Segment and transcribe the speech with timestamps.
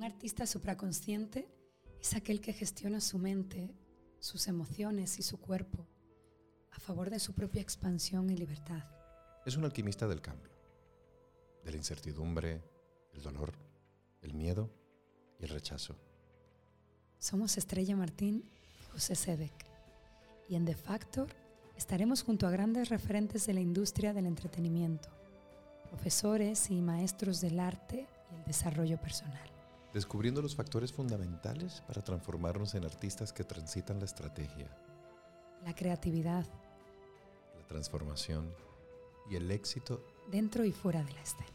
[0.00, 1.46] Un artista supraconsciente
[2.00, 3.76] es aquel que gestiona su mente,
[4.18, 5.86] sus emociones y su cuerpo
[6.70, 8.82] a favor de su propia expansión y libertad.
[9.44, 10.48] Es un alquimista del cambio,
[11.62, 12.62] de la incertidumbre,
[13.12, 13.52] el dolor,
[14.22, 14.70] el miedo
[15.38, 15.98] y el rechazo.
[17.18, 18.48] Somos Estrella Martín
[18.80, 19.66] y José Sedek.
[20.48, 21.28] Y en The Factor
[21.76, 25.10] estaremos junto a grandes referentes de la industria del entretenimiento,
[25.90, 29.59] profesores y maestros del arte y el desarrollo personal
[29.92, 34.68] descubriendo los factores fundamentales para transformarnos en artistas que transitan la estrategia,
[35.64, 36.46] la creatividad,
[37.56, 38.52] la transformación
[39.30, 41.46] y el éxito dentro y fuera de la escena.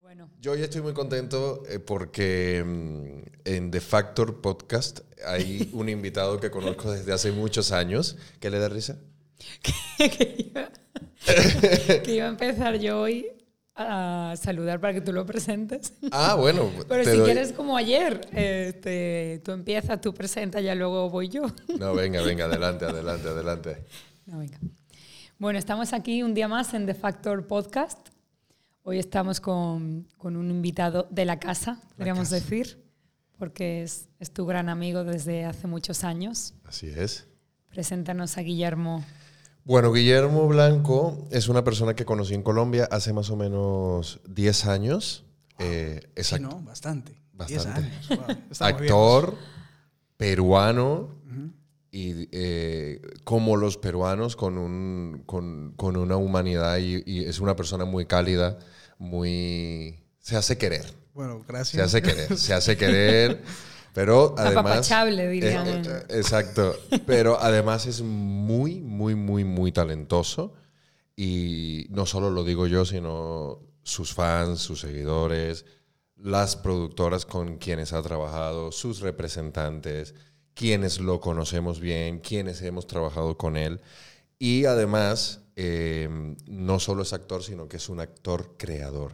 [0.00, 0.30] Bueno.
[0.40, 6.38] Yo ya estoy muy contento eh, porque mm, en The Factor Podcast hay un invitado
[6.38, 8.16] que conozco desde hace muchos años.
[8.38, 9.00] ¿Qué le da risa?
[12.04, 13.26] que iba a empezar yo hoy
[13.74, 15.92] a saludar para que tú lo presentes.
[16.10, 16.70] Ah, bueno.
[16.88, 21.42] Pero si quieres como ayer, este, tú empiezas, tú presentas, ya luego voy yo.
[21.78, 23.84] No, venga, venga, adelante, adelante, adelante.
[24.24, 24.58] No, venga.
[25.38, 28.08] Bueno, estamos aquí un día más en The Factor Podcast.
[28.82, 32.82] Hoy estamos con, con un invitado de la casa, podríamos decir,
[33.36, 36.54] porque es, es tu gran amigo desde hace muchos años.
[36.64, 37.26] Así es.
[37.68, 39.04] Preséntanos a Guillermo
[39.66, 44.66] bueno, Guillermo Blanco es una persona que conocí en Colombia hace más o menos 10
[44.66, 45.24] años.
[45.58, 46.60] Eh, sí, ¿no?
[46.62, 47.20] Bastante.
[47.32, 47.80] Bastante.
[47.80, 48.62] Años.
[48.62, 49.36] Actor
[50.16, 51.16] peruano
[51.90, 57.56] y eh, como los peruanos con, un, con, con una humanidad y, y, es una
[57.56, 58.58] persona muy cálida,
[58.98, 60.04] muy...
[60.20, 60.84] Se hace querer.
[61.12, 61.90] Bueno, gracias.
[61.90, 63.42] Se hace querer, se hace querer.
[63.96, 64.90] Pero además.
[64.92, 66.76] Eh, eh, exacto.
[67.06, 70.52] Pero además es muy, muy, muy, muy talentoso.
[71.16, 75.64] Y no solo lo digo yo, sino sus fans, sus seguidores,
[76.14, 80.14] las productoras con quienes ha trabajado, sus representantes,
[80.52, 83.80] quienes lo conocemos bien, quienes hemos trabajado con él.
[84.38, 89.12] Y además, eh, no solo es actor, sino que es un actor creador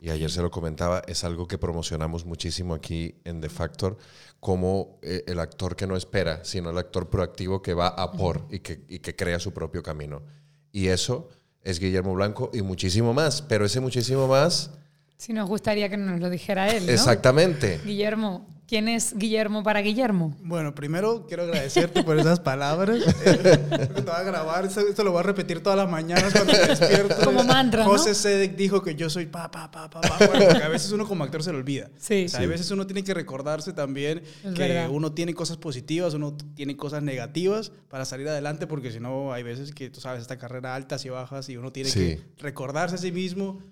[0.00, 3.96] y ayer se lo comentaba, es algo que promocionamos muchísimo aquí en The Factor,
[4.40, 8.46] como eh, el actor que no espera, sino el actor proactivo que va a por
[8.50, 10.22] y que, y que crea su propio camino.
[10.70, 11.28] Y eso
[11.62, 14.70] es Guillermo Blanco y muchísimo más, pero ese muchísimo más...
[15.16, 16.86] Si nos gustaría que nos lo dijera él.
[16.86, 16.92] ¿no?
[16.92, 17.80] Exactamente.
[17.84, 20.36] Guillermo, ¿Quién es Guillermo para Guillermo?
[20.42, 22.98] Bueno, primero quiero agradecerte por esas palabras.
[23.24, 27.16] te voy a grabar, esto, lo voy a repetir todas las mañanas cuando me despierto.
[27.24, 30.18] Como mantra, José Sedek dijo que yo soy pa, pa, pa, pa, pa.
[30.18, 31.88] Bueno, porque a veces uno como actor se lo olvida.
[31.96, 32.26] Sí.
[32.26, 34.22] O sea, A veces uno tiene que recordarse también
[34.54, 39.32] que uno tiene cosas positivas, uno tiene cosas negativas para salir adelante, porque si no,
[39.32, 42.96] hay veces que, tú sabes, esta carrera altas y bajas y uno tiene que recordarse
[42.96, 43.62] a sí mismo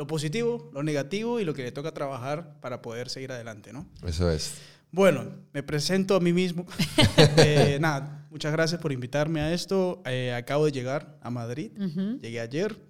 [0.00, 3.86] lo positivo, lo negativo y lo que le toca trabajar para poder seguir adelante, ¿no?
[4.02, 4.54] Eso es.
[4.90, 6.64] Bueno, me presento a mí mismo.
[7.36, 10.02] Eh, nada, muchas gracias por invitarme a esto.
[10.06, 11.72] Eh, acabo de llegar a Madrid.
[12.18, 12.80] Llegué ayer.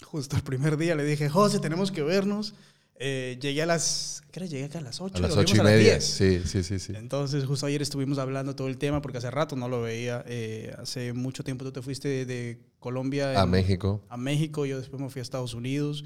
[0.00, 2.54] Justo el primer día le dije, José, tenemos que vernos.
[3.00, 4.22] Eh, llegué a las.
[4.32, 5.18] ¿Qué Llegué acá a las 8.
[5.18, 6.00] A las 8 y media.
[6.00, 6.92] Sí, sí, sí, sí.
[6.94, 10.24] Entonces, justo ayer estuvimos hablando todo el tema porque hace rato no lo veía.
[10.26, 14.04] Eh, hace mucho tiempo tú te fuiste de, Colombia a México.
[14.08, 14.66] A México.
[14.66, 16.04] Yo después me fui a Estados Unidos.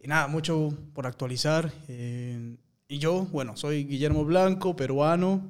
[0.00, 1.72] Y nada, mucho por actualizar.
[1.88, 2.56] Eh,
[2.86, 5.48] y yo, bueno, soy Guillermo Blanco, peruano.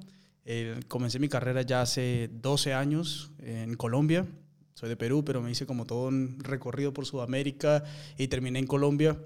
[0.87, 4.27] comencé mi carrera ya hace 12 años en Colombia.
[4.75, 7.85] Soy de Perú, pero me hice como todo un recorrido por Sudamérica
[8.17, 9.19] y terminé en Colombia.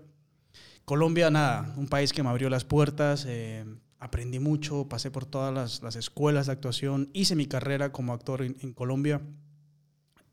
[0.85, 3.65] Colombia, nada, un país que me abrió las puertas, eh,
[4.01, 8.73] aprendí mucho, pasé por todas las, escuelas de actuación, hice mi carrera como actor en,
[8.73, 9.21] Colombia,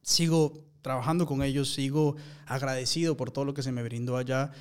[0.01, 2.15] sigo trabajando con ellos, sigo
[2.47, 4.51] agradecido por todo lo que se me brindó allá.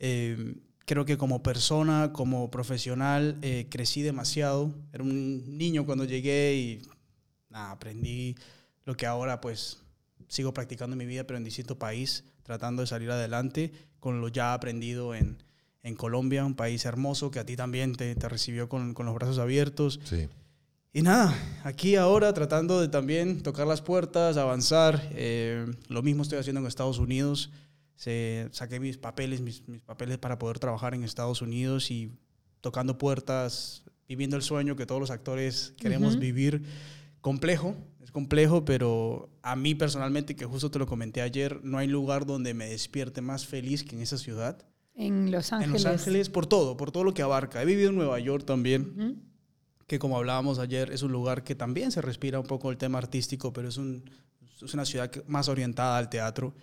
[0.00, 0.56] Eh,
[0.86, 4.74] creo que como persona, como profesional, eh, crecí demasiado.
[4.92, 6.82] Era un niño cuando llegué y
[7.52, 8.34] aprendí
[8.84, 9.82] lo que ahora pues
[10.26, 14.28] sigo practicando en mi vida, pero en distinto país, tratando de salir adelante con lo
[14.28, 15.42] ya aprendido en,
[15.82, 19.14] en Colombia, un país hermoso que a ti también te, te recibió con, con, los
[19.14, 20.00] brazos abiertos.
[20.04, 20.28] Sí.
[20.92, 25.00] Y nada, aquí ahora tratando de también tocar las puertas, avanzar.
[25.12, 27.50] Eh, lo mismo estoy haciendo en Estados Unidos.
[27.94, 32.12] Se, saqué mis papeles, mis, mis, papeles para poder trabajar en Estados Unidos y
[32.60, 36.62] tocando puertas, viviendo el sueño que todos los actores queremos vivir.
[37.20, 37.74] Complejo,
[38.08, 42.24] es complejo, pero a mí personalmente, que justo te lo comenté ayer, no hay lugar
[42.24, 44.64] donde me despierte más feliz que en esa ciudad.
[44.94, 45.84] En Los Ángeles.
[45.84, 47.60] En Los Ángeles, por todo, por todo lo que abarca.
[47.60, 49.20] He vivido en Nueva York también,
[49.86, 52.96] que como hablábamos ayer, es un lugar que también se respira un poco el tema
[52.96, 54.02] artístico, pero es, un,
[54.62, 56.54] es una ciudad más orientada al teatro.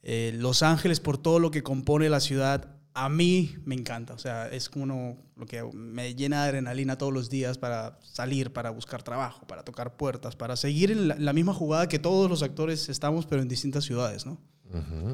[0.00, 4.14] Eh, Los Ángeles, por todo lo que compone la ciudad, a mí me encanta.
[4.14, 8.52] O sea, es como lo que me llena de adrenalina todos los días para salir,
[8.52, 12.42] para buscar trabajo, para tocar puertas, para seguir en la, misma jugada que todos los
[12.42, 14.38] actores estamos, pero en distintas ciudades, ¿no?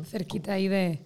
[0.05, 1.03] Cerquita ahí de...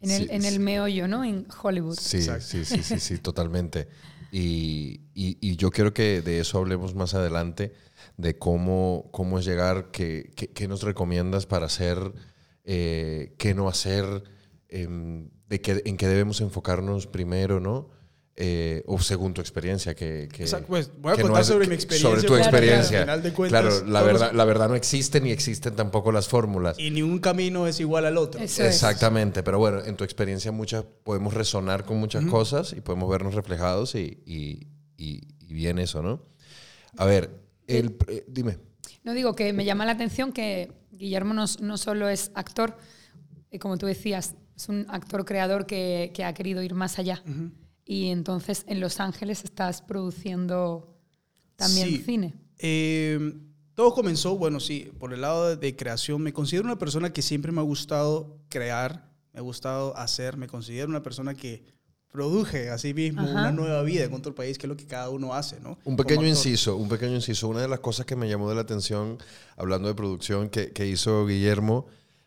[0.00, 1.24] En el, en el meollo, ¿no?
[1.24, 1.98] En Hollywood.
[1.98, 3.88] Sí, sí, sí, sí, sí, totalmente.
[4.30, 7.72] Y, y, yo quiero que de eso hablemos más adelante,
[8.18, 12.12] de cómo, cómo es llegar, qué, qué, nos recomiendas para hacer,
[12.64, 14.24] eh, qué no hacer,
[14.68, 17.88] em, de qué, en qué debemos enfocarnos primero, ¿no?
[18.38, 22.10] Eh, o según tu experiencia, que, que pues voy a contar sobre mi experiencia.
[22.10, 23.04] Sobre tu experiencia.
[23.04, 26.78] Claro, de cuentas, claro la, verdad, la verdad no existe ni existen tampoco las fórmulas.
[26.78, 28.42] Y ningún camino es igual al otro.
[28.42, 33.32] Exactamente, pero bueno, en tu experiencia muchas, podemos resonar con muchas cosas y podemos vernos
[33.34, 34.66] reflejados y, y,
[34.98, 35.22] y,
[35.54, 36.20] bien eso, ¿no?
[36.98, 37.30] A ver,
[37.66, 38.58] el, eh, dime.
[39.02, 42.76] No digo que me llama la atención que Guillermo no, no solo es actor,
[43.50, 47.22] y como tú decías, es un actor creador que, que ha querido ir más allá.
[47.84, 50.96] Y entonces en Los Ángeles estás produciendo
[51.56, 52.34] también cine.
[52.58, 53.34] Eh,
[53.74, 56.22] todo comenzó, bueno, sí, por el lado de, creación.
[56.22, 60.46] Me considero una persona que siempre me ha gustado crear, me ha gustado hacer, me
[60.46, 61.62] considero una persona que
[62.10, 65.10] produje a sí mismo una nueva vida en otro país, que es lo que cada
[65.10, 65.78] uno hace, ¿no?
[65.84, 67.48] Un pequeño inciso, un pequeño inciso.
[67.48, 69.18] Una de las cosas que me llamó de la atención,
[69.56, 71.86] hablando de producción, que, que hizo Guillermo,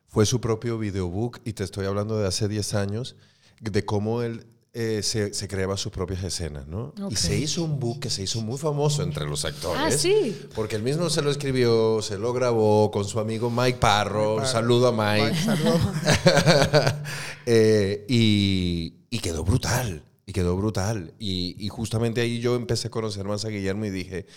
[0.09, 3.15] fue su propio videobook, y te estoy hablando de hace 10 años,
[3.61, 6.93] de cómo él eh, se, se, creaba sus propias escenas, ¿no?
[7.09, 9.81] Y se hizo un book que se hizo muy famoso entre los actores.
[9.81, 10.39] Ah, sí.
[10.53, 14.45] Porque él mismo se lo escribió, se lo grabó con su amigo Mike Parro.
[14.45, 15.35] Saludo a Mike.
[17.51, 20.03] Eh, y, y, quedó brutal.
[20.27, 21.15] Y quedó brutal.
[21.17, 24.27] Y, y, justamente ahí yo empecé a conocer más a Guillermo y dije,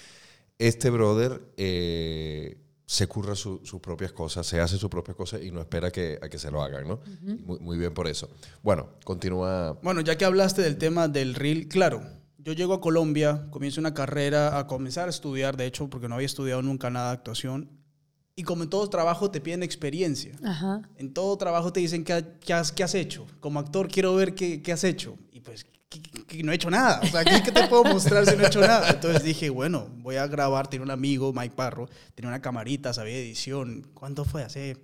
[0.59, 1.43] este brother...
[1.59, 2.62] Eh,
[2.93, 6.29] se curra sus propias cosas, se hace sus propias cosas y no espera que, a
[6.29, 7.01] que se lo hagan, ¿no?
[7.23, 8.29] muy, muy, bien por eso.
[8.63, 9.79] Bueno, continúa.
[9.83, 12.03] Bueno, ya que hablaste del tema del reel, claro,
[12.37, 16.17] yo llego a Colombia, comienzo una carrera, a comenzar a estudiar, de hecho, porque no
[16.17, 17.71] había estudiado nunca nada de actuación,
[18.37, 20.37] y como en todo trabajo te piden experiencia.
[20.99, 23.27] En todo trabajo te dicen qué, qué, has, qué has, hecho.
[23.41, 25.17] Como actor quiero ver qué, qué has hecho.
[25.31, 25.65] Y pues
[26.27, 27.01] que, no he hecho nada.
[27.03, 28.91] O sea, ¿qué, te puedo mostrar si no he hecho nada?
[28.91, 30.69] Entonces dije, bueno, voy a grabar.
[30.69, 33.91] Tiene un amigo, Mike Parro, tenía una camarita, sabía edición.
[33.95, 34.43] ¿Cuánto fue?
[34.43, 34.77] Hace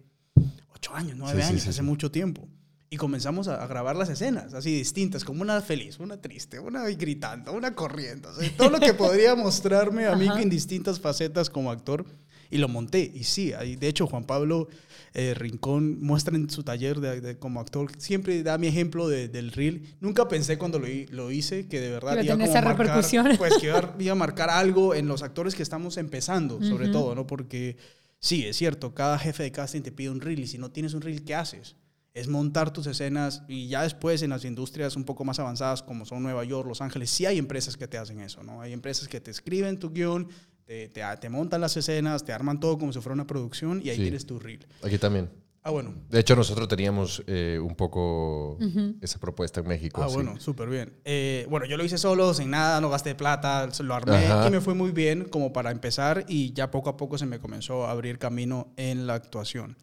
[0.75, 2.49] ocho años, nueve años, hace mucho tiempo.
[2.91, 7.53] Y comenzamos a, grabar las escenas, así distintas, como una feliz, una triste, una gritando,
[7.53, 8.31] una corriendo.
[8.57, 12.07] todo lo que podría mostrarme a mí en distintas facetas como actor.
[12.51, 13.11] Y lo monté.
[13.15, 14.69] Y sí, de hecho, Juan Pablo
[15.15, 19.97] eh, Rincón muestra en su taller de, como actor, siempre da mi ejemplo del reel.
[20.01, 23.29] Nunca pensé cuando lo, lo hice que de verdad iba, esa marcar, repercusión.
[23.37, 23.67] Pues que
[23.99, 27.27] iba, a marcar algo en los actores que estamos empezando, sobre todo, ¿no?
[27.27, 27.77] Porque
[28.19, 30.95] sí, es cierto, cada jefe de casting te pide un reel y si no tienes
[30.95, 31.77] un reel, ¿qué haces?
[32.19, 36.05] es montar tus escenas y ya después en las industrias un poco más avanzadas como
[36.05, 38.61] son Nueva York, Los Ángeles, sí hay empresas que te hacen eso, ¿no?
[38.61, 40.29] Hay empresas que te escriben tu guion,
[40.69, 43.97] te, te, montan las escenas, te arman todo como si fuera una producción y ahí
[43.97, 44.67] tienes tu reel.
[44.83, 45.31] Aquí también.
[45.63, 45.95] Ah, bueno.
[46.11, 48.59] De hecho, nosotros teníamos eh, un poco
[49.01, 50.03] esa propuesta en México.
[50.03, 50.93] Ah, bueno, súper bien.
[51.05, 54.61] Eh, bueno, yo lo hice solo, sin nada, no gasté plata, lo armé y me
[54.61, 57.91] fue muy bien como para empezar y ya poco a poco se me comenzó a
[57.91, 59.77] abrir camino en la actuación.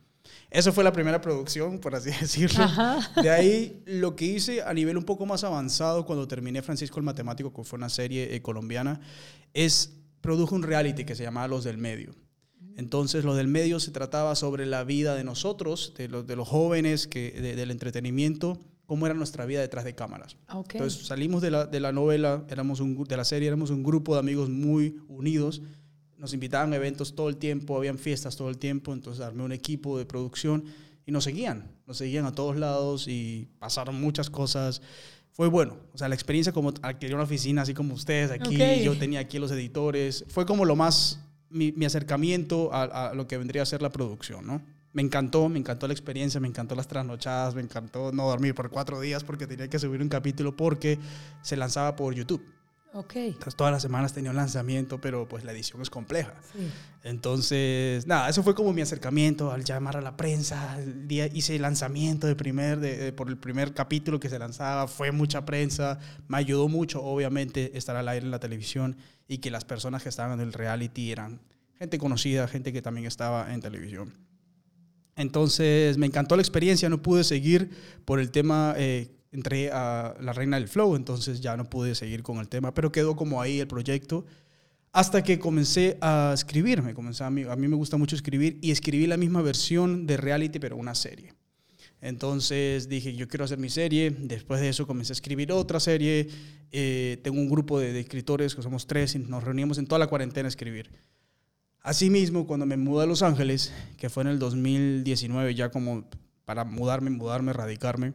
[0.51, 2.65] Eso fue la primera producción, por así decirlo.
[3.22, 7.06] De ahí, lo que hice a nivel un poco más avanzado cuando terminé Francisco el
[7.06, 9.01] Matemático, que fue una serie eh, colombiana,
[9.54, 12.15] es produjo un reality que se llamaba Los del Medio.
[12.77, 16.48] Entonces, lo del medio se trataba sobre la vida de nosotros, de los, de los
[16.48, 20.36] jóvenes, que, del entretenimiento, cómo era nuestra vida detrás de cámaras.
[20.48, 23.84] Ah, Entonces, salimos de la, de la novela, éramos un, de la serie, éramos un
[23.84, 25.62] grupo de amigos muy unidos.
[26.17, 28.94] Nos invitaban a eventos todo el tiempo, habían fiestas todo el tiempo.
[28.94, 30.65] Entonces, armé un equipo de producción
[31.05, 31.72] y nos seguían.
[31.88, 34.82] Nos seguían a todos lados y pasaron muchas cosas
[35.36, 35.77] fue bueno.
[35.94, 39.38] O sea, la experiencia como adquirir una oficina así como ustedes aquí, yo tenía aquí
[39.38, 43.92] los editores, fue como lo más, mi, acercamiento a, lo que vendría a ser la
[43.92, 44.62] producción, ¿no?
[44.94, 48.70] Me encantó, me encantó la experiencia, me encantó las trasnochadas, me encantó no dormir por
[48.70, 50.98] cuatro días porque tenía que subir un capítulo porque
[51.42, 52.42] se lanzaba por YouTube.
[52.96, 53.16] Ok.
[53.18, 56.34] Entonces, todas las semanas tenía un lanzamiento, pero pues la edición es compleja.
[57.04, 60.80] Entonces, nada, eso fue como mi acercamiento al llamar a la prensa.
[60.80, 64.88] El día hice el lanzamiento de primer, de, por el primer capítulo que se lanzaba,
[64.88, 66.00] fue mucha prensa.
[66.30, 68.96] Me ayudó mucho, obviamente, estar al aire en la televisión
[69.28, 71.42] y que las personas que estaban en el reality eran
[71.78, 74.14] gente conocida, gente que también estaba en televisión.
[75.18, 77.72] Entonces, me encantó la experiencia, no pude seguir
[78.06, 82.24] por el tema eh, entré a La Reina del Flow, entonces ya no pude seguir
[82.24, 84.25] con el tema, pero quedó como ahí el proyecto
[84.92, 86.82] hasta que comencé a escribir.
[86.82, 90.08] Me comencé a, mí, a mí me gusta mucho escribir y escribí la misma versión
[90.08, 91.34] de reality, pero una serie.
[92.00, 94.15] Entonces dije, yo quiero hacer mi serie.
[94.18, 96.30] Después de eso comencé a escribir otra serie.
[96.72, 100.08] Eh, tengo un grupo de, escritores que somos tres y nos reunimos en toda la
[100.08, 100.89] cuarentena a escribir.
[101.82, 106.08] Asimismo, cuando me mudé a Los Ángeles, que fue en el 2019, ya como
[106.46, 108.13] para mudarme, mudarme, radicarme,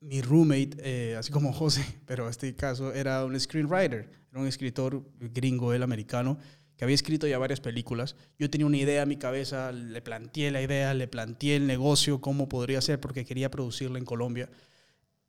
[0.00, 5.02] mi roommate, eh, así como José, pero este caso era un screenwriter, era un escritor
[5.18, 6.38] gringo, el americano,
[6.76, 8.14] que había escrito ya varias películas.
[8.38, 12.20] Yo tenía una idea en mi cabeza, le planteé la idea, le planteé el negocio,
[12.20, 14.48] cómo podría ser, porque quería producirla en Colombia.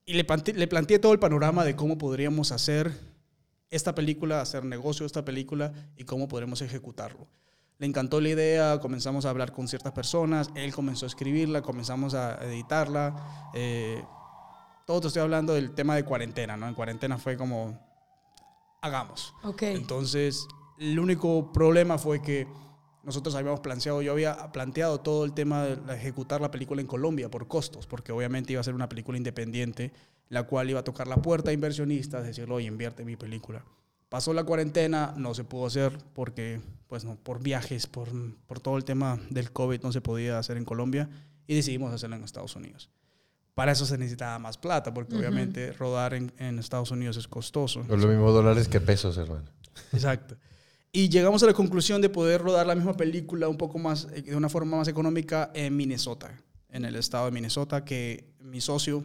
[0.05, 2.91] Y le planteé, le planteé todo el panorama de cómo podríamos hacer
[3.71, 7.27] esta película, hacer negocio esta película y cómo podremos ejecutarlo.
[7.79, 12.13] Le encantó la idea, comenzamos a hablar con ciertas personas, él comenzó a escribirla, comenzamos
[12.13, 13.51] a editarla.
[13.55, 14.03] Eh,
[14.89, 16.67] todo te estoy hablando del tema de cuarentena, ¿no?
[16.67, 17.79] En cuarentena fue como,
[18.81, 19.36] hagamos.
[19.43, 19.62] Ok.
[19.62, 20.48] Entonces,
[20.79, 22.48] el único problema fue que
[23.03, 27.29] nosotros habíamos planteado, yo había planteado todo el tema de ejecutar la película en Colombia
[27.29, 29.93] por costos, porque obviamente iba a ser una película independiente,
[30.27, 33.63] la cual iba a tocar la puerta a inversionistas, decirlo, oye, invierte en mi película.
[34.10, 38.10] Pasó la cuarentena, no se pudo hacer porque, pues no, por viajes, por,
[38.48, 41.12] por todo el tema del COVID no se podía hacer en Colombia
[41.46, 42.89] y decidimos hacerlo en Estados Unidos.
[43.59, 45.19] Para eso se necesitaba más plata, porque Ujú.
[45.19, 47.83] obviamente rodar en, en Estados Unidos es costoso.
[47.89, 49.49] No es lo mismo dólares que pesos, hermano.
[49.91, 50.37] Exacto.
[50.93, 54.21] Y llegamos a la conclusión de poder rodar la misma película un poco más, eh,
[54.21, 56.31] de una forma más económica en Minnesota,
[56.69, 59.03] en el estado de Minnesota, que mi socio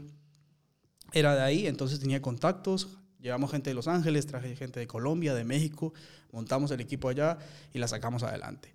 [1.13, 2.91] era de ahí, entonces tenía contactos.
[3.19, 5.93] Llevamos gente de Los Ángeles, traje gente de Colombia, de México,
[6.31, 7.39] montamos el equipo allá
[7.73, 8.73] y la sacamos adelante.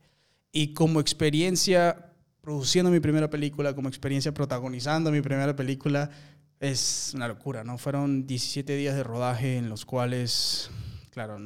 [0.51, 6.09] Y como experiencia produciendo mi primera película, como experiencia protagonizando mi primera película,
[6.59, 7.77] es una locura, ¿no?
[7.77, 10.69] Fueron 17 días de rodaje en los cuales,
[11.11, 11.39] claro,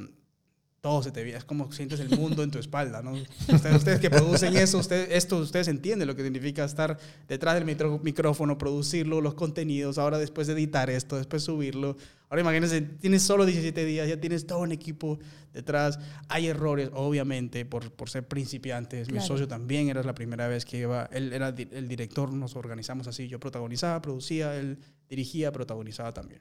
[0.80, 3.12] todo se te veía, es como sientes el mundo en tu espalda, ¿no?
[3.12, 7.64] Ustedes, ustedes que producen eso, ustedes, esto, ustedes entienden lo que significa estar detrás del
[7.64, 11.96] micrófono, producirlo, los contenidos, ahora después de editar esto, después subirlo.
[12.34, 15.20] Ahora imagínense, tienes solo 17 días, ya tienes todo un equipo
[15.52, 16.00] detrás.
[16.28, 19.06] Hay errores, obviamente, por, por ser principiantes.
[19.06, 19.28] Mi Claro.
[19.28, 23.28] socio también era la primera vez que iba, él era el director, nos organizamos así,
[23.28, 26.40] yo protagonizaba, producía, él dirigía, protagonizaba también.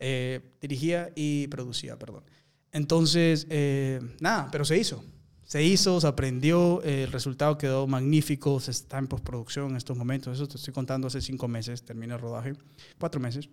[0.00, 2.24] Eh, dirigía y producía, perdón.
[2.72, 5.04] Entonces, eh, nada, pero se hizo.
[5.44, 9.98] Se hizo, se aprendió, eh, el resultado quedó magnífico, se está en postproducción en estos
[9.98, 10.32] momentos.
[10.32, 12.54] Eso te estoy contando hace cinco meses, termina el rodaje,
[12.98, 13.50] cuatro meses.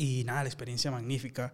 [0.00, 1.52] Y nada, la experiencia magnífica.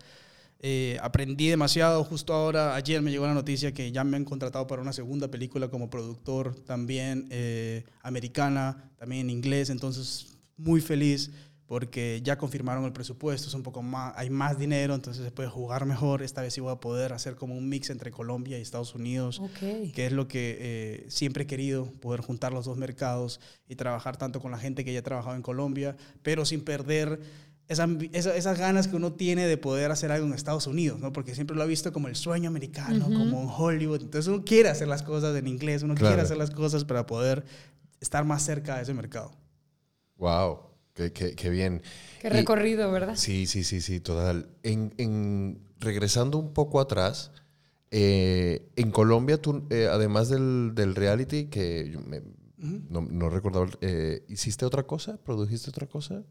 [0.60, 2.04] Eh, aprendí demasiado.
[2.04, 5.28] Justo ahora, ayer me llegó la noticia que ya me han contratado para una segunda
[5.28, 9.68] película como productor, también eh, americana, también en inglés.
[9.68, 11.32] Entonces, muy feliz
[11.66, 15.48] porque ya confirmaron el presupuesto, es un poco más, hay más dinero, entonces se puede
[15.48, 16.22] jugar mejor.
[16.22, 19.40] Esta vez sí voy a poder hacer como un mix entre Colombia y Estados Unidos
[19.40, 19.90] Ok.
[19.92, 24.16] que es lo que eh, siempre he querido, poder juntar los dos mercados y trabajar
[24.16, 27.18] tanto con la gente que ya ha trabajado en Colombia, pero sin perder
[27.68, 31.00] esa ambi- esa- esas ganas que uno tiene de poder hacer algo en Estados Unidos,
[31.00, 31.12] ¿no?
[31.12, 34.02] Porque siempre lo ha visto como el sueño americano, como en Hollywood.
[34.02, 36.10] Entonces uno quiere hacer las cosas en inglés, uno Claro.
[36.14, 37.44] quiere hacer las cosas para poder
[38.00, 39.32] estar más cerca de ese mercado.
[40.18, 40.60] Wow,
[40.94, 41.82] qué, qué- qué bien.
[42.20, 43.16] Qué Y- recorrido, ¿verdad?
[43.16, 44.48] Sí, sí, sí, sí, total.
[44.62, 47.32] En, en- regresando un poco atrás,
[47.90, 51.96] eh, en Colombia, tú, eh, además del, del reality, que
[52.58, 55.18] no, no recordaba, eh, ¿hiciste otra cosa?
[55.18, 56.22] ¿Produjiste otra cosa?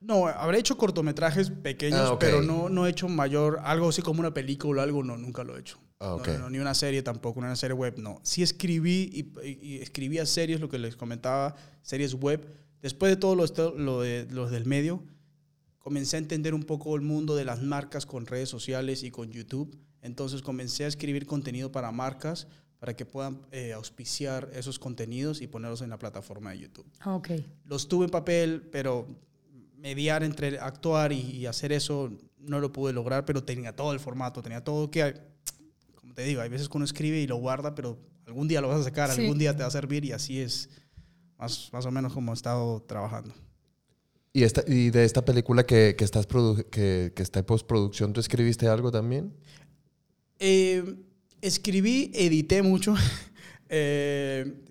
[0.00, 4.20] No, habré hecho cortometrajes pequeños, Ah, pero no, no he hecho mayor, algo así como
[4.20, 5.78] una película o algo, no, nunca lo he hecho.
[6.00, 8.20] Ah, no, no, ni una serie tampoco, una serie web, no.
[8.22, 12.46] Sí escribí y, y- y escribía series, lo que les comentaba, series web.
[12.80, 15.02] Después de todo lo, de, lo del medio,
[15.80, 19.32] comencé a entender un poco el mundo de las marcas con redes sociales y con
[19.32, 19.76] YouTube.
[20.00, 22.46] Entonces comencé a escribir contenido para marcas
[22.78, 27.16] para que puedan eh, auspiciar esos contenidos y ponerlos en la plataforma de YouTube Ah,
[27.64, 29.08] los tuve en papel, pero
[29.78, 34.00] mediar entre actuar y, y hacer eso no lo pude lograr, pero tenía todo el
[34.00, 35.14] formato, tenía todo que,
[35.94, 38.68] como te digo, hay veces que uno escribe y lo guarda, pero algún día lo
[38.68, 39.22] vas a sacar, Sí.
[39.22, 40.68] algún día te va a servir y así es
[41.38, 43.32] más, más o menos como he estado trabajando.
[44.32, 48.12] ¿Y, esta, y de esta película que, que estás produ- que, que está en postproducción,
[48.12, 49.32] ¿tú escribiste algo también?
[50.38, 50.96] Eh,
[51.40, 52.94] escribí, edité mucho.
[53.70, 54.62] Eh,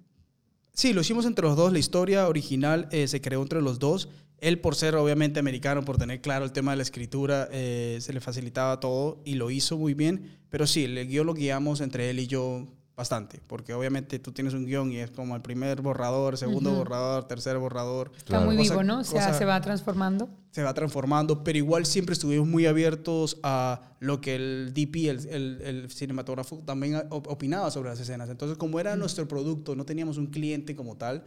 [0.73, 1.71] sí, lo hicimos entre los dos.
[1.71, 4.09] La historia original eh, se creó entre los dos.
[4.39, 8.13] Él, por ser obviamente americano, por tener claro el tema de la escritura, eh, se
[8.13, 10.37] le facilitaba todo y lo hizo muy bien.
[10.49, 12.65] Pero sí, el guion lo guiamos entre él y yo
[12.95, 17.27] bastante, porque obviamente tú tienes un guion y es como el primer borrador, segundo borrador,
[17.27, 18.11] tercer borrador.
[18.15, 18.45] Está Claro.
[18.47, 18.99] muy Cosa- vivo, ¿no?
[19.01, 20.29] O sea, cosa- se va transformando.
[20.49, 25.27] se va transformando, pero igual siempre estuvimos muy abiertos a lo que el DP, el,
[25.29, 28.29] el, el cinematógrafo, también op- opinaba sobre las escenas.
[28.31, 31.23] Entonces, como era nuestro producto, no teníamos un cliente como tal,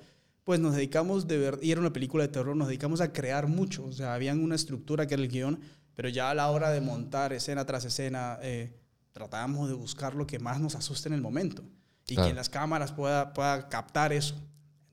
[0.50, 3.46] pues nos dedicamos de ver, y era una película de terror, nos dedicamos a crear
[3.46, 3.84] mucho.
[3.84, 5.60] O sea, había una estructura que era el guion,
[5.94, 8.72] pero ya a la hora de montar escena tras escena, eh,
[9.12, 11.62] tratábamos de buscar lo que más nos asuste en el momento
[12.08, 12.30] y Claro.
[12.30, 14.34] que las cámaras pueda, pueda captar eso.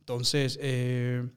[0.02, 1.28] Entonces, eh,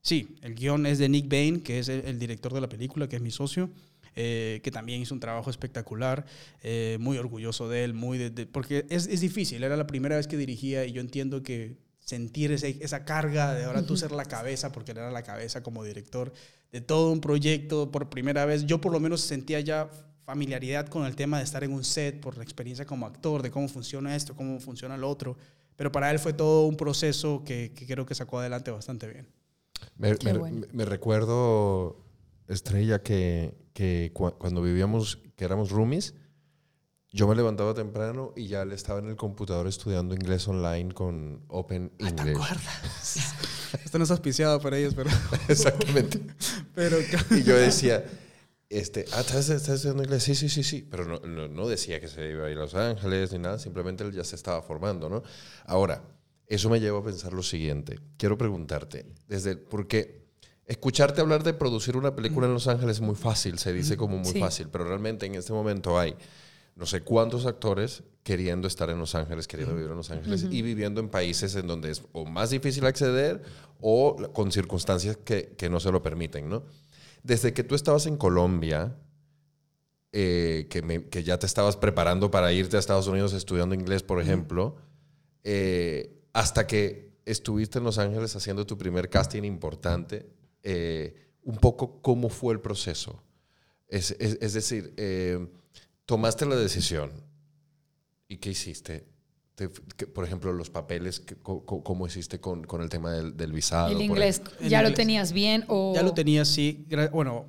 [0.00, 3.10] sí, el guion es de Nick Bain, que es el, el director de la película,
[3.10, 3.68] que es mi socio,
[4.14, 6.24] eh, que también hizo un trabajo espectacular,
[6.62, 10.16] eh, muy orgulloso de él, muy de- de- porque es, es difícil, era la primera
[10.16, 11.76] vez que dirigía y yo entiendo que
[12.06, 15.62] sentir ese- esa carga de ahora tú ser la cabeza, porque él era la cabeza
[15.62, 16.32] como director
[16.70, 19.90] de todo un proyecto por primera vez, yo por lo menos sentía ya
[20.24, 23.50] familiaridad con el tema de estar en un set, por la experiencia como actor, de
[23.50, 25.36] cómo funciona esto, cómo funciona lo otro,
[25.74, 29.28] pero para él fue todo un proceso que, que creo que sacó adelante bastante bien.
[29.98, 30.66] Me, Qué me- bueno.
[30.72, 32.04] me recuerdo,
[32.48, 36.14] Estrella, que, que cua- cuando vivíamos, que éramos roomies,
[37.16, 41.40] yo me levantaba temprano y ya le estaba en el computador estudiando inglés online con
[41.48, 42.36] Open ¿Te English.
[42.36, 43.16] acuerdas?
[43.84, 45.08] Esto no es auspiciado para ellos, pero...
[45.48, 46.20] Exactamente.
[46.74, 46.98] pero
[47.30, 48.04] Y yo decía,
[48.68, 50.24] este, ah, ¿estás, estás estudiando inglés?
[50.24, 50.86] Sí, sí, sí, sí.
[50.90, 53.58] Pero no, no, no decía que se iba a ir a Los Ángeles ni nada,
[53.58, 55.22] simplemente él ya se estaba formando, ¿no?
[55.64, 56.02] Ahora,
[56.46, 57.98] eso me lleva a pensar lo siguiente.
[58.18, 60.26] Quiero preguntarte, desde, porque
[60.66, 64.18] escucharte hablar de producir una película en Los Ángeles es muy fácil, se dice como
[64.18, 64.38] muy Sí.
[64.38, 66.14] fácil, pero realmente en este momento hay
[66.76, 70.62] no sé cuántos actores queriendo estar en Los Ángeles, queriendo vivir en Los Ángeles y
[70.62, 73.42] viviendo en países en donde es o más difícil acceder
[73.80, 76.64] o con circunstancias que, que no se lo permiten, ¿no?
[77.22, 78.96] Desde que tú estabas en Colombia,
[80.12, 84.02] eh, que, me- que ya te estabas preparando para irte a Estados Unidos estudiando inglés,
[84.02, 84.76] por ejemplo,
[85.44, 90.26] eh, hasta que estuviste en Los Ángeles haciendo tu primer casting importante,
[90.62, 93.22] eh, un poco cómo fue el proceso.
[93.88, 94.94] Es, es- es decir,
[96.06, 97.12] tomaste la decisión
[98.28, 99.06] y ¿qué hiciste?
[99.54, 103.12] Te- que, por ejemplo, los papeles, que- co- co- ¿cómo hiciste con, con el tema
[103.12, 103.88] del, del visado?
[103.90, 104.96] ¿El inglés El ya lo inglés.
[104.96, 105.92] tenías bien o...?
[105.94, 107.46] Ya lo tenía gra- Bueno,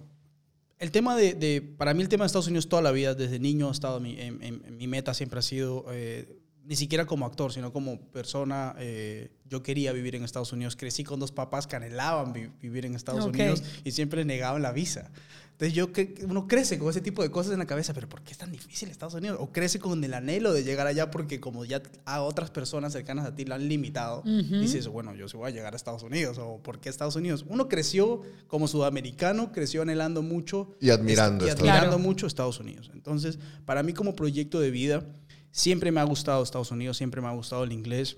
[0.79, 3.39] el tema de, de- Para mí el tema de Estados Unidos toda la vida, desde
[3.39, 7.05] niño, ha estado mi, en, en- en mi meta siempre ha sido, eh, ni siquiera
[7.05, 10.75] como actor, sino como persona, eh, yo quería vivir en Estados Unidos.
[10.75, 13.33] Crecí con dos papás que anhelaban vi- vivir en Estados Ok.
[13.35, 15.11] Unidos y siempre negaban la visa.
[15.59, 18.21] Entonces yo, cre- uno crece con ese tipo de cosas en la cabeza, pero ¿por
[18.21, 19.39] qué es tan difícil Estados Unidos?
[19.41, 23.25] O crece con el anhelo de llegar allá porque como ya a otras personas cercanas
[23.25, 24.59] a ti la han limitado, Ujú.
[24.59, 27.43] dices, bueno, yo sí voy a llegar a Estados Unidos, o ¿por qué Estados Unidos?
[27.49, 30.75] Uno creció como sudamericano, creció anhelando mucho.
[30.79, 32.01] Y admirando y admirando Unidos.
[32.01, 32.91] mucho Estados Unidos.
[32.93, 35.07] Entonces, para mí como proyecto de vida,
[35.49, 38.17] siempre me ha gustado Estados Unidos, siempre me ha gustado el inglés.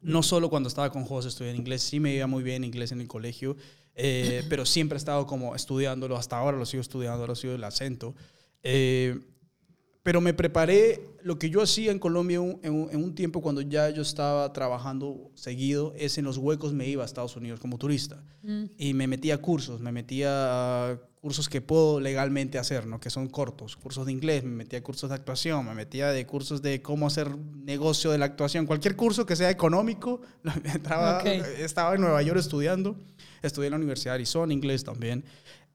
[0.00, 2.92] No solo cuando estaba con José estudié en inglés, sí me iba muy bien inglés
[2.92, 3.56] en el colegio,
[3.98, 7.64] eh, pero siempre he estado como estudiándolo, hasta ahora lo sigo estudiando, ahora sigo el
[7.64, 8.14] acento.
[8.62, 9.18] Eh,
[10.02, 13.42] pero me preparé, lo que yo hacía en Colombia un- en un, en un tiempo
[13.42, 17.60] cuando ya yo estaba trabajando seguido, es en los huecos me iba a Estados Unidos
[17.60, 18.24] como turista.
[18.42, 18.64] Mm.
[18.78, 20.28] Y me metía a cursos, me metía
[20.92, 23.00] a cursos que puedo legalmente hacer, ¿no?
[23.00, 26.24] que son cortos, cursos de inglés, me metía a cursos de actuación, me metía de
[26.24, 30.22] cursos de cómo hacer negocio de la actuación, cualquier curso que sea económico,
[30.64, 31.26] entraba, Ok.
[31.58, 32.96] estaba en Nueva York estudiando,
[33.42, 35.24] estudié en la Universidad de Arizona, inglés también.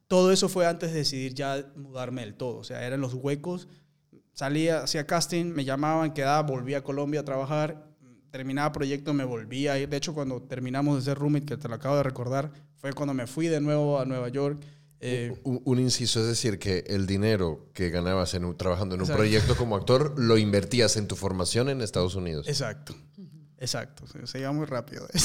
[0.07, 3.67] Todo eso fue antes de decidir ya mudarme del todo, o sea, eran los huecos,
[4.33, 7.87] salía, hacía casting, me llamaban, quedaba, volvía a Colombia a trabajar,
[8.31, 9.89] terminaba proyecto, me volvía a ir.
[9.89, 13.13] De hecho, cuando terminamos de ser roommate, que te lo acabo de recordar, fue cuando
[13.13, 14.59] me fui de nuevo a Nueva York.
[15.05, 19.01] Eh, Un, un inciso, es decir, que el dinero que ganabas en un- trabajando en
[19.01, 19.21] un Exacto.
[19.21, 22.47] proyecto como actor lo invertías en tu formación en Estados Unidos.
[22.47, 22.95] exacto,
[23.57, 24.05] exacto.
[24.25, 25.07] Se, iba muy rápido.
[25.07, 25.19] como-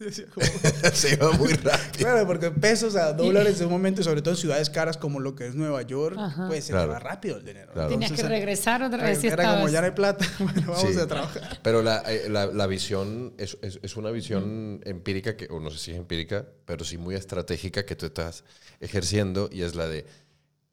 [0.94, 1.92] Se iba muy rápido.
[1.98, 5.20] Claro, porque pesos a dólares en un momento, y sobre todo en ciudades caras como
[5.20, 6.48] lo que es Nueva York, Ajá.
[6.48, 6.92] pues se Claro.
[6.92, 7.72] va rápido el dinero.
[7.72, 7.90] Claro.
[7.90, 10.98] Tenías que regresar otra vez si Era como ya no hay plata, bueno, vamos Sí.
[10.98, 11.60] a trabajar.
[11.62, 15.70] Pero la, eh, la- la visión es, es- es una visión empírica, que, o no
[15.70, 18.44] sé si es empírica, pero sí muy estratégica que tú estás
[18.80, 20.06] ejerciendo y es la de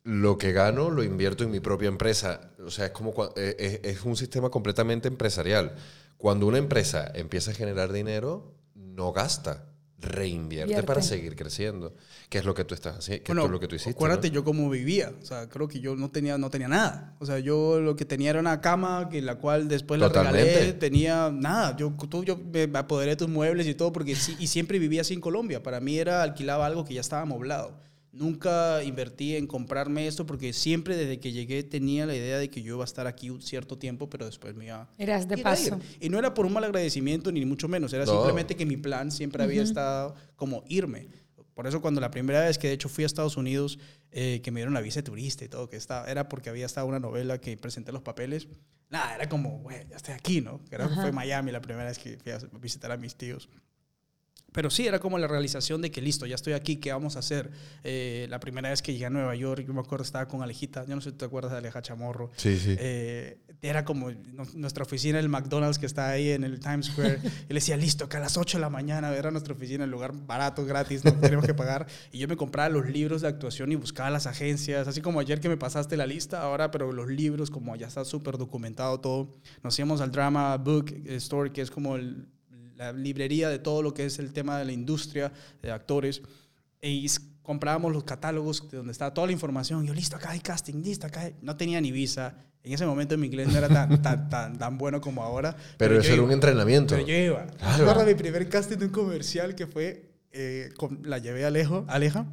[0.04, 2.52] lo que gano lo invierto en mi propia empresa.
[2.66, 5.76] O sea, es como cua- eh, es, es un sistema completamente empresarial.
[6.18, 8.54] Cuando una empresa empieza a generar dinero,
[8.98, 9.64] no gasta,
[10.00, 10.88] reinvierte Invierte.
[10.88, 11.96] para seguir creciendo.
[12.30, 13.92] Que es lo que tú estás haciendo, que es lo que tú hiciste.
[13.92, 14.36] Acuérdate ¿no?
[14.36, 15.14] yo cómo vivía.
[15.22, 17.16] O sea, creo que yo no tenía, no tenía nada.
[17.20, 20.44] O sea, yo lo que tenía era una cama, que la cual después la regalé.
[20.44, 20.74] Totalmente.
[20.74, 21.78] Tenía nada.
[21.78, 25.02] Yo, tú, yo me apoderé de tus muebles y todo, porque sí, y siempre vivía
[25.02, 25.64] así en Colombia.
[25.64, 27.87] Para mí era alquilaba algo que ya estaba amoblado.
[28.18, 32.64] Nunca invertí en comprarme esto, porque siempre desde que llegué tenía la idea de que
[32.64, 35.48] yo iba a estar aquí un cierto tiempo, pero después me iba Eras de ir
[35.48, 35.70] a ir.
[35.70, 35.80] paso.
[36.00, 37.94] Y no era por un mal agradecimiento, ni mucho menos.
[37.94, 38.14] Era No.
[38.14, 41.08] simplemente que mi plan siempre había estado como irme.
[41.54, 43.80] Por eso cuando la primera vez que de hecho fui a Estados Unidos,
[44.12, 46.66] eh, que me dieron la visa de turista y todo, que estaba, era porque había
[46.66, 48.48] estado una novela que presenté los papeles.
[48.90, 50.62] Nada, era como, güey, ya estoy aquí, ¿no?
[50.72, 53.50] Era, fue Miami la primera vez que fui a visitar a mis tíos.
[54.58, 57.20] Pero sí, era como la realización de que listo, ya estoy aquí, ¿qué vamos a
[57.20, 57.52] hacer?
[57.84, 60.84] Eh, la primera vez que llegué a Nueva York, yo me acuerdo, estaba con Alejita,
[60.88, 62.32] yo no sé si te acuerdas de Aleja Chamorro.
[62.38, 62.76] Sí, sí.
[62.80, 64.10] Eh, era como
[64.56, 67.20] nuestra oficina, el McDonald's que está ahí en el Times Square.
[67.24, 69.92] y le decía, listo, que a las 8 de la mañana era nuestra oficina, el
[69.92, 71.86] lugar barato, gratis, no tenemos que pagar.
[72.12, 75.40] Y yo me compraba los libros de actuación y buscaba las agencias, así como ayer
[75.40, 79.38] que me pasaste la lista, ahora, pero los libros, como ya está súper documentado todo.
[79.62, 82.26] Nos íbamos al Drama Book Store, que es como el
[82.78, 86.22] la librería de todo lo que es el tema de la industria de actores.
[86.82, 87.08] Y
[87.42, 89.86] comprábamos los catálogos donde estaba toda la información.
[89.86, 92.36] Yo, listo, acá hay casting, listo, acá No tenía ni visa.
[92.64, 95.56] En ese momento mi inglés no era tan, tan, tan, tan, bueno como ahora.
[95.78, 96.96] Pero, eso era un entrenamiento.
[96.96, 97.48] Pero yo iba.
[97.48, 98.06] Claro.
[98.06, 100.70] mi primer casting de un comercial que fue, eh,
[101.04, 102.28] la llevé a Alejo, Aleja,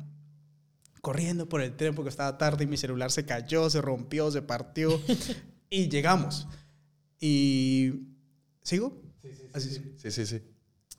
[1.00, 4.42] corriendo por el tren porque estaba tarde y mi celular se cayó, se rompió, se
[4.42, 5.00] partió.
[5.70, 6.46] y llegamos.
[7.20, 8.08] Y...
[8.62, 9.04] ¿Sigo?
[9.58, 10.42] Sí, sí, sí.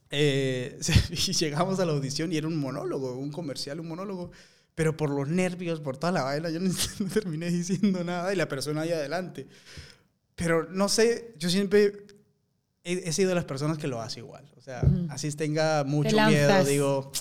[0.09, 4.31] Eh, y llegamos a la audición y era un monólogo, un comercial, un monólogo.
[4.75, 6.73] Pero por los nervios, por toda la vaina, yo no,
[7.13, 9.47] terminé diciendo nada y la persona ahí adelante.
[10.35, 12.05] Pero no sé, yo siempre
[12.83, 14.51] he, sido de las personas que lo hace igual.
[14.57, 17.11] O sea, así tenga mucho miedo, digo,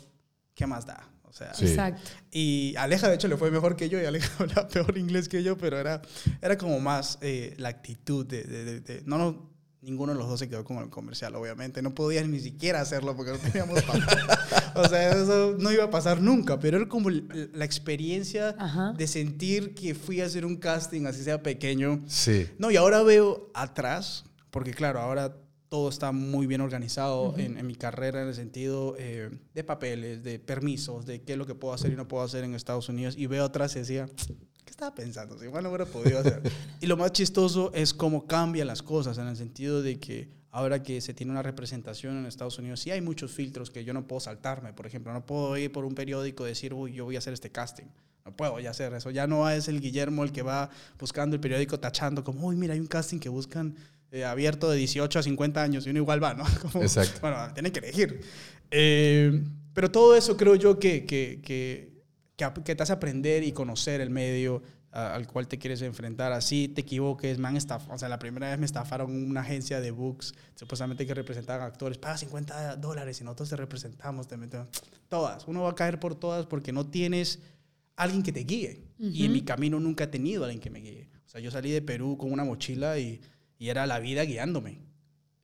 [0.54, 1.08] ¿qué más da?
[1.22, 2.10] O sea, Exacto.
[2.30, 5.42] Y Aleja, de hecho, le fue mejor que yo y Aleja habla peor inglés que
[5.42, 6.02] yo, pero era,
[6.40, 9.53] era como más eh, la actitud de, de, de, no, no,
[9.84, 11.82] Ninguno de los dos se quedó con el comercial, obviamente.
[11.82, 13.82] No podían ni siquiera hacerlo porque no teníamos
[14.74, 18.56] o sea, eso no iba a pasar nunca, pero era como la experiencia
[18.96, 22.02] de sentir que fui a hacer un casting, así sea pequeño.
[22.06, 22.48] Sí.
[22.58, 25.36] No, y ahora veo atrás, porque claro, ahora
[25.74, 30.38] todo está muy bien organizado en, mi carrera en el sentido eh, de papeles, de
[30.38, 33.16] permisos, de qué es lo que puedo hacer y no puedo hacer en Estados Unidos.
[33.18, 34.34] Y veo atrás y decía, ¿qué
[34.84, 35.38] estaba pensando?
[35.38, 36.42] Si igual no hubiera podido hacer.
[36.80, 40.82] y lo más chistoso es cómo cambian las cosas en el sentido de que ahora
[40.82, 44.06] que se tiene una representación en Estados Unidos, sí hay muchos filtros que yo no
[44.06, 44.72] puedo saltarme.
[44.72, 47.32] Por ejemplo, no puedo ir por un periódico y decir, uy, yo voy a hacer
[47.32, 47.86] este casting.
[48.24, 49.10] No puedo ya hacer eso.
[49.10, 52.74] Ya no es el Guillermo el que va buscando el periódico tachando como, uy, mira,
[52.74, 53.74] hay un casting que buscan
[54.10, 56.44] eh, abierto de 18 a 50 años y uno igual va, ¿no?
[56.80, 57.20] Exacto.
[57.20, 58.20] Bueno, tienen que elegir.
[58.70, 59.42] Eh,
[59.74, 61.93] pero todo eso creo yo que, que,
[62.36, 64.62] que que, te hace aprender y conocer el medio
[64.94, 66.32] al cual te quieres enfrentar.
[66.32, 67.94] Así te equivoques, me han estafado.
[67.94, 71.98] O sea, la primera vez me estafaron una agencia de books, supuestamente que representaban actores.
[71.98, 74.28] Paga 50 dólares y nosotros te representamos.
[74.28, 74.36] Te
[75.08, 75.48] Todas.
[75.48, 77.40] Uno va a caer por todas porque no tienes
[77.96, 78.84] alguien que te guíe.
[78.98, 81.10] Y en mi camino nunca he tenido alguien que me guíe.
[81.26, 83.20] O sea, yo salí de Perú con una mochila y,
[83.58, 84.80] y era la vida guiándome.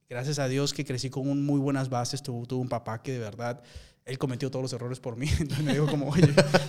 [0.09, 2.23] Gracias a Dios que crecí con muy buenas bases.
[2.23, 3.63] Tuve, tuve un papá que de verdad
[4.05, 5.29] él cometió todos los errores por mí.
[5.39, 6.29] Entonces me dijo como, oye,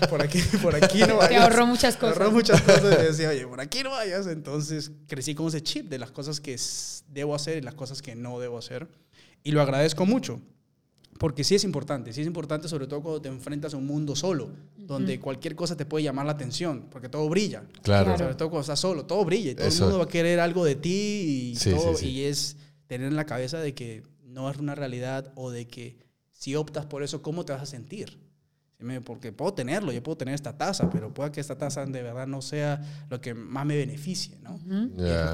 [0.09, 1.29] por aquí, por aquí no vayas.
[1.29, 2.17] Te ahorró muchas cosas.
[2.17, 2.99] ahorró muchas cosas.
[2.99, 4.27] Y decía, oye, por aquí no vayas.
[4.27, 6.59] Entonces crecí con ese chip de las cosas que
[7.07, 8.87] debo hacer y las cosas que no debo hacer.
[9.43, 10.41] Y lo agradezco mucho.
[11.17, 14.15] Porque sí es importante, sí es importante sobre todo cuando te enfrentas a un mundo
[14.15, 17.63] solo, donde cualquier cosa te puede llamar la atención, porque todo brilla.
[17.83, 18.17] Claro.
[18.17, 20.65] Sobre todo cuando estás solo, todo brilla y todo el mundo va a querer algo
[20.65, 21.93] de ti y todo.
[22.01, 25.99] Y es tener en la cabeza de que no es una realidad o de que
[26.41, 28.17] si optas por eso, ¿cómo te vas a sentir?
[29.05, 32.25] Porque puedo tenerlo, yo puedo tener esta tasa, pero puede que esta tasa de verdad
[32.25, 34.59] no sea lo que más me beneficie, ¿no?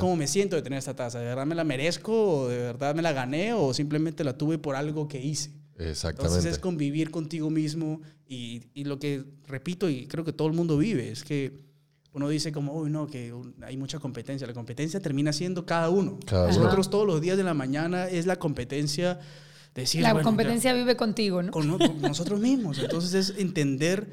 [0.02, 1.20] ¿Cómo me siento de tener esta tasa?
[1.20, 4.58] ¿De verdad me la merezco o de verdad me la gané o simplemente la tuve
[4.58, 5.54] por algo que hice?
[5.78, 6.28] Exactamente.
[6.28, 10.56] Entonces es convivir contigo mismo y, y, lo que repito y creo que todo el
[10.56, 11.58] mundo vive es que
[12.12, 14.46] uno dice como, uy, no, que hay mucha competencia.
[14.46, 16.20] La competencia termina siendo cada uno.
[16.30, 19.22] Nosotros todos los días de la mañana es la competencia
[20.00, 21.52] la competencia vive contigo, ¿no?
[21.52, 22.80] Con, nosotros mismos.
[22.80, 24.08] Entonces es entender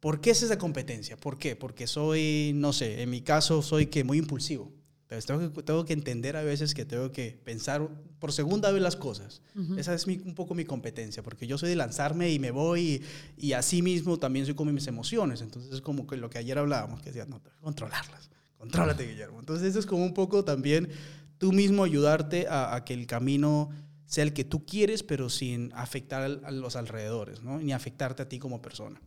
[0.00, 1.16] por qué es esa competencia.
[1.16, 1.54] ¿Por qué?
[1.54, 4.72] Porque soy, no sé, en mi caso soy que muy impulsivo.
[5.02, 7.86] Entonces tengo que, tengo que entender a veces que tengo que pensar
[8.18, 9.42] por segunda vez las cosas.
[9.76, 13.02] Esa es un poco mi competencia, porque yo soy de lanzarme y me voy
[13.36, 15.42] y, y así mismo también soy como mis emociones.
[15.42, 18.30] Entonces es como que lo que ayer hablábamos, que decía, no, tengo que controlarlas.
[18.56, 19.40] Contrólate, Guillermo.
[19.40, 20.88] Entonces eso es como un poco también
[21.36, 23.70] tú mismo ayudarte a, a que el camino
[24.12, 27.58] sea el que tú quieres, pero sin afectar a los alrededores, ¿no?
[27.58, 29.00] Ni afectarte a ti como persona.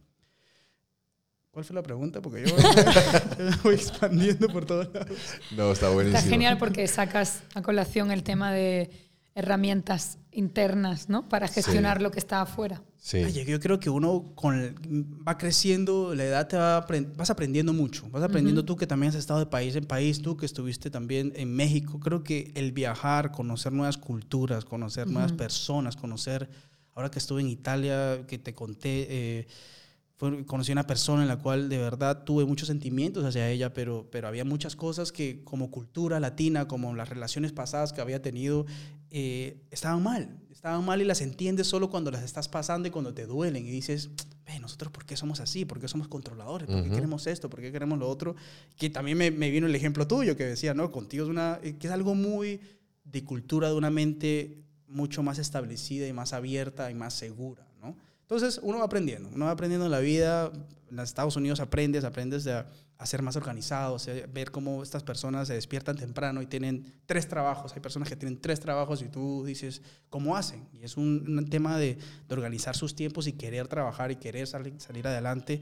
[1.52, 2.24] ¿Cuál fue la pregunta?
[2.24, 2.56] Porque yo
[3.63, 5.15] voy expandiendo por todos lados.
[5.56, 6.18] No, está buenísimo.
[6.18, 8.89] Está genial porque sacas a colación el tema de
[9.36, 11.28] herramientas internas, ¿no?
[11.30, 12.84] Para gestionar lo que está afuera.
[12.98, 13.21] Sí.
[13.45, 14.76] yo creo que uno con
[15.28, 18.10] va creciendo, la edad te va vas aprendiendo mucho.
[18.10, 21.32] Vas aprendiendo tú que también has estado de país en país, tú que estuviste también
[21.36, 22.00] en México.
[22.00, 26.50] Creo que el viajar, conocer nuevas culturas, conocer nuevas personas, conocer,
[26.93, 29.48] ahora que estuve en Italia, que te conté, eh,
[30.48, 34.08] conocí a una persona en la cual de verdad tuve muchos sentimientos hacia ella, pero,
[34.12, 38.65] pero había muchas cosas que como cultura latina, como las relaciones pasadas que había tenido,
[39.17, 40.41] eh, estaban mal.
[40.51, 43.65] Estaban mal y las entiendes solo cuando las estás pasando y cuando te duelen.
[43.65, 44.10] Y dices,
[44.60, 47.71] nosotros por qué somos así, por qué somos controladores, por qué queremos esto, por qué
[47.71, 48.36] queremos lo otro.
[48.78, 50.91] Que también me, me, vino el ejemplo tuyo que decía, ¿no?
[50.91, 52.60] Contigo es una, eh, que es algo muy
[53.06, 57.95] de cultura de una mente mucho más establecida y más abierta y más segura, ¿no?
[58.21, 60.51] Entonces uno va aprendiendo, uno va aprendiendo en la vida,
[60.91, 62.67] en Estados Unidos aprendes, aprendes de a,
[63.03, 63.97] ser más organizado,
[64.34, 68.39] ver cómo estas personas se despiertan temprano y tienen tres trabajos, hay personas que tienen
[68.39, 70.67] tres trabajos y tú dices, ¿cómo hacen?
[70.73, 74.73] Y es un, tema de, de, organizar sus tiempos y querer trabajar y querer salir,
[74.79, 75.62] salir adelante.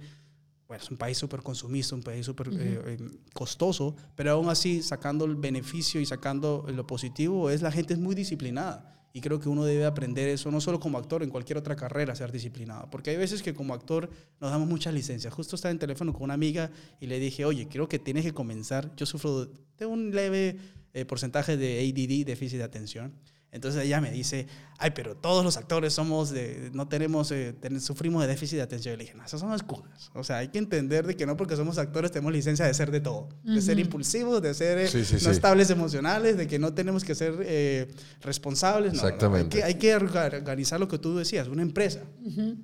[0.67, 2.97] Bueno, es un país súper consumista, un país súper eh, eh,
[3.33, 7.99] costoso, pero aún así sacando el beneficio y sacando lo positivo, es la gente es
[7.99, 11.59] muy disciplinada y creo que uno debe aprender eso, no solo como actor, en cualquier
[11.59, 12.89] otra carrera, ser disciplinado.
[12.89, 14.09] Porque hay veces que como actor
[14.41, 15.31] nos damos muchas licencias.
[15.31, 18.33] Justo estaba en teléfono con una amiga y le dije, oye, creo que tienes que
[18.33, 18.95] comenzar.
[18.95, 19.45] Yo sufro
[19.77, 20.57] de un leve
[20.93, 23.13] eh, porcentaje de ADD, déficit de atención.
[23.53, 24.47] Entonces ella me dice,
[24.79, 28.95] ay, pero todos los actores somos de, no tenemos, eh, sufrimos de déficit de atención.
[28.95, 30.09] Y le dije, no, esas son excusas.
[30.15, 32.89] O sea, hay que entender de que no porque somos actores tenemos licencia de ser
[32.89, 33.29] de todo.
[33.43, 37.35] De ser impulsivos, de ser eh, no estables emocionales, de que no tenemos que ser
[37.41, 38.93] eh, responsables.
[38.93, 39.63] Exactamente.
[39.63, 42.01] hay, que, organizar lo que tú decías, una empresa.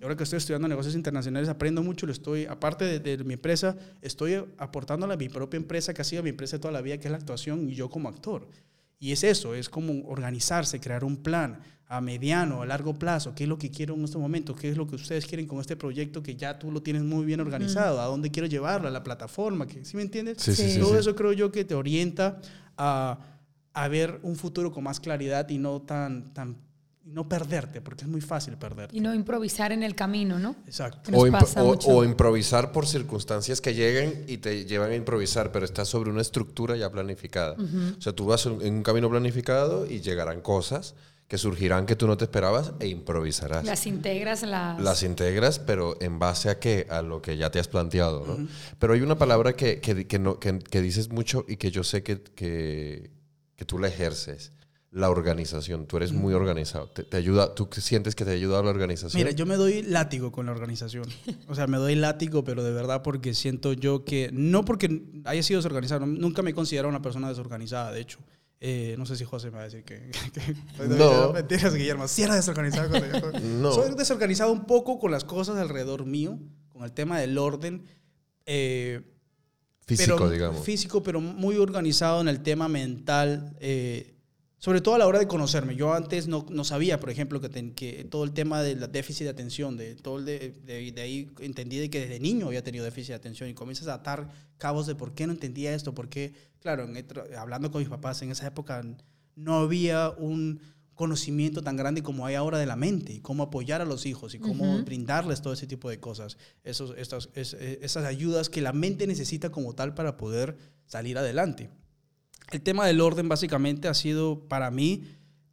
[0.02, 2.08] ahora que estoy estudiando negocios internacionales, aprendo mucho.
[2.08, 6.24] Lo estoy, aparte de, mi empresa, estoy aportándole a mi propia empresa, que ha sido
[6.24, 8.48] mi empresa toda la vida, que es la actuación, y yo como actor.
[9.00, 13.46] Y es eso, es como organizarse, crear un plan a mediano, a largo plazo, qué
[13.46, 15.76] es lo que quiero en este momento, qué es lo que ustedes quieren con este
[15.76, 19.02] proyecto que ya tú lo tienes muy bien organizado, a dónde quiero llevarlo, a la
[19.02, 20.38] plataforma, que, ¿sí me entiendes?
[20.80, 22.42] Todo eso creo yo que te orienta
[22.78, 23.20] a,
[23.74, 26.58] a, ver un futuro con más claridad y no tan, tan
[27.12, 28.96] no perderte, porque es muy fácil perderte.
[28.96, 30.56] Y no improvisar en el camino, ¿no?
[30.66, 31.12] Exacto.
[31.14, 36.22] O, improvisar por circunstancias que lleguen y te llevan a improvisar, pero estás sobre una
[36.22, 37.56] estructura ya planificada.
[37.98, 40.96] O sea, tú vas en un camino planificado y llegarán cosas
[41.28, 43.64] que surgirán que tú no te esperabas e improvisarás.
[43.64, 44.82] Las integras, las...
[44.82, 46.88] Las integras, pero en base a qué?
[46.90, 48.48] A lo que ya te has planteado, ¿no?
[48.80, 52.20] Pero hay una palabra que, que, no, que, dices mucho y que yo sé que,
[52.22, 53.12] que,
[53.56, 54.54] que tú la ejerces
[54.92, 55.86] la organización.
[55.86, 56.88] Tú eres muy organizado.
[56.88, 59.20] Te, ayuda, ¿Tú sientes que te ayuda a la organización?
[59.20, 61.06] Mira, yo me doy látigo con la organización.
[61.48, 65.44] O sea, me doy látigo, pero de verdad porque siento yo que, no porque haya
[65.44, 68.20] sido desorganizado, nunca me considero una persona desorganizada, de hecho.
[68.62, 70.12] Eh, no sé si José me va a decir que...
[70.90, 71.34] no.
[71.34, 72.08] Mentiras, Guillermo.
[72.08, 72.90] Sí era desorganizado.
[73.42, 73.72] no.
[73.72, 76.40] Soy desorganizado un poco con las cosas alrededor mío,
[76.74, 77.86] con el tema del orden.
[78.46, 79.02] Eh,
[79.86, 80.64] físico, digamos.
[80.64, 83.56] Físico, pero muy organizado en el tema mental.
[83.60, 84.19] Eh,
[84.60, 85.76] sobre todo a la hora de conocerme.
[85.76, 89.30] Yo antes no, no sabía, por ejemplo, que, que, todo el tema del déficit de
[89.30, 93.10] atención, de, todo el de, de, ahí entendí de que desde niño había tenido déficit
[93.10, 96.34] de atención y comienzas a atar cabos de por qué no entendía esto, por qué,
[96.60, 96.88] claro,
[97.38, 98.84] hablando con mis papás en esa época
[99.36, 100.60] no había un
[100.94, 104.36] conocimiento tan grande como hay ahora de la mente y cómo apoyar a los hijos
[104.36, 109.08] y cómo brindarles todo ese tipo de cosas, esos, estas, esas ayudas que la mente
[109.08, 111.70] necesita como tal para poder salir adelante
[112.52, 115.04] el tema del orden básicamente ha sido para mí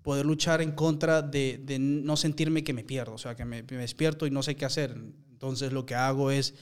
[0.03, 4.27] poder luchar en contra de, no sentirme que me pierdo, o sea, que me, despierto
[4.27, 4.97] y no sé qué hacer.
[5.31, 6.55] Entonces lo que hago es,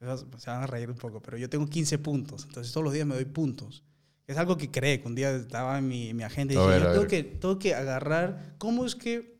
[0.00, 3.06] se van a reír un poco, pero yo tengo 15 puntos, entonces todos los días
[3.06, 3.84] me doy puntos.
[4.26, 7.06] Es algo que creé, que un día estaba en mi, agenda y dije, yo tengo,
[7.06, 9.38] que, tengo que agarrar, ¿cómo es que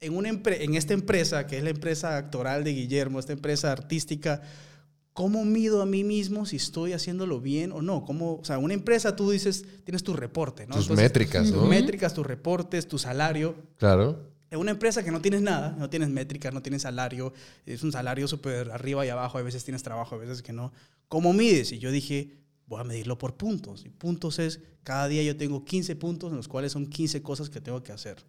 [0.00, 4.42] en, una en esta empresa, que es la empresa actoral de Guillermo, esta empresa artística,
[5.18, 8.04] ¿Cómo mido a mí mismo si estoy haciéndolo bien o no?
[8.04, 10.76] ¿Cómo, o sea, una empresa tú dices, tienes tu reporte, ¿no?
[10.76, 11.58] Tus métricas, ¿no?
[11.58, 13.56] Tus métricas, tus reportes, tu salario.
[13.78, 14.20] Claro.
[14.48, 17.32] En una empresa que no tienes nada, no tienes métricas, no tienes salario,
[17.66, 20.72] es un salario súper arriba y abajo, a veces tienes trabajo, a veces que no.
[21.08, 21.72] ¿Cómo mides?
[21.72, 23.84] Y yo dije, voy a medirlo por puntos.
[23.84, 27.50] Y puntos es, cada día yo tengo 15 puntos en los cuales son 15 cosas
[27.50, 28.24] que tengo que hacer.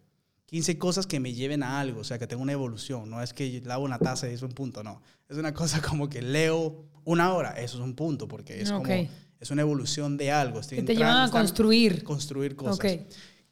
[0.50, 3.08] 15 cosas que me lleven a algo, o sea, que tenga una evolución.
[3.08, 5.00] No es que lavo una taza y es un punto, no.
[5.28, 8.84] Es una cosa como que leo una hora, eso es un punto, porque es como,
[8.88, 10.58] es una evolución de algo.
[10.58, 12.02] Estoy que te llevan a construir.
[12.02, 12.84] Construir cosas.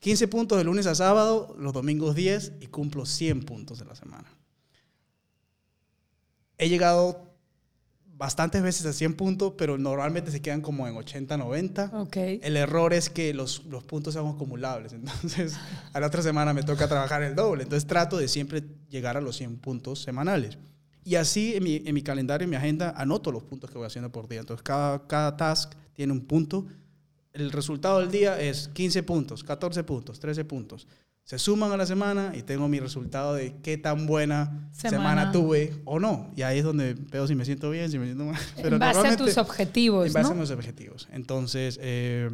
[0.01, 3.95] 15 puntos de lunes a sábado, los domingos 10 y cumplo 100 puntos de la
[3.95, 4.29] semana.
[6.57, 7.33] He llegado
[8.19, 11.93] bastantes veces a 100 puntos, pero normalmente se quedan como en 80, 90.
[12.03, 12.41] Okay.
[12.43, 14.93] El error es que los, los puntos son acumulables.
[14.95, 15.57] Entonces,
[15.93, 17.63] a la otra semana me toca trabajar el doble.
[17.63, 20.59] Entonces, trato de siempre llegar a los 100 puntos semanales.
[21.05, 23.87] Y así en mi, en mi calendario, en mi agenda, anoto los puntos que voy
[23.87, 24.41] haciendo por día.
[24.41, 26.67] Entonces, cada, cada task tiene un punto.
[27.33, 30.89] El resultado del día es 15 puntos, 14 puntos, 13 puntos
[31.29, 35.75] se suman a la semana y tengo mi resultado de qué tan buena semana, tuve
[35.85, 36.31] o no.
[36.35, 38.41] Y ahí es donde veo si me siento bien, si me siento mal.
[38.57, 40.07] Pero en base a tus objetivos.
[40.07, 41.07] En base a mis objetivos.
[41.13, 42.31] Entonces, eh,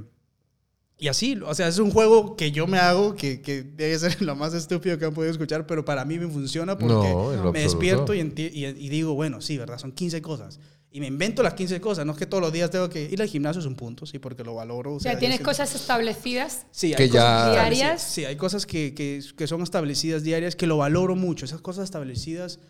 [0.96, 4.22] y así, o sea, es un juego que yo me hago, que, que debe ser
[4.22, 7.34] lo más estúpido que han podido escuchar, pero para mí me funciona porque No, me
[7.34, 7.52] absoluto.
[7.58, 9.78] despierto y, y- y digo, bueno, sí, ¿verdad?
[9.78, 10.60] Son 15 cosas.
[10.94, 13.20] Y me invento las 15 cosas, no es que todos los días tengo que ir
[13.20, 14.94] al gimnasio, es un punto, sí, porque lo valoro.
[14.94, 16.66] O sea, yo tienes cosas establecidas.
[16.70, 18.00] Sí, que hay cosas ya- Diarias.
[18.00, 21.46] Sí, hay cosas que, que, que son establecidas diarias que lo valoro mucho.
[21.46, 22.60] Esas cosas establecidas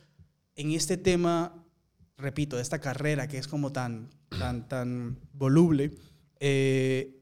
[0.56, 1.66] en este tema,
[2.16, 4.08] repito, de esta carrera que es como tan,
[4.38, 5.90] tan, tan voluble,
[6.40, 7.20] eh,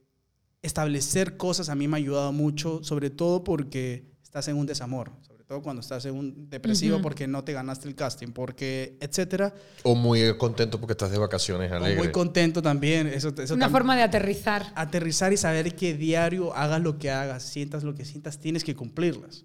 [0.63, 5.11] establecer cosas a mí me ha ayudado mucho, sobre todo porque estás en un desamor,
[5.53, 7.03] todo cuando estás en un depresivo Ujú.
[7.03, 9.53] porque no te ganaste el casting, porque, etcétera.
[9.83, 11.99] O muy contento porque estás de vacaciones O alegre.
[11.99, 13.07] muy contento también.
[13.07, 14.73] Eso, eso Una tam- forma de aterrizar.
[14.75, 18.75] aterrizar y saber que diario hagas lo que hagas, sientas lo que sientas, tienes que
[18.75, 19.45] cumplirlas.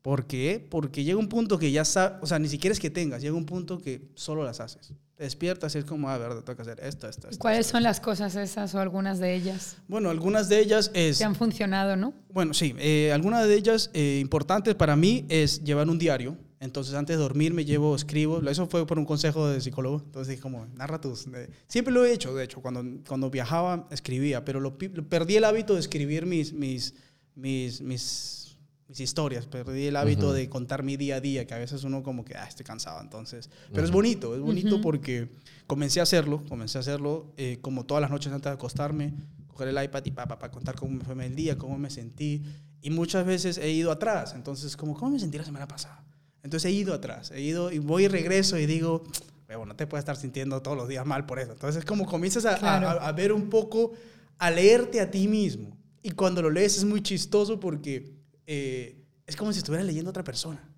[0.00, 0.66] ¿Por qué?
[0.70, 3.34] Porque llega un punto que ya sabes, o sea, ni siquiera es que tengas, llega
[3.36, 4.92] un punto que solo las haces.
[5.22, 7.38] Te despiertas y es como, a ver, tengo que hacer esto, esto, esto.
[7.38, 7.88] ¿Cuáles esto, son esto.
[7.90, 11.94] las cosas esas o algunas de ellas Bueno, algunas de ellas es, que han funcionado,
[11.94, 12.12] no?
[12.28, 16.36] bueno, sí, eh, algunas de ellas eh, importantes para mí es llevar un diario.
[16.58, 18.40] Entonces, antes de dormir me llevo, escribo.
[18.48, 20.02] Eso fue por un consejo de psicólogo.
[20.04, 21.26] Entonces, dije como, narra tus...
[21.68, 22.60] Siempre lo he hecho, de hecho.
[22.60, 24.44] Cuando, cuando viajaba, escribía.
[24.44, 26.94] Pero lo- perdí el hábito de escribir mis, mis,
[27.34, 28.41] mis, mis,
[28.88, 29.46] mis historias.
[29.46, 30.34] Perdí el hábito Ujú.
[30.34, 33.00] de contar mi día a día, que a veces uno como que, ah, estoy cansado.
[33.00, 33.98] Entonces, pero es Ujú.
[33.98, 34.82] bonito, es bonito Ujú.
[34.82, 35.28] porque
[35.66, 36.42] comencé a hacerlo.
[36.48, 39.14] Comencé a hacerlo eh, como todas las noches antes de acostarme.
[39.48, 42.42] Coger el iPad y para contar cómo me fue el día, cómo me sentí.
[42.80, 44.32] Y muchas veces he ido atrás.
[44.34, 46.02] Entonces, como, ¿cómo me sentí la semana pasada?
[46.42, 49.04] Entonces he ido atrás, he ido y voy y regreso y digo,
[49.48, 51.52] "Huevo, no te puedes estar sintiendo todos los días mal por eso.
[51.52, 52.88] Entonces es como comienzas a, a- Claro.
[52.88, 53.92] a- a ver un poco,
[54.38, 55.76] a leerte a ti mismo.
[56.02, 58.10] Y cuando lo lees es muy chistoso porque
[58.54, 60.68] eh, es como si estuviera leyendo a otra persona.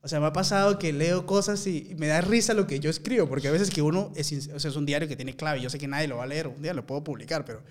[0.00, 2.90] O sea, me ha pasado que leo cosas y me da risa lo que yo
[2.90, 5.60] escribo, porque a veces que uno es, o sea, es un diario que tiene clave,
[5.60, 7.62] yo sé que nadie lo va a leer, un día lo puedo publicar, pero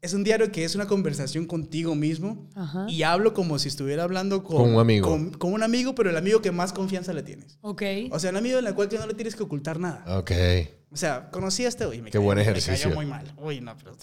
[0.00, 2.86] es un diario que es una conversación contigo mismo Ajá.
[2.88, 5.08] y hablo como si estuviera hablando con, Con un amigo.
[5.08, 7.58] Con, con un amigo, pero el amigo que más confianza le tienes.
[7.62, 7.82] Ok.
[8.12, 10.04] O sea, un amigo en el cual que no le tienes que ocultar nada.
[10.18, 10.30] Ok.
[10.92, 12.74] O sea, conocí a este y me Qué cayó- buen me ejercicio.
[12.84, 13.34] cayó muy mal.
[13.38, 13.94] Uy, no, pero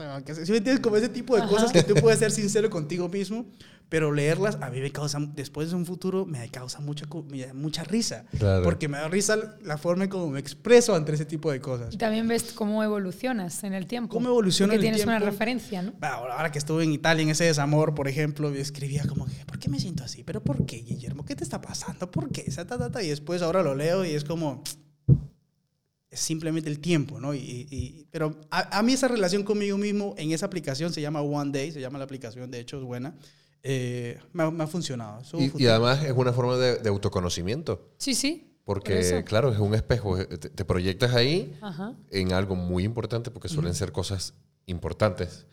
[0.46, 1.50] si me entiendes como ese tipo de Ajá.
[1.50, 3.46] cosas que tú puedes ser sincero contigo mismo,
[3.90, 7.06] pero leerlas a mí me causa, después de un futuro, me causa mucha,
[7.54, 8.26] mucha risa.
[8.38, 8.64] Claro.
[8.64, 11.94] Porque me da risa la forma en cómo me expreso ante ese tipo de cosas.
[11.94, 14.14] Y también ves cómo evolucionas en el tiempo.
[14.14, 15.32] ¿Cómo evoluciona Porque en el tienes una tiempo?
[15.32, 15.94] referencia, ¿no?
[16.02, 19.70] Ahora ahora que estuve en Italia en ese desamor, por ejemplo, escribía como, ¿por qué
[19.70, 20.24] me siento así?
[20.24, 21.24] ¿Pero por qué, Guillermo?
[21.26, 22.10] ¿Qué te está pasando?
[22.10, 22.46] ¿Por qué?
[23.04, 24.64] Y después ahora lo leo y es como,
[26.10, 27.34] es simplemente el tiempo, ¿no?
[27.34, 31.22] Y, y- pero a, a mí esa relación conmigo mismo en esa aplicación se llama
[31.22, 33.16] One Day, se llama la aplicación, de hecho es buena,
[33.64, 35.22] eh, me, ha, me ha funcionado.
[35.22, 37.94] Eso Y, y además es una forma de, de autoconocimiento.
[37.98, 38.50] Sí, sí.
[38.66, 39.24] Por Porque, eso.
[39.26, 40.18] claro, es un espejo.
[40.26, 41.96] Te, te proyectas ahí Ajá.
[42.12, 44.36] en algo muy importante porque suelen ser cosas
[44.68, 45.46] importantes.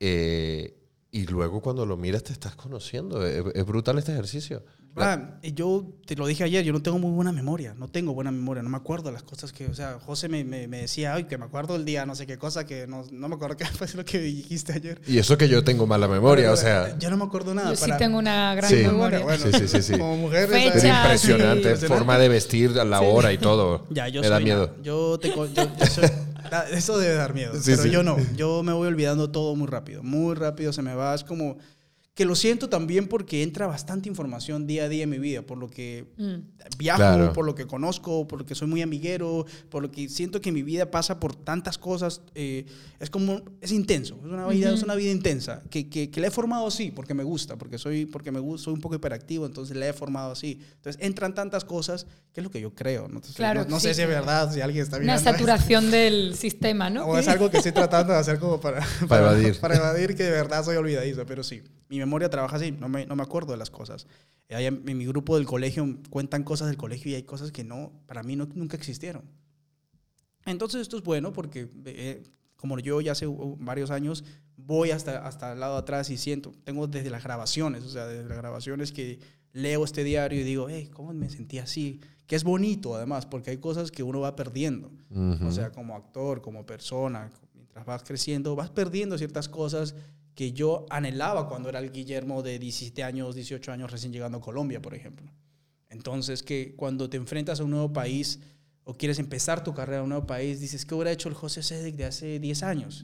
[0.00, 3.24] Eh, y luego cuando lo miras te estás conociendo.
[3.26, 4.64] Es, es brutal este ejercicio.
[4.96, 8.14] Ah, y yo te lo dije ayer, yo no tengo muy buena memoria, no tengo
[8.14, 10.82] buena memoria, no me acuerdo de las cosas que, o sea, José me, me, me
[10.82, 13.34] decía, ay, que me acuerdo el día, no sé qué cosa, que no, no me
[13.34, 15.00] acuerdo qué fue lo que dijiste ayer.
[15.06, 17.70] Y eso que yo tengo mala memoria, o sea, Yo no me acuerdo nada.
[17.70, 18.76] Yo sí para- tengo una gran Sí.
[18.76, 19.18] memoria.
[19.20, 19.92] Bueno, Sí, sí, sí, sí.
[19.94, 21.76] Como mujer, Fecha, es impresionante.
[21.76, 21.86] sí.
[21.86, 23.04] Forma de vestir a la Sí.
[23.08, 23.86] hora y todo.
[23.90, 24.66] Ya, yo Me da soy miedo.
[24.68, 24.78] nada.
[24.82, 26.08] Yo te yo, yo soy-
[26.50, 27.52] da- eso debe dar miedo.
[27.60, 27.90] Sí, pero sí.
[27.90, 28.16] yo no.
[28.36, 30.04] Yo me voy olvidando todo muy rápido.
[30.04, 31.14] Muy rápido se me va.
[31.16, 31.56] Es como
[32.14, 35.58] que lo siento también porque entra bastante información día a día en mi vida, por
[35.58, 36.34] lo que Mm.
[36.78, 37.32] viajo, Claro.
[37.32, 40.52] por lo que conozco, por lo que soy muy amiguero, por lo que siento que
[40.52, 42.20] mi vida pasa por tantas cosas.
[42.36, 42.66] eh,
[43.00, 46.28] es como, es intenso, es una vida, es una vida intensa, que, que, que la
[46.28, 49.44] he formado así, porque me gusta, porque soy, porque me gusta, soy un poco hiperactivo,
[49.44, 50.60] entonces la he formado así.
[50.76, 53.02] Entonces entran tantas cosas, que es lo que yo creo.
[53.08, 53.88] No, Entonces, Claro, no, no sí.
[53.88, 55.32] sé si es verdad, si alguien está Una mirando esto.
[55.32, 57.04] saturación del sistema, ¿no?
[57.06, 59.58] O es algo que estoy tratando de hacer como para, Para evadir.
[59.60, 61.62] Para evadir que de verdad soy olvidadizo, pero sí.
[61.88, 64.06] Mi memoria trabaja así, no me, no me acuerdo de las cosas.
[64.48, 67.52] Eh, ahí en, en mi grupo del colegio cuentan cosas del colegio y hay cosas
[67.52, 69.22] que no, para mí no, nunca existieron.
[70.46, 72.22] Entonces esto es bueno porque eh,
[72.56, 74.24] como yo ya hace uh, varios años
[74.56, 78.06] voy hasta, hasta el lado de atrás y siento, tengo desde las grabaciones, o sea,
[78.06, 79.18] desde las grabaciones que
[79.52, 82.00] leo este diario y digo, hey, ¿cómo me sentí así?
[82.26, 84.90] Que es bonito además, porque hay cosas que uno va perdiendo.
[85.10, 85.46] Ujú.
[85.46, 89.94] O sea, como actor, como persona, mientras vas creciendo, vas perdiendo ciertas cosas
[90.34, 94.40] que yo anhelaba cuando era el Guillermo de 17 años, 18 años recién llegando a
[94.40, 95.30] Colombia, por ejemplo.
[95.90, 98.40] Entonces, que cuando te enfrentas a un nuevo país,
[98.86, 101.62] o quieres empezar tu carrera en un nuevo país, dices, ¿qué hubiera hecho el José
[101.62, 103.02] Cedric de hace 10 años?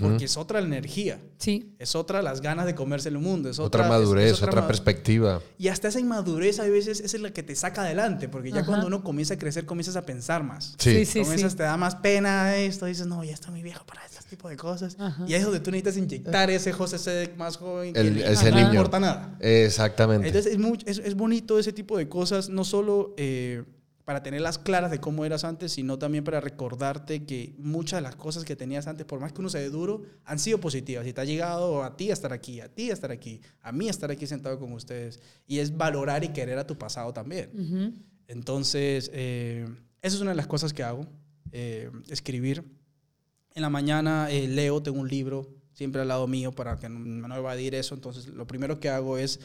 [0.00, 1.72] Porque es otra la energía, Sí.
[1.78, 5.40] es otra las ganas de comerse el mundo, es Otra, madurez, es otra perspectiva.
[5.58, 8.66] Y hasta esa inmadurez a veces es la que te saca adelante, porque ya Ajá.
[8.66, 10.74] cuando uno comienza a crecer, comienzas a pensar más.
[10.78, 11.04] Sí.
[11.04, 11.20] Sí, sí.
[11.20, 14.48] comienzas, te da más pena esto, dices, no, ya estoy muy viejo para este tipo
[14.48, 14.96] de cosas.
[14.98, 15.24] Ajá.
[15.28, 18.22] Y ahí es donde tú necesitas inyectar ese José Cedric más joven que El- ni-
[18.22, 18.70] ese no niño.
[18.70, 19.36] importa nada.
[19.40, 20.26] Exactamente.
[20.28, 23.64] Entonces es, muy- es, es bonito ese tipo de cosas, no solo eh,
[24.04, 28.16] para tenerlas claras de cómo eras antes, sino también para recordarte que muchas de las
[28.16, 31.06] cosas que tenías antes, por más que uno se dé duro, han sido positivas.
[31.06, 33.70] Y te ha llegado a ti a estar aquí, a ti a estar aquí, a
[33.70, 35.20] mí a estar aquí sentado con ustedes.
[35.46, 37.50] Y es valorar y querer a tu pasado también.
[37.54, 37.92] Ujú.
[38.26, 39.68] Entonces, eh,
[40.02, 41.06] esa es una de las cosas que hago,
[41.52, 42.64] eh, escribir.
[43.54, 46.98] En la mañana eh, leo, tengo un libro siempre al lado mío para que no,
[47.00, 47.94] no evadir eso.
[47.94, 49.40] Entonces, lo primero que hago es,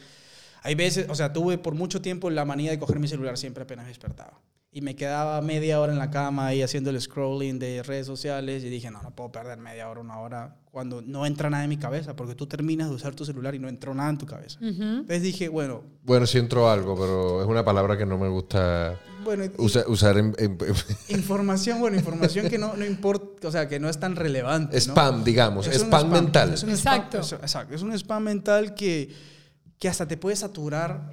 [0.61, 3.63] hay veces, o sea, tuve por mucho tiempo la manía de coger mi celular siempre
[3.63, 4.39] apenas despertaba.
[4.76, 8.61] Y me quedaba media hora en la cama ahí haciendo el scrolling de redes sociales
[8.61, 11.69] y dije, no, no puedo perder media hora, una hora, cuando no entra nada en
[11.69, 14.26] mi cabeza, porque tú terminas de usar tu celular y no entró nada en tu
[14.26, 14.59] cabeza.
[14.59, 14.84] Ujú.
[14.84, 18.99] Entonces dije, bueno, Bueno, sí entró algo, pero es una palabra que no me gusta
[19.23, 20.57] bueno, usa- usar en, en-
[21.07, 24.76] Información, bueno, información que no, no importa, o sea, que no es tan relevante.
[24.76, 24.82] ¿no?
[24.82, 26.53] spam, digamos, Es un spam, mental.
[26.53, 27.23] Es un Exacto.
[27.23, 27.76] Spam, es- exacto.
[27.76, 29.09] Es un spam mental que,
[29.80, 31.11] que hasta te puede saturar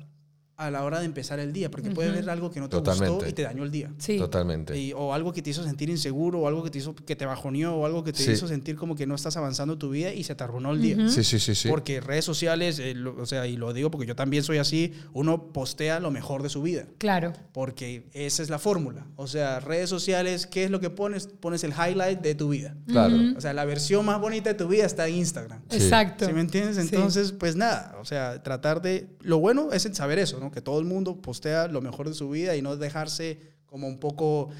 [0.66, 3.26] a la hora de empezar el día, porque puedes ver algo que no te gustó
[3.26, 3.90] y te dañó el día.
[3.98, 4.18] Sí.
[4.18, 4.78] Totalmente.
[4.78, 7.26] Y- o algo que te hizo sentir inseguro, o algo que te hizo que te
[7.26, 8.30] bajoneó, o algo que te Sí.
[8.32, 11.08] hizo sentir como que no estás avanzando tu vida y se te arruinó el día.
[11.08, 11.68] Sí, sí, sí, sí.
[11.68, 14.92] Porque redes sociales, eh, lo- o sea, y lo digo porque yo también soy así,
[15.12, 17.32] uno postea lo mejor de su vida Claro.
[17.52, 19.06] porque esa es la fórmula.
[19.16, 21.26] O sea, redes sociales, ¿qué es lo que pones?
[21.26, 22.76] Pones el highlight de tu vida.
[22.86, 23.16] Claro.
[23.36, 25.60] O sea, la versión más bonita de tu vida está en Instagram.
[25.70, 25.76] Sí.
[25.78, 26.26] Exacto.
[26.26, 26.76] ¿Sí me entiendes?
[26.76, 26.82] Sí.
[26.94, 29.08] Entonces, pues nada, o sea, tratar de...
[29.20, 30.50] Lo bueno es saber eso, ¿no?
[30.52, 33.98] Que todo el mundo postea lo mejor de su vida y no dejarse como un
[33.98, 34.50] poco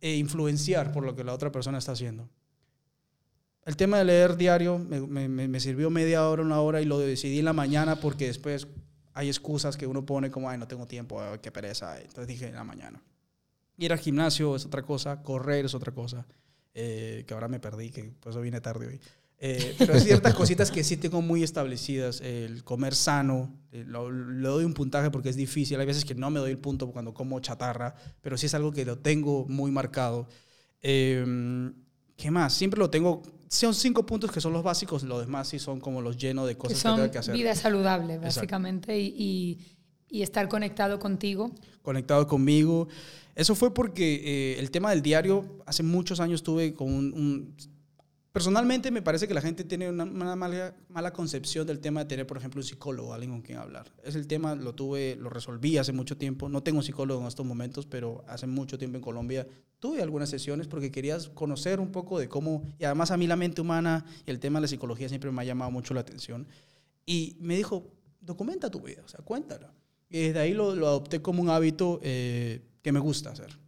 [0.00, 2.28] eh, influenciar por lo que la otra persona está haciendo.
[3.64, 6.98] El tema de leer diario me, me- me- sirvió media hora, una hora y lo
[6.98, 8.66] decidí en la mañana porque después
[9.12, 11.98] hay excusas que uno pone como, ay, no tengo tiempo, ay, qué pereza.
[12.00, 13.02] Entonces dije en la mañana.
[13.76, 16.26] Ir al gimnasio es otra cosa, correr es otra cosa,
[16.74, 19.00] eh, que ahora me perdí, que por eso vine tarde hoy.
[19.40, 22.20] Eh, pero hay ciertas cositas que sí tengo muy establecidas.
[22.20, 25.78] El comer sano, eh, lo- le doy un puntaje porque es difícil.
[25.78, 28.72] Hay veces que no me doy el punto cuando como chatarra, pero sí es algo
[28.72, 30.26] que lo tengo muy marcado.
[30.82, 31.70] Eh,
[32.16, 32.52] ¿Qué más?
[32.54, 33.22] Siempre lo tengo.
[33.48, 36.54] Son cinco puntos que son los básicos, los demás sí son como los llenos de
[36.54, 37.32] Que cosas que, son tengo que hacer.
[37.34, 39.58] vida saludable, básicamente, y, y-
[40.10, 41.52] y estar conectado contigo.
[41.82, 42.88] conectado conmigo.
[43.36, 47.54] Eso fue porque eh, el tema del diario, hace muchos años tuve con un, un-
[48.38, 52.36] Personalmente me parece que la gente tiene una, mala, concepción del tema de tener, por
[52.36, 53.92] ejemplo, un psicólogo, alguien con quien hablar.
[54.04, 56.48] Es el tema, lo tuve, lo resolví hace mucho tiempo.
[56.48, 59.44] No tengo un psicólogo en estos momentos, pero hace mucho tiempo en Colombia
[59.80, 62.62] tuve algunas sesiones porque querías conocer un poco de cómo...
[62.78, 65.42] Y además a mí la mente humana y el tema de la psicología siempre me
[65.42, 66.46] ha llamado mucho la atención.
[67.04, 69.74] Y me dijo, documenta tu vida, o sea, cuéntala.
[70.08, 73.58] Y desde ahí lo, lo adopté como un hábito eh, que me gusta hacer.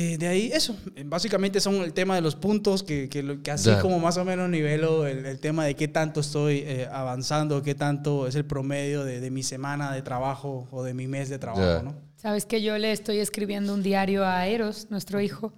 [0.00, 0.76] Eh, de ahí, eso.
[0.94, 3.80] Eh, Básicamente son el tema de los puntos, que, que, lo- que así Ya.
[3.80, 7.74] como más o menos nivelo el, el tema de qué tanto estoy eh, avanzando, qué
[7.74, 11.38] tanto es el promedio de, de mi semana de trabajo o de mi mes de
[11.38, 11.82] trabajo, Ya.
[11.82, 11.96] ¿no?
[12.16, 15.52] Sabes que yo le estoy escribiendo un diario a Eros, nuestro hijo,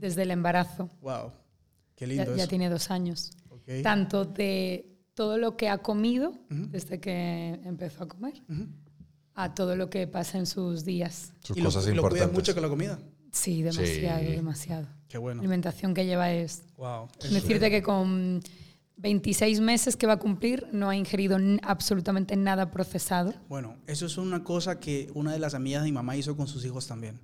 [0.00, 0.90] desde el embarazo.
[1.00, 1.32] Wow.
[1.94, 2.48] Qué Ya, lindo ya eso.
[2.50, 3.32] tiene dos años.
[3.82, 8.34] Tanto de todo lo que ha comido desde que empezó a comer,
[9.34, 11.32] a todo lo que pasa en sus días.
[11.42, 12.32] Sus y lo, cosas lo importantes.
[12.32, 12.98] mucho con la comida.
[13.36, 14.26] Sí, demasiado, Sí.
[14.32, 14.86] demasiado.
[15.08, 15.38] Qué bueno.
[15.38, 16.62] La alimentación que lleva es...
[16.78, 17.08] Wow.
[17.30, 18.40] Decirte que con
[18.96, 23.34] 26 meses que va a cumplir no ha ingerido absolutamente nada procesado.
[23.48, 26.48] Bueno, eso es una cosa que una de las amigas de mi mamá hizo con
[26.48, 27.20] sus hijos también.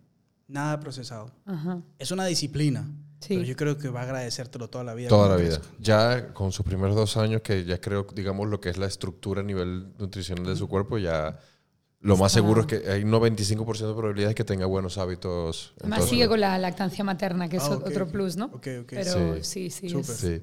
[0.49, 1.33] Nada procesado.
[1.47, 1.81] Ajá.
[1.99, 2.87] Es una disciplina.
[3.21, 3.29] Sí.
[3.37, 5.09] Pero yo creo que va a agradecértelo toda la vida.
[5.09, 5.61] Toda la vida.
[5.79, 9.41] Ya con sus primeros dos años, que ya creo, digamos, lo que es la estructura
[9.41, 11.39] a nivel nutricional de su cuerpo, ya
[12.03, 15.73] lo más seguro es que hay un 95% de probabilidades que tenga buenos hábitos.
[15.81, 18.47] Además su- sigue con la lactancia materna, que es Ah, o- ok, otro plus, ¿no?
[18.47, 18.87] Ok, ok.
[18.91, 20.43] Pero sí, sí, es- Sí.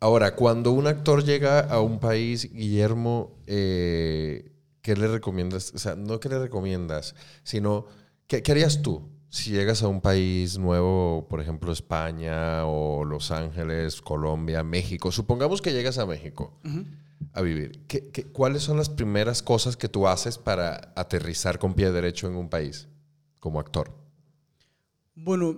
[0.00, 4.50] Ahora, cuando un actor llega a un país, Guillermo, eh,
[4.82, 5.72] ¿qué le recomiendas?
[5.74, 7.86] O sea, no qué le recomiendas, sino
[8.26, 13.30] ¿qué, qué harías tú si llegas a un país nuevo, por ejemplo, España o Los
[13.30, 15.12] Ángeles, Colombia, México?
[15.12, 16.84] Supongamos que llegas a México Ujú.
[17.32, 17.84] A vivir.
[17.86, 22.26] ¿Qué, qué- cuáles son las primeras cosas que tú haces para aterrizar con pie derecho
[22.28, 22.88] en un país
[23.38, 23.92] como actor?
[25.14, 25.56] Bueno,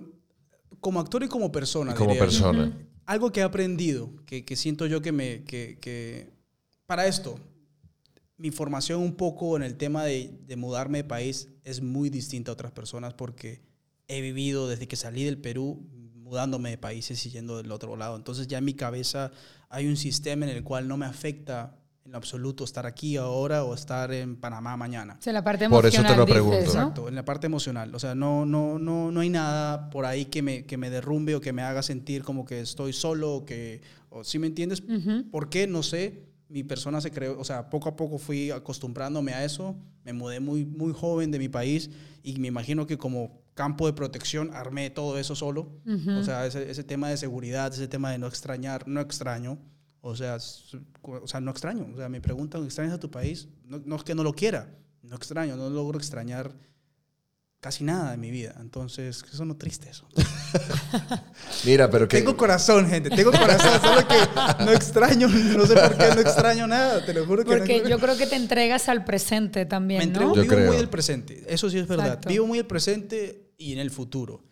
[0.79, 1.93] como actor y como persona.
[1.93, 2.29] Como diría yo.
[2.29, 2.77] persona.
[3.05, 5.43] Algo que he aprendido, que, que siento yo que me...
[5.43, 6.31] Que, que-
[6.85, 7.39] para esto,
[8.37, 12.51] mi formación un poco en el tema de, de mudarme de país es muy distinta
[12.51, 13.61] a otras personas porque
[14.07, 15.87] he vivido desde que salí del Perú,
[16.33, 18.15] mudándome de países y yendo del otro lado.
[18.15, 19.31] Entonces ya en mi cabeza
[19.69, 23.75] hay un sistema en el cual no me afecta en absoluto estar aquí ahora o
[23.75, 25.17] estar en Panamá mañana.
[25.19, 26.57] O sea, la parte Por eso te emocional, lo dices, pregunto.
[26.57, 26.65] ¿no?
[26.65, 27.93] Exacto, en la parte emocional.
[27.93, 31.35] O sea, no, no, no, no hay nada por ahí que me, que me derrumbe
[31.35, 34.81] o que me haga sentir como que estoy solo o que, o, ¿sí me entiendes?
[34.81, 35.29] Ujú.
[35.29, 35.67] ¿Por qué?
[35.67, 36.23] No sé.
[36.49, 39.75] Mi persona se creó, o sea, poco a poco fui acostumbrándome a eso.
[40.03, 41.91] Me mudé muy, muy joven de mi país
[42.23, 45.71] y me imagino que como campo de protección armé todo eso solo.
[46.19, 49.59] O sea, ese, ese tema de seguridad, ese tema de no extrañar, no extraño.
[50.01, 50.37] O sea,
[51.01, 51.87] o sea, no extraño.
[51.93, 53.47] O sea, me preguntan, ¿extrañas a tu país?
[53.65, 54.69] No, no es que no lo quiera,
[55.01, 56.53] no extraño, no logro extrañar
[57.63, 58.53] casi nada de mi vida.
[58.59, 60.05] Entonces, eso no triste eso.
[61.65, 62.17] Mira, pero que...
[62.17, 66.67] Tengo corazón, gente, tengo corazón, solo que no extraño, no sé por qué no extraño
[66.67, 69.65] nada, te lo juro que no Porque yo creo que te entregas al presente Me
[69.65, 70.35] también, entrego, ¿no?
[70.35, 70.67] Yo vivo creo.
[70.67, 72.07] muy del presente, eso sí es verdad.
[72.07, 72.27] Exacto.
[72.27, 74.43] Vivo muy el presente y en el futuro.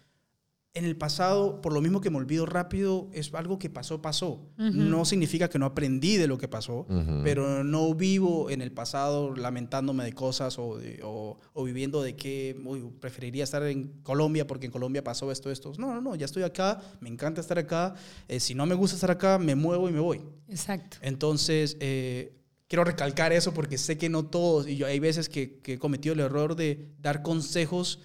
[0.73, 4.47] En el pasado, por lo mismo que me olvido rápido, es algo que pasó, pasó.
[4.55, 7.19] No significa que no aprendí de lo que pasó, Ujú.
[7.25, 12.15] pero no vivo en el pasado lamentándome de cosas o, de- o- o viviendo de
[12.15, 15.73] que uy, preferiría estar en Colombia porque en Colombia pasó esto, esto.
[15.77, 17.93] No, no, no, ya estoy acá, me encanta estar acá.
[18.29, 20.21] eh, si no me gusta estar acá, me muevo y me voy.
[20.47, 20.95] Exacto.
[21.01, 22.31] Entonces, eh,
[22.69, 25.79] quiero recalcar eso porque sé que no todos, y yo hay veces que, que he
[25.79, 27.99] cometido el error de dar consejos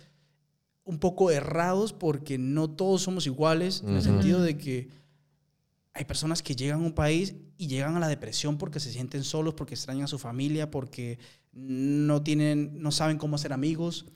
[0.87, 4.89] un poco errados porque no todos somos iguales, en el sentido de que
[5.93, 9.23] hay personas que llegan a un país y llegan a la depresión porque se sienten
[9.25, 11.19] solos, porque extrañan a su familia, porque
[11.53, 14.07] no tienen, no saben cómo hacer amigos.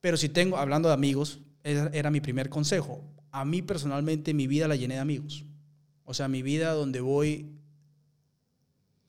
[0.00, 3.02] Pero si tengo, hablando de amigos, era, era mi primer consejo.
[3.30, 5.44] A mí personalmente mi vida la llené de amigos.
[6.04, 7.50] O sea, mi vida donde voy,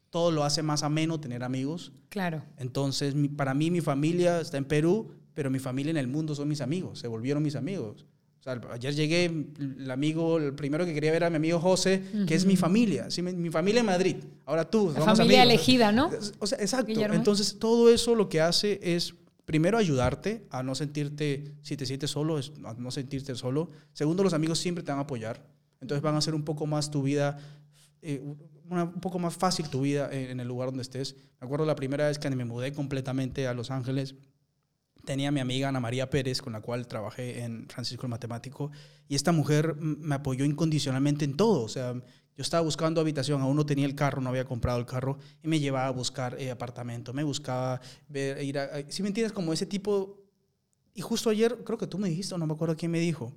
[0.09, 1.91] todo lo hace más ameno tener amigos.
[2.09, 2.43] Claro.
[2.57, 6.33] Entonces, mi- para mí mi familia está en Perú, pero mi familia en el mundo
[6.33, 8.05] son mis amigos, se volvieron mis amigos.
[8.39, 12.01] O sea, ayer llegué, el amigo, el primero que quería ver era mi amigo José,
[12.27, 13.21] que es mi familia, ¿sí?
[13.21, 14.15] mi, mi familia en Madrid.
[14.45, 15.53] Ahora tú, La familia amigos.
[15.53, 16.09] elegida, ¿no?
[16.39, 16.87] O sea, exacto.
[16.87, 17.15] Guillermo.
[17.15, 19.13] Entonces, todo eso lo que hace es,
[19.45, 23.69] primero, ayudarte a no sentirte, si te sientes solo, a no sentirte solo.
[23.93, 25.43] Segundo, los amigos siempre te van a apoyar.
[25.81, 27.37] Entonces, van a hacer un poco más tu vida,
[28.03, 28.21] eh,
[28.69, 31.15] una- un poco más fácil tu vida en, en el lugar donde estés.
[31.41, 34.13] Me acuerdo la primera vez que me mudé completamente a Los Ángeles.
[35.05, 38.71] Tenía a mi amiga Ana María Pérez, con la cual trabajé en Francisco el Matemático,
[39.07, 41.63] y esta mujer me apoyó incondicionalmente en todo.
[41.63, 44.85] O sea, yo estaba buscando habitación, aún no tenía el carro, no había comprado el
[44.85, 47.79] carro, y me llevaba a buscar eh, apartamento, me buscaba
[48.09, 48.89] ver, ir a...
[48.89, 50.21] Si me entiendes, como ese tipo...
[50.93, 53.33] Y justo ayer, creo que tú me dijiste, no me acuerdo quién me dijo,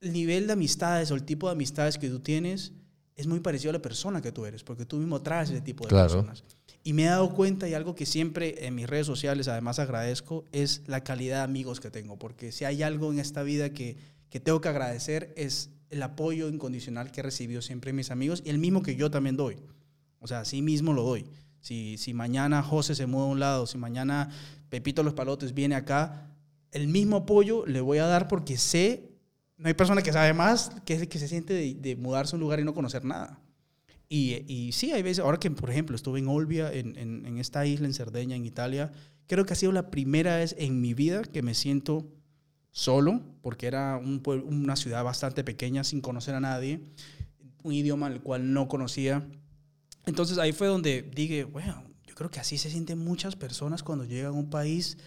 [0.00, 2.72] el nivel de amistades o el tipo de amistades que tú tienes
[3.14, 5.84] es muy parecido a la persona que tú eres, porque tú mismo traes ese tipo
[5.84, 6.08] de Claro.
[6.08, 6.42] personas.
[6.82, 10.44] Y me he dado cuenta y algo que siempre en mis redes sociales además agradezco
[10.52, 13.96] es la calidad de amigos que tengo, porque si hay algo en esta vida que,
[14.30, 18.50] que tengo que agradecer es el apoyo incondicional que he recibido siempre mis amigos y
[18.50, 19.58] el mismo que yo también doy.
[20.20, 21.26] O sea, sí mismo lo doy.
[21.60, 24.30] Si, si mañana José se mueve a un lado, si mañana
[24.70, 26.30] Pepito Los Palotes viene acá,
[26.70, 29.10] el mismo apoyo le voy a dar porque sé,
[29.58, 32.34] no hay persona que sabe más que es el que se siente de, de mudarse
[32.34, 33.38] a un lugar y no conocer nada.
[34.12, 37.38] Y, y sí, hay veces, ahora que por ejemplo estuve en Olbia, en, en, en
[37.38, 38.90] esta isla, en Cerdeña, en Italia,
[39.28, 42.08] creo que ha sido la primera vez en mi vida que me siento
[42.72, 46.80] solo, porque era un pueblo- una ciudad bastante pequeña, sin conocer a nadie,
[47.62, 49.24] un idioma el cual no conocía.
[50.06, 54.04] Entonces ahí fue donde dije, bueno, yo creo que así se sienten muchas personas cuando
[54.04, 54.98] llegan a un país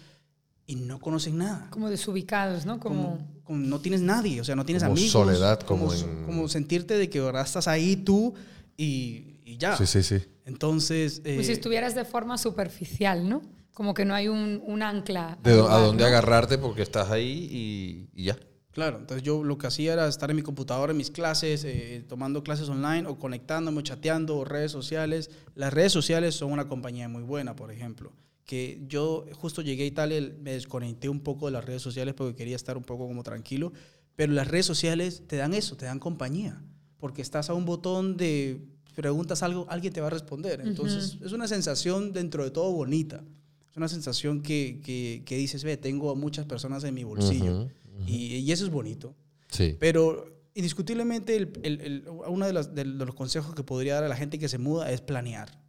[0.66, 1.68] y no conocen nada.
[1.70, 2.80] Como desubicados, ¿no?
[2.80, 5.12] Como, Como, como no tienes nadie, o sea, no tienes Como amigos.
[5.12, 8.32] soledad, como so- en- como sentirte de que ahora estás ahí tú
[8.76, 9.76] y, y ya.
[9.76, 10.22] Sí, sí, sí.
[10.44, 13.42] Entonces, como si eh, estuvieras de forma superficial, ¿no?
[13.72, 15.38] Como que no hay un, un ancla.
[15.42, 16.08] De a dónde ¿no?
[16.08, 18.36] agarrarte porque estás ahí y, y ya.
[18.74, 22.04] Claro, entonces yo lo que hacía era estar en mi computadora, en mis clases, eh,
[22.08, 25.30] tomando clases online o conectándome, o chateando, o redes sociales.
[25.54, 28.12] Las redes sociales son una compañía muy buena, por ejemplo.
[28.44, 32.34] Que yo justo llegué a Italia, me desconecté un poco de las redes sociales porque
[32.34, 33.72] quería estar un poco como tranquilo.
[34.16, 36.60] Pero las redes sociales te dan eso, te dan compañía.
[37.04, 38.62] Porque estás a un botón de
[38.94, 40.62] preguntas algo, alguien te va a responder.
[40.64, 43.22] Entonces es una sensación dentro de todo bonita.
[43.70, 47.68] Es una sensación que, que, que dices, ve, tengo a muchas personas en mi bolsillo.
[48.06, 49.14] Y, y eso es bonito.
[49.50, 49.76] Sí.
[49.78, 54.08] Pero indiscutiblemente el, el- el- uno de los, de los consejos que podría dar a
[54.08, 55.60] la gente que se muda es planear.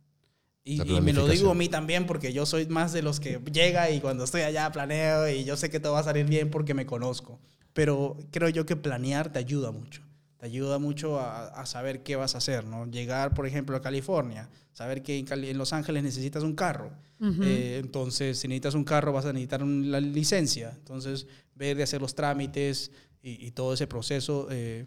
[0.64, 3.42] Y, y me lo digo a mí también porque yo soy más de los que
[3.52, 6.50] llega y cuando estoy allá planeo y yo sé que todo va a salir bien
[6.50, 7.40] porque me conozco.
[7.74, 10.02] Pero creo yo que planear te ayuda mucho.
[10.38, 12.86] Te ayuda mucho a, saber qué vas a hacer, ¿no?
[12.88, 16.92] Llegar, por ejemplo, a California, saber que en, Los Ángeles necesitas un carro.
[17.22, 20.74] Eh, entonces, si necesitas un carro, vas a necesitar una licencia.
[20.76, 24.48] Entonces, ver de hacer los trámites y, todo ese proceso.
[24.52, 24.86] Eh,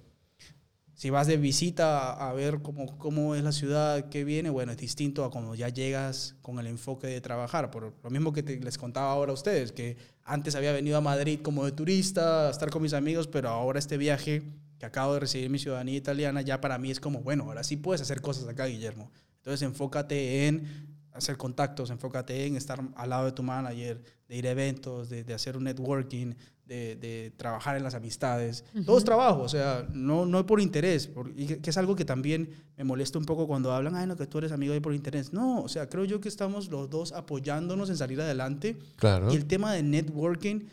[0.94, 4.78] si vas de visita a, ver cómo, cómo es la ciudad que viene, bueno, es
[4.78, 7.70] distinto a cuando ya llegas con el enfoque de trabajar.
[7.70, 11.40] Por lo mismo que les contaba ahora a ustedes, que antes había venido a Madrid
[11.42, 14.42] como de turista, a estar con mis amigos, pero ahora este viaje
[14.78, 17.76] que acabo de recibir mi ciudadanía italiana, ya para mí es como, bueno, ahora sí
[17.76, 19.10] puedes hacer cosas acá, Guillermo.
[19.36, 24.46] Entonces enfócate en hacer contactos, enfócate en estar al lado de tu manager, de ir
[24.46, 26.34] a eventos, de, de hacer un networking,
[26.68, 28.64] de, trabajar en las amistades.
[28.84, 32.50] Todo es trabajo, o sea, no, no por interés, y que, es algo que también
[32.76, 35.32] me molesta un poco cuando hablan, ay, no, que tú eres amigo de por interés.
[35.32, 38.78] No, o sea, creo yo que estamos los dos apoyándonos en salir adelante.
[38.96, 39.32] Claro.
[39.32, 40.66] Y el tema de networking,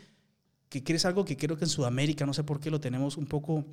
[0.68, 3.26] que es algo que creo que en Sudamérica, no sé por qué lo tenemos un
[3.26, 3.64] poco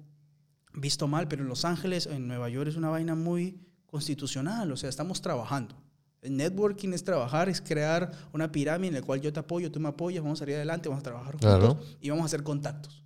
[0.74, 4.78] visto mal, pero en Los Ángeles, en Nueva York es una vaina muy constitucional, o
[4.78, 5.76] sea, estamos trabajando.
[6.22, 9.80] El networking es trabajar, es crear una pirámide en la cual yo te apoyo, tú
[9.80, 13.04] me apoyas, vamos a salir adelante, vamos a trabajar juntos y vamos a hacer contactos.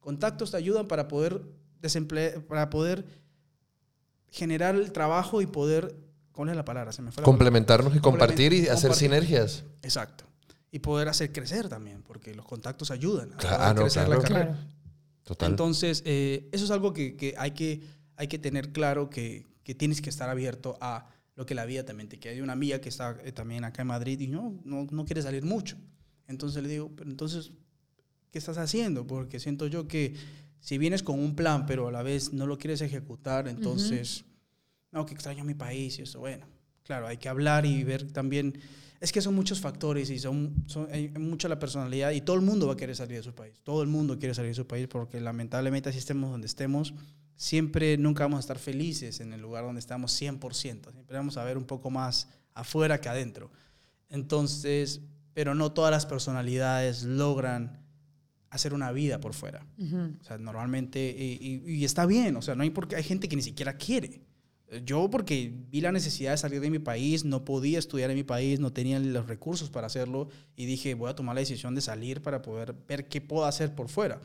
[0.00, 1.42] Contactos te ayudan para poder,
[2.48, 3.06] para poder
[4.30, 5.96] generar el trabajo y poder,
[6.32, 6.92] ¿cuál es la palabra?
[6.92, 9.64] Se me fue Complementarnos y compartir y hacer sinergias.
[9.82, 10.24] Exacto.
[10.70, 14.58] Y poder hacer crecer también, porque los contactos ayudan a crecer la carrera.
[15.28, 15.50] Total.
[15.50, 17.82] Entonces, eh, eso es algo que, hay que
[18.16, 21.06] hay que tener claro que, que tienes que estar abierto a
[21.36, 22.32] lo que la vida también te queda.
[22.32, 25.20] Hay una amiga que está eh, también acá en Madrid y no, no, no quiere
[25.20, 25.76] salir mucho.
[26.28, 27.52] Entonces le digo, pero entonces,
[28.30, 29.06] ¿qué estás haciendo?
[29.06, 30.14] Porque siento yo que
[30.60, 34.24] si vienes con un plan, pero a la vez no lo quieres ejecutar, entonces,
[34.92, 36.46] no, que extraño mi país y eso, bueno,
[36.84, 38.58] claro, hay que hablar y ver también,
[39.00, 42.42] es que son muchos factores y son, son hay mucha la personalidad y todo el
[42.42, 44.66] mundo va a querer salir de su país, todo el mundo quiere salir de su
[44.66, 46.94] país porque lamentablemente así estemos donde estemos,
[47.38, 50.92] siempre nunca vamos a estar felices en el lugar donde estamos 100%.
[50.92, 53.50] Siempre vamos a ver un poco más afuera que adentro.
[54.10, 55.00] Entonces,
[55.34, 57.80] pero no todas las personalidades logran
[58.50, 59.64] hacer una vida por fuera.
[60.20, 63.42] O sea, normalmente, y, está bien, o sea, no hay porque hay gente que ni
[63.42, 64.20] siquiera quiere.
[64.84, 68.24] Yo porque vi la necesidad de salir de mi país, no podía estudiar en mi
[68.24, 71.80] país, no tenía los recursos para hacerlo y dije, voy a tomar la decisión de
[71.80, 74.20] salir para poder ver qué puedo hacer por fuera.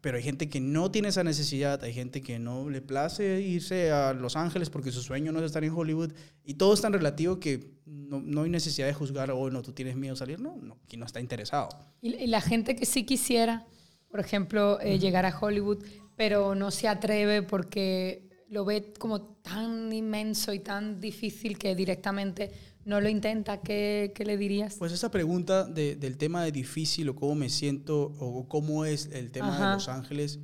[0.00, 3.90] Pero hay gente que no tiene esa necesidad, hay gente que no le place irse
[3.92, 6.12] a Los Ángeles porque su sueño no es estar en Hollywood
[6.44, 9.72] y todo es tan relativo que no, hay necesidad de juzgar, o oh, no, tú
[9.72, 11.68] tienes miedo a salir, no, no, no está interesado.
[12.02, 13.64] Y, la gente que sí quisiera,
[14.10, 15.84] por ejemplo, eh, llegar a Hollywood,
[16.16, 18.23] pero no se atreve porque
[18.54, 22.52] lo ve como tan inmenso y tan difícil que directamente
[22.84, 24.76] no lo intenta, ¿qué, qué le dirías?
[24.78, 29.10] Pues esa pregunta de, del tema de difícil o cómo me siento o cómo es
[29.12, 30.38] el tema de Los Ángeles,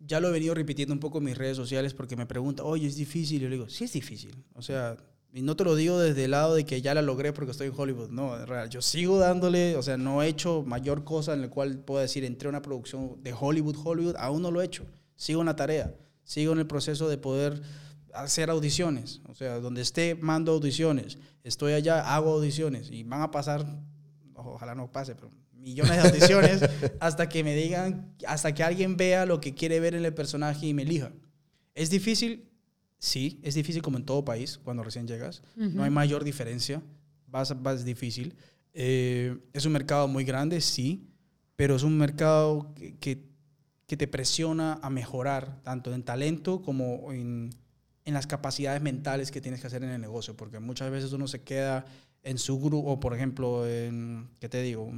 [0.00, 2.86] ya lo he venido repitiendo un poco en mis redes sociales porque me pregunta, oye,
[2.86, 3.38] es difícil.
[3.38, 4.34] Y yo le digo, sí es difícil.
[4.54, 4.96] O sea,
[5.34, 7.66] y no te lo digo desde el lado de que ya la logré porque estoy
[7.66, 8.08] en Hollywood.
[8.10, 11.50] No, en realidad, yo sigo dándole, o sea, no he hecho mayor cosa en la
[11.50, 14.86] cual puedo decir, entré a una producción de Hollywood, Hollywood, aún no lo he hecho.
[15.16, 15.92] Sigo en la tarea,
[16.26, 17.62] sigo en el proceso de poder
[18.12, 19.22] hacer audiciones.
[19.28, 21.18] O sea, donde esté, mando audiciones.
[21.44, 22.90] Estoy allá, hago audiciones.
[22.90, 23.64] Y van a pasar,
[24.34, 26.60] ojalá no pase, pero millones de audiciones
[27.00, 30.66] hasta que me digan, hasta que alguien vea lo que quiere ver en el personaje
[30.66, 31.12] y me elija.
[31.74, 32.50] ¿Es difícil?
[32.98, 35.42] Sí, es difícil como en todo país cuando recién llegas.
[35.54, 36.82] No hay mayor diferencia.
[37.28, 38.34] Vas, vas difícil.
[38.74, 41.08] Eh, es un mercado muy grande, sí,
[41.54, 43.35] pero es un mercado que, que
[43.94, 47.50] te presiona a mejorar tanto en talento como en
[48.06, 51.26] en las capacidades mentales que tienes que hacer en el negocio, porque muchas veces uno
[51.26, 51.84] se queda
[52.22, 54.90] en su grupo, por ejemplo, en, ¿qué te digo?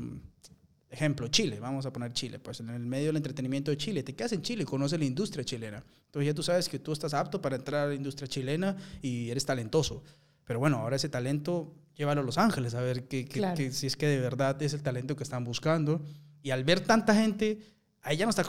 [0.90, 4.14] ejemplo, Chile, vamos a poner Chile, pues en el medio del entretenimiento de Chile, te
[4.14, 7.40] quedas en Chile, conoces la industria chilena, entonces ya tú sabes que tú estás apto
[7.42, 10.02] para entrar a la industria chilena y eres talentoso,
[10.44, 13.26] pero bueno, ahora ese talento llévalo a Los Ángeles a ver que,
[13.72, 16.02] si es que de verdad es el talento que están buscando,
[16.42, 17.58] y al ver tanta gente
[18.08, 18.46] ahí ya no estás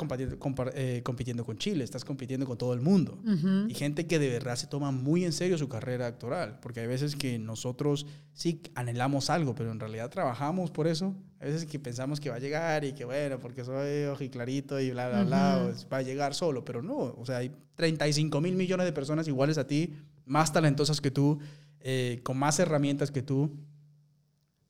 [0.74, 3.20] eh, compitiendo, con Chile, estás compitiendo con todo el mundo.
[3.68, 6.88] Y gente que de verdad se toma muy en serio su carrera actoral, porque hay
[6.88, 11.14] veces que nosotros sí anhelamos algo, pero en realidad trabajamos por eso.
[11.42, 14.92] Hay veces que pensamos que va a llegar y que bueno, porque soy clarito y
[14.92, 16.96] bla, bla, bla, pues va a llegar solo, pero no.
[17.18, 19.94] O sea, hay 35 mil millones de personas iguales a ti,
[20.26, 21.38] más talentosas que tú,
[21.82, 23.52] eh, con más herramientas que tú.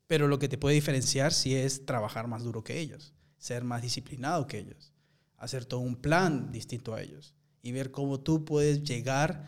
[0.07, 3.81] Pero lo que te puede diferenciar sí es trabajar más duro que ellos ser más
[3.81, 4.93] disciplinado que ellos,
[5.37, 7.33] hacer todo un plan distinto a ellos
[7.63, 9.43] y ver cómo tú puedes llegar,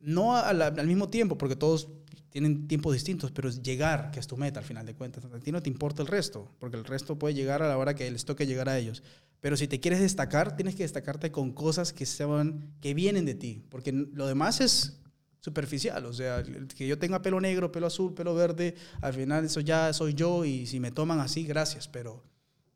[0.00, 1.88] no al, mismo tiempo, porque todos
[2.30, 5.24] tienen tiempos distintos, pero es llegar, que es tu meta al final de cuentas.
[5.24, 7.94] A ti no te importa el resto, porque el resto puede llegar a la hora
[7.94, 9.02] que les toque llegar a ellos.
[9.40, 13.34] Pero si te quieres destacar, tienes que destacarte con cosas que, sean, que vienen de
[13.34, 15.00] ti, porque lo demás es
[15.40, 16.42] superficial, o sea,
[16.76, 20.44] que yo tenga pelo negro, pelo azul, pelo verde, al final eso ya soy yo
[20.44, 22.24] y si me toman así, gracias, pero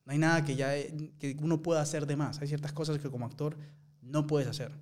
[0.04, 0.72] no hay nada que ya
[1.18, 2.40] que uno pueda hacer de más.
[2.40, 3.56] Hay ciertas cosas que como actor
[4.00, 4.72] no puedes hacer.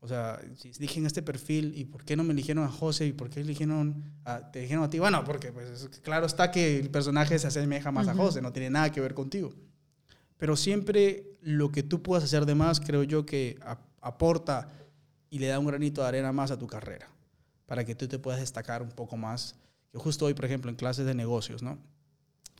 [0.00, 3.12] O sea, si eligen este perfil y por qué no me eligieron a José y
[3.12, 6.90] por qué eligieron a, te eligieron a ti, bueno, porque pues claro está que el
[6.90, 9.52] personaje se asemeja más a José, no tiene nada que ver contigo.
[10.38, 13.60] Pero siempre lo que tú puedas hacer de más, creo yo que
[14.00, 14.70] aporta
[15.30, 17.08] y le da un granito de arena más a tu carrera,
[17.66, 19.54] para que tú te puedas destacar un poco más.
[19.92, 21.78] Yo justo hoy, por ejemplo, en clases de negocios, ¿no?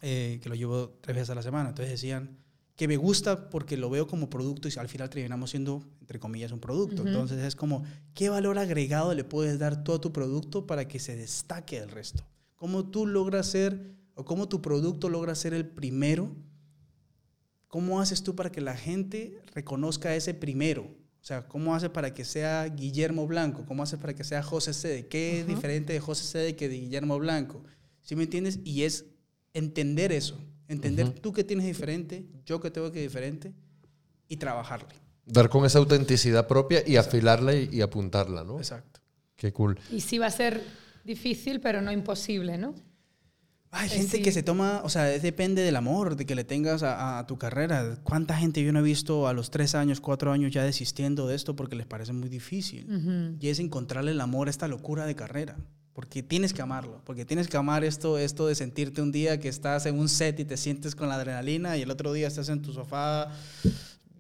[0.02, 2.36] Eh, que lo llevo tres veces a la semana, entonces decían
[2.76, 6.52] que me gusta porque lo veo como producto y al final terminamos siendo, entre comillas,
[6.52, 7.06] un producto.
[7.06, 10.98] Entonces es como, ¿qué valor agregado le puedes dar tú a tu producto para que
[10.98, 12.24] se destaque del resto?
[12.56, 16.34] ¿Cómo tú logras ser, o cómo tu producto logra ser el primero
[17.72, 20.82] ¿Cómo haces tú para que la gente reconozca ese primero?
[20.82, 23.64] O sea, ¿cómo haces para que sea Guillermo Blanco?
[23.64, 25.06] ¿Cómo haces para que sea José Sede?
[25.06, 27.64] ¿Qué es diferente de José Sede que de Guillermo Blanco?
[28.02, 28.60] ¿Sí me entiendes?
[28.62, 29.06] Y es
[29.54, 30.38] entender eso.
[30.68, 33.52] Entender tú qué tienes diferente, yo qué tengo que diferente
[34.28, 34.94] y trabajarle.
[35.26, 38.58] Dar con esa autenticidad propia y afilarla y, apuntarla, ¿no?
[38.58, 39.00] Exacto.
[39.36, 39.78] Qué cool.
[39.90, 40.62] Y sí va a ser
[41.04, 42.74] difícil, pero no imposible, ¿no?
[43.74, 47.24] Hay gente que se toma, o sea, depende del amor de que le tengas a,
[47.26, 47.98] tu carrera.
[48.02, 51.34] ¿Cuánta gente yo no he visto a los tres años, cuatro años ya desistiendo de
[51.36, 53.38] esto porque les parece muy difícil?
[53.40, 55.56] Y es encontrarle el amor a esta locura de carrera.
[55.94, 59.48] Porque tienes que amarlo, porque tienes que amar esto, esto de sentirte un día que
[59.48, 62.48] estás en un set y te sientes con la adrenalina y el otro día estás
[62.48, 63.30] en tu sofá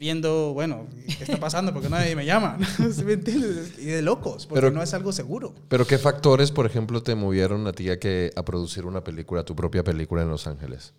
[0.02, 1.72] viendo, bueno, ¿qué está pasando?
[1.72, 2.58] Porque nadie me llama.
[3.06, 3.78] ¿Me entiendes?
[3.78, 5.54] Y de locos, porque no es algo seguro.
[5.68, 9.44] Pero ¿qué factores, por ejemplo, te movieron a ti a, que, a producir una película,
[9.44, 10.92] tu propia película en Los Ángeles?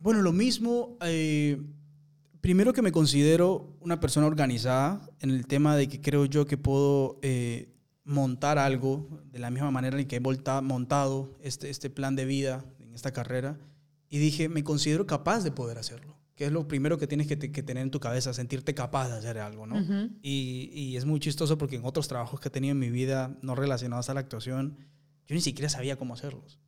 [0.00, 0.96] Bueno, lo mismo.
[1.02, 1.62] Eh,
[2.40, 6.56] primero que me considero una persona organizada en el tema de que creo yo que
[6.56, 7.68] puedo eh,
[8.04, 12.64] montar algo de la misma manera en que he montado este, este plan de vida
[12.80, 13.58] en esta carrera.
[14.08, 17.36] Y dije, me considero capaz de poder hacerlo que es lo primero que tienes que,
[17.36, 19.78] tener en tu cabeza, sentirte capaz de hacer algo, ¿no?
[20.22, 23.36] y, y, es muy chistoso porque en otros trabajos que he tenido en mi vida
[23.42, 24.78] no relacionados a la actuación,
[25.26, 26.58] yo ni siquiera sabía cómo hacerlos.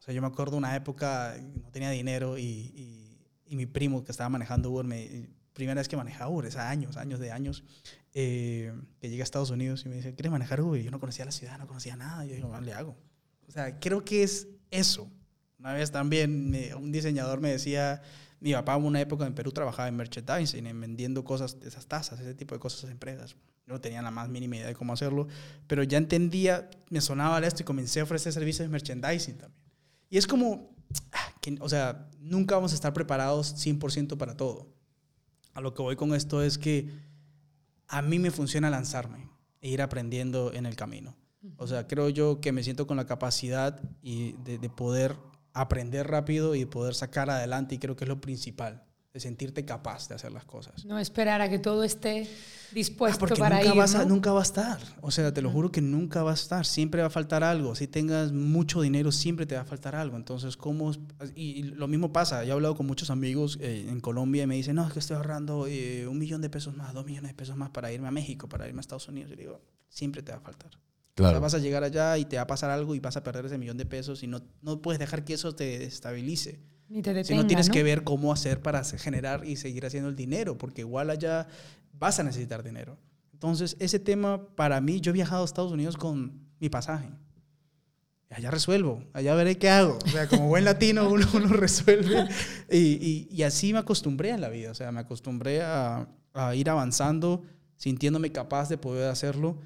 [0.00, 3.14] O sea, yo me acuerdo una época, no tenía dinero y,
[3.46, 6.96] y, mi primo que estaba manejando Uber, me, primera vez que manejaba Uber, es años,
[6.96, 7.62] años de años,
[8.12, 10.82] eh, que llegué a Estados Unidos y me dice, ¿quieres manejar Uber?
[10.82, 12.24] Yo no conocía la ciudad, no conocía nada.
[12.24, 12.96] Yo digo, le hago.
[13.46, 15.10] O sea, creo que es eso.
[15.58, 18.02] Una vez también un diseñador me decía,
[18.40, 22.18] mi papá en una época en Perú trabajaba en merchandising, en vendiendo cosas, esas tazas,
[22.20, 23.36] ese tipo de cosas a empresas.
[23.66, 25.28] Yo no tenía la más mínima idea de cómo hacerlo,
[25.66, 29.62] pero ya entendía, me sonaba esto y comencé a ofrecer servicios de merchandising también.
[30.08, 30.74] Y es como,
[31.12, 34.66] ah, que, o sea, nunca vamos a estar preparados 100% para todo.
[35.52, 36.88] A lo que voy con esto es que
[37.90, 39.28] a mí me funciona lanzarme
[39.60, 41.16] e ir aprendiendo en el camino.
[41.56, 45.16] O sea, creo yo que me siento con la capacidad y de, de poder
[45.52, 50.08] aprender rápido y poder sacar adelante y creo que es lo principal de sentirte capaz
[50.08, 50.84] de hacer las cosas.
[50.84, 52.28] No esperar a que todo esté
[52.72, 54.78] dispuesto ah, porque para nunca ir, vas a, nunca va a estar.
[55.00, 56.64] O sea, te lo juro que nunca va a estar.
[56.64, 57.74] Siempre va a faltar algo.
[57.74, 60.16] Si tengas mucho dinero, siempre te va a faltar algo.
[60.16, 60.92] Entonces, ¿cómo?
[61.34, 62.44] Y, lo mismo pasa.
[62.44, 65.00] Yo he hablado con muchos amigos eh, en Colombia y me dicen, no, es que
[65.00, 68.06] estoy ahorrando eh, un millón de pesos más, dos millones de pesos más para irme
[68.06, 69.32] a México, para irme a Estados Unidos.
[69.32, 70.70] Y digo, siempre te va a faltar
[71.20, 73.58] vas a llegar allá y te va a pasar algo y vas a perder ese
[73.58, 76.60] millón de pesos y no, no puedes dejar que eso te estabilice.
[76.90, 80.80] Te detenga, tienes que ver cómo hacer para generar y seguir haciendo el dinero, porque
[80.80, 81.46] igual allá
[81.92, 82.98] vas a necesitar dinero.
[83.32, 87.08] Entonces, ese tema para mí, yo he viajado a Estados Unidos con mi pasaje.
[88.28, 89.98] Allá resuelvo, allá veré qué hago.
[90.04, 92.28] O sea, como buen latino uno, uno resuelve.
[92.68, 96.54] Y, y, y, así me acostumbré a la vida, o sea, me acostumbré a, a
[96.56, 97.44] ir avanzando,
[97.76, 99.58] sintiéndome capaz de poder hacerlo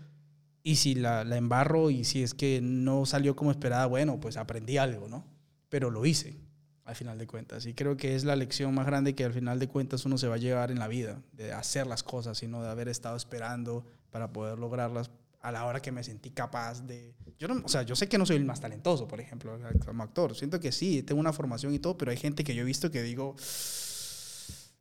[0.63, 4.37] y si la, la, embarro y si es que no salió como esperaba, bueno, pues
[4.37, 5.25] aprendí algo, ¿no?
[5.69, 6.44] Pero lo hice
[6.85, 7.67] al final de cuentas.
[7.67, 10.29] Y creo que es la lección más grande que al final de cuentas uno se
[10.29, 13.85] va a llevar en la vida, de hacer las cosas, sino de haber estado esperando
[14.11, 15.11] para poder lograrlas
[15.41, 17.15] a la hora que me sentí capaz de...
[17.39, 20.03] Yo no, o sea, yo sé que no soy el más talentoso, por ejemplo, como
[20.03, 20.35] actor.
[20.35, 22.91] Siento que sí, tengo una formación y todo, pero hay gente que yo he visto
[22.91, 23.37] que digo,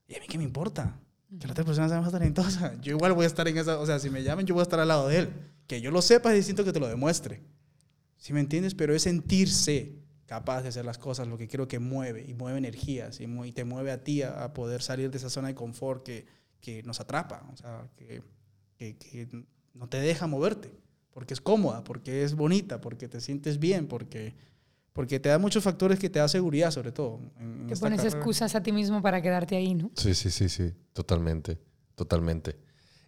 [0.08, 0.98] ¿y a mí qué me importa?
[1.38, 2.80] Que la otra persona sea más talentosa.
[2.82, 3.80] Yo igual voy a estar en esa...
[3.80, 5.34] O sea, si me llaman, yo voy a estar al lado de él.
[5.68, 7.42] Que yo lo sepa es distinto que te lo demuestre.
[8.18, 8.76] ¿Sí me entiendes?
[8.76, 10.03] Pero es sentirse
[10.34, 13.66] capaz de hacer las cosas lo que creo que mueve y mueve energías y, te
[13.66, 16.26] mueve a ti a, poder salir de esa zona de confort que,
[16.60, 18.24] que nos atrapa, o sea, que,
[18.98, 19.28] que,
[19.76, 20.72] no te deja moverte.
[21.12, 24.34] porque es cómoda, porque es bonita, porque te sientes bien, porque,
[24.92, 27.20] porque te da muchos factores que te da seguridad, sobre todo.
[27.38, 28.18] En, Te pones carrera.
[28.18, 29.92] excusas a ti mismo para quedarte ahí, ¿no?
[29.96, 31.60] Sí, sí, sí, sí, totalmente,
[31.94, 32.58] totalmente.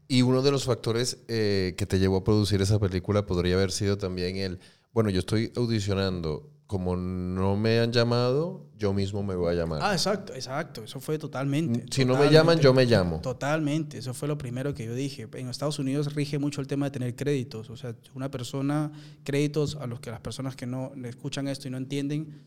[0.07, 3.71] Y uno de los factores eh, que te llevó a producir esa película podría haber
[3.71, 4.59] sido también el,
[4.93, 9.80] bueno, yo estoy audicionando, como no me han llamado, yo mismo me voy a llamar.
[9.84, 10.84] Ah, exacto, exacto.
[10.84, 11.86] Eso fue totalmente.
[11.91, 13.22] si no me llaman, yo me llamo.
[13.22, 15.28] Totalmente, eso fue lo primero que yo dije.
[15.36, 18.91] En Estados Unidos rige mucho el tema de tener créditos, o sea, una persona,
[19.24, 22.41] créditos a los que las personas que no escuchan esto y no entienden,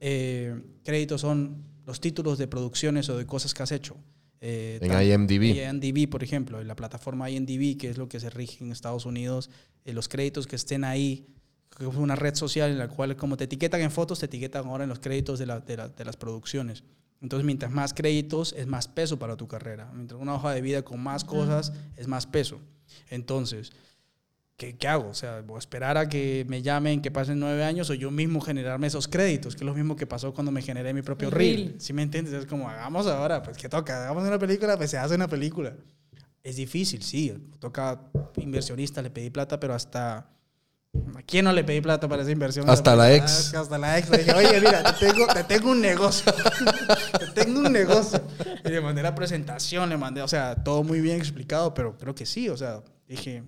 [0.00, 3.96] eh, créditos son los títulos de producciones o de cosas que has hecho.
[4.40, 5.54] Eh, En tan- IMDb.
[5.54, 9.04] IMDb, por ejemplo, en la plataforma IMDb, que es lo que se rige en Estados
[9.06, 9.50] Unidos,
[9.84, 11.26] eh, los créditos que estén ahí,
[11.88, 14.66] que es una red social en la cual como te etiquetan en fotos, te etiquetan
[14.66, 16.84] ahora en los créditos de, la- de la- de las producciones.
[17.22, 19.90] Entonces, mientras más créditos, es más peso para tu carrera.
[19.94, 22.60] Mientras una hoja de vida con más cosas, es más peso.
[23.10, 23.72] Entonces,
[24.56, 25.08] ¿qué, qué hago?
[25.10, 28.10] O sea, ¿voy a esperar a que me llamen, que pasen nueve años, o yo
[28.10, 29.54] mismo generarme esos créditos?
[29.54, 31.56] Que es lo mismo que pasó cuando me generé mi propio El reel.
[31.56, 31.74] reel.
[31.80, 32.32] ¿Sí me entiendes?
[32.32, 34.04] Es como, hagamos ahora, pues, ¿qué toca?
[34.04, 35.74] Hagamos una película, pues se hace una película.
[36.42, 37.34] Es difícil, sí.
[37.58, 38.00] Toca
[38.36, 40.30] inversionista, le pedí plata, pero hasta...
[41.16, 42.68] ¿A quién no le pedí plata para esa inversión?
[42.68, 43.54] Hasta la ex.
[43.54, 44.10] Hasta la ex.
[44.10, 46.32] Le dije, oye, mira, te tengo, te tengo un negocio.
[47.18, 48.20] te tengo un negocio.
[48.64, 52.14] Y le mandé la presentación, le mandé, o sea, todo muy bien explicado, pero creo
[52.14, 53.44] que sí, o sea, dije,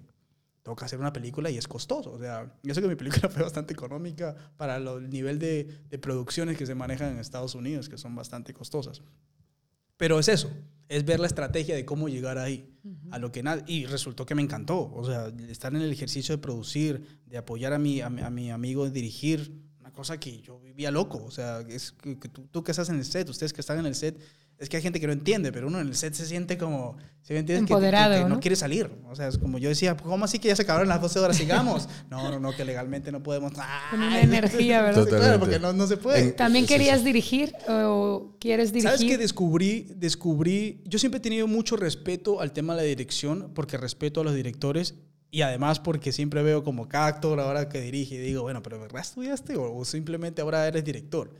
[0.63, 2.13] tengo que hacer una película y es costoso.
[2.13, 5.81] O sea, yo sé que mi película fue bastante económica para lo- el nivel de,
[5.91, 9.03] de producciones que se manejan en Estados Unidos, que son bastante costosas.
[9.97, 10.51] Pero es eso,
[10.89, 12.72] es ver la estrategia de cómo llegar ahí,
[13.11, 13.43] a lo que.
[13.67, 14.93] Y resultó que me encantó.
[14.93, 18.51] O sea, estar en el ejercicio de producir, de apoyar a mi, a, a mi
[18.51, 21.23] amigo, de dirigir, una cosa que yo vivía loco.
[21.25, 23.79] O sea, es que, que tú, tú que estás en el set, ustedes que están
[23.79, 24.21] en el set,
[24.63, 26.97] es que hay gente que no entiende, pero uno en el set se siente como,
[27.23, 27.65] ¿sí me entiendes?
[27.65, 28.41] Que- que- Empoderado, que, no ¿no?
[28.41, 28.89] quiere salir.
[29.11, 31.37] O sea, es como yo decía, ¿cómo así que ya se acabaron las 12 horas?
[31.37, 31.89] Sigamos.
[32.11, 33.53] No, no, no, que legalmente no podemos.
[33.91, 35.03] Con una energía, ¿verdad?
[35.03, 35.39] Sí, claro, Totalmente.
[35.39, 36.33] porque no, no se puede.
[36.33, 38.91] ¿También querías dirigir o quieres dirigir?
[38.91, 39.89] ¿Sabes qué descubrí?
[39.97, 44.25] Descubrí, yo siempre he tenido mucho respeto al tema de la dirección, porque respeto a
[44.25, 44.95] los directores
[45.31, 48.79] y además porque siempre veo como cada actor ahora que dirige y digo, bueno, pero
[48.79, 51.31] ¿verdad estudiaste o, o simplemente ahora eres director?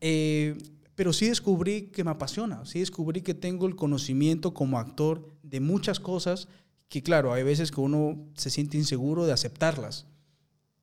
[0.00, 0.56] Eh,
[0.96, 5.60] pero sí descubrí que me apasiona, sí descubrí que tengo el conocimiento como actor de
[5.60, 6.48] muchas cosas
[6.88, 10.06] que, claro, hay veces que uno se siente inseguro de aceptarlas.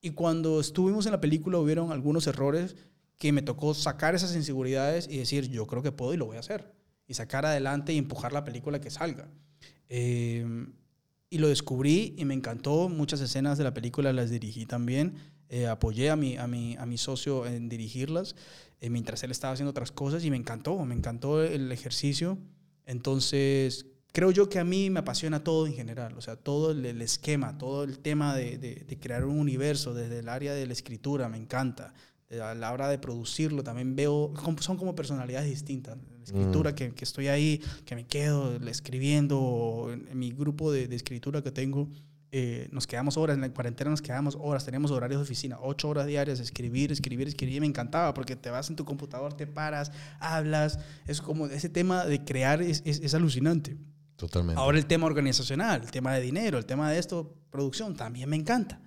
[0.01, 2.75] Y cuando estuvimos en la película hubieron algunos errores
[3.17, 6.37] que me tocó sacar esas inseguridades y decir, yo creo que puedo y lo voy
[6.37, 6.73] a hacer.
[7.07, 9.29] Y sacar adelante y empujar la película que salga.
[9.89, 10.45] Eh,
[11.29, 12.89] y lo descubrí y me encantó.
[12.89, 15.15] Muchas escenas de la película las dirigí también.
[15.55, 18.35] Eh, apoyé a mi, a, mi, a mi socio en dirigirlas
[18.81, 22.39] eh, mientras él estaba haciendo otras cosas y me encantó, me encantó el ejercicio.
[22.87, 26.85] Entonces, creo yo que a mí me apasiona todo en general, o sea, todo el,
[26.85, 30.65] el esquema, todo el tema de, de- de crear un universo desde el área de
[30.67, 31.93] la escritura, me encanta.
[32.29, 35.97] Eh, A la hora de producirlo también veo, son como personalidades distintas.
[36.17, 40.87] La escritura que, que estoy ahí, que me quedo escribiendo, en, en mi grupo de,
[40.87, 41.89] de escritura que tengo,
[42.35, 45.87] eh, nos quedamos horas, en la cuarentena nos quedamos horas, teníamos horarios de oficina, ocho
[45.87, 49.45] horas diarias, escribir, escribir, escribir, y me encantaba porque te vas en tu computador, te
[49.45, 53.77] paras, hablas, es como ese tema de crear es, es, es alucinante.
[54.15, 54.59] Totalmente.
[54.59, 58.35] Ahora el tema organizacional, el tema de dinero, el tema de esto, producción, también me
[58.35, 58.81] encanta.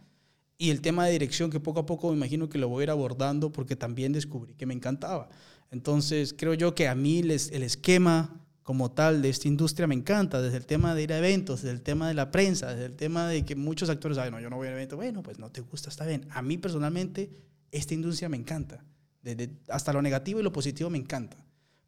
[0.58, 2.84] Y el tema de dirección, que poco a poco me imagino que lo voy a
[2.84, 5.28] ir abordando porque también descubrí que me encantaba.
[5.70, 9.94] Entonces, creo yo que a mí les- el esquema como tal de esta industria me
[9.94, 12.86] encanta, desde el tema de ir a eventos, desde el tema de la prensa, desde
[12.86, 15.22] el tema de que muchos actores, ay, no, yo no voy a un evento, bueno,
[15.22, 16.26] pues no te gusta, está bien.
[16.30, 17.30] A mí personalmente,
[17.70, 18.82] esta industria me encanta.
[19.22, 21.36] Desde, hasta lo negativo y lo positivo me encanta.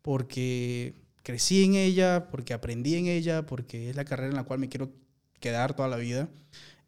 [0.02, 4.60] Porque crecí en ella, porque aprendí en ella, porque es la carrera en la cual
[4.60, 4.92] me quiero
[5.40, 6.28] quedar toda la vida.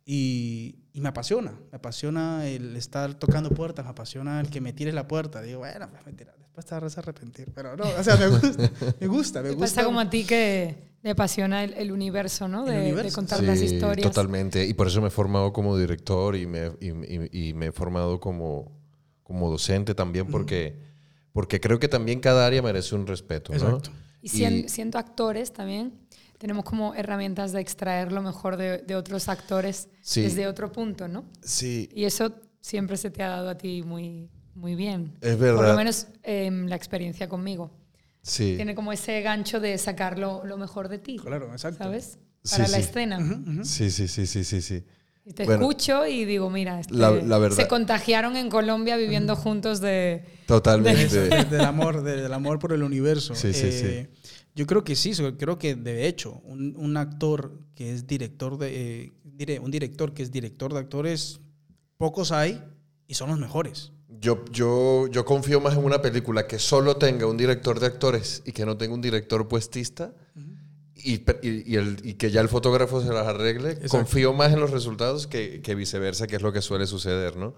[0.05, 4.73] Y, y me apasiona, me apasiona el estar tocando puertas, me apasiona el que me
[4.73, 5.43] tires la puerta.
[5.43, 7.49] Digo, bueno, pues mentira, después te vas a arrepentir.
[7.55, 9.77] Pero no, o sea, me gusta, me gusta, me Te gusta.
[9.77, 12.65] pasa como a ti que le apasiona el, el universo, ¿no?
[12.67, 13.15] El De, de universo.
[13.17, 14.07] contar las Sí, historias.
[14.07, 14.67] Totalmente.
[14.67, 17.73] Y por eso me he formado como director y me, y, y- y me he
[17.73, 18.71] formado como,
[19.23, 20.77] como docente también, porque,
[21.33, 23.53] porque creo que también cada área merece un respeto.
[23.53, 23.59] ¿no?
[23.59, 23.91] Exacto.
[24.23, 25.95] Y, sien- siendo actores también,
[26.39, 30.23] tenemos como herramientas de extraer lo mejor de, de otros actores Sí.
[30.23, 31.25] desde otro punto, ¿no?
[31.43, 34.29] Sí, Y eso siempre se te ha dado a ti muy,
[34.61, 35.13] muy bien.
[35.21, 35.77] es Por lo verdad.
[35.77, 37.71] menos em, la experiencia conmigo.
[38.23, 38.55] sí.
[38.57, 41.79] Tiene como ese gancho de sacar lo, lo mejor de ti, Claro, exacto.
[41.85, 42.19] ¿sabes?
[42.45, 42.83] Sí, Para la sí.
[42.83, 43.19] escena.
[43.19, 43.65] Ujú, ujú.
[43.65, 44.85] Sí, sí, sí, sí, sí, sí.
[45.25, 48.97] Y te Bueno, escucho y digo, mira, este, la- la verdad- se contagiaron en Colombia
[48.97, 50.25] viviendo juntos de...
[50.47, 51.29] Totalmente.
[51.29, 53.35] De- del amor, de- del amor por el universo.
[53.35, 54.11] Sí, sí, Eh,
[54.55, 59.13] Yo creo que sí, creo que de hecho, un, un actor que es director de.
[59.49, 61.41] eh, un director que es director de actores,
[61.99, 62.63] pocos hay
[63.07, 63.93] y son los mejores.
[64.21, 68.43] Yo, yo, yo confío más en una película que solo tenga un director de actores
[68.45, 70.13] y que no tenga un director puestista
[70.95, 73.71] y, pe- y- y el- y que ya el fotógrafo se las arregle.
[73.71, 73.97] Exacto.
[73.97, 77.55] Confío más en los resultados que, que viceversa, que es lo que suele suceder, ¿no?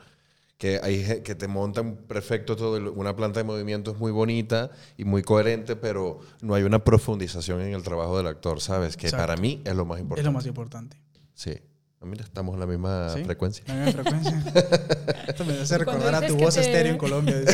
[0.59, 4.71] Que, hay, que te montan perfecto todo, el- una planta de movimiento es muy bonita
[4.97, 8.97] y muy coherente, pero no hay una profundización en el trabajo del actor, ¿sabes?
[8.97, 9.27] Que Exacto.
[9.27, 10.27] para mí es lo más Es importante.
[10.29, 10.97] lo más importante.
[11.35, 11.55] Sí.
[12.03, 13.23] Ah, Mira, estamos en la misma ¿Sí?
[13.25, 13.65] frecuencia.
[13.69, 14.43] La misma frecuencia.
[15.29, 17.37] Esto me hace recordar a tu voz te- estéreo en Colombia.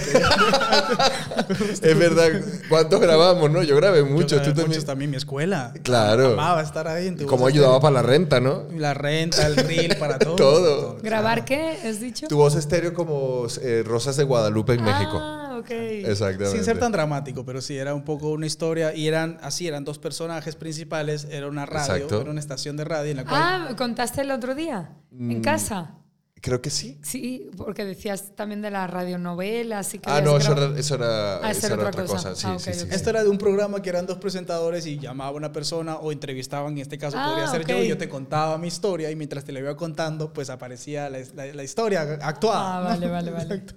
[1.82, 2.28] Es verdad.
[2.68, 3.62] ¿Cuántos grabamos, no?
[3.62, 4.42] Yo grabé muchos.
[4.42, 4.84] Tú Muchos también.
[4.86, 5.11] también.
[5.11, 5.72] Mi escuela.
[5.82, 6.32] Claro.
[6.32, 8.64] Amaba estar ahí en tu ¿Cómo voz ayudaba para la renta, no?
[8.76, 10.36] La renta, el reel, para todo.
[10.36, 10.96] Todo.
[11.03, 11.78] ¿Grabar qué?
[11.84, 12.26] ¿Has dicho?
[12.28, 15.18] Tu voz estéreo como eh, Rosas de Guadalupe en México.
[15.59, 15.70] Ok.
[15.70, 16.56] Exactamente.
[16.56, 18.94] Sin ser tan dramático, pero sí, era un poco una historia.
[18.94, 21.26] Y eran así, eran dos personajes principales.
[21.30, 22.20] Era una radio, Exacto.
[22.22, 23.42] era una estación de radio en la cual...
[23.42, 24.90] Ah, ¿contaste el otro día?
[25.12, 25.42] ¿En Mm.
[25.42, 25.94] casa?
[26.40, 27.00] Creo que sí.
[27.02, 31.38] Sí, porque decías también de las radionovelas y que Ah, no, eso era, eso era,
[31.38, 32.28] Ah, eso era era otra otra cosa.
[32.30, 32.34] cosa.
[32.36, 32.86] Sí, Ah, sí, sí.
[32.92, 36.12] Esto era de un programa que eran dos presentadores y llamaba a una persona o
[36.12, 39.16] entrevistaban, en este caso Ah, podría ser yo, y yo te contaba mi historia y
[39.16, 42.76] mientras te la iba contando, pues aparecía la, la- la historia actuada.
[42.76, 43.42] Ah, vale, vale, vale.
[43.56, 43.74] Exacto.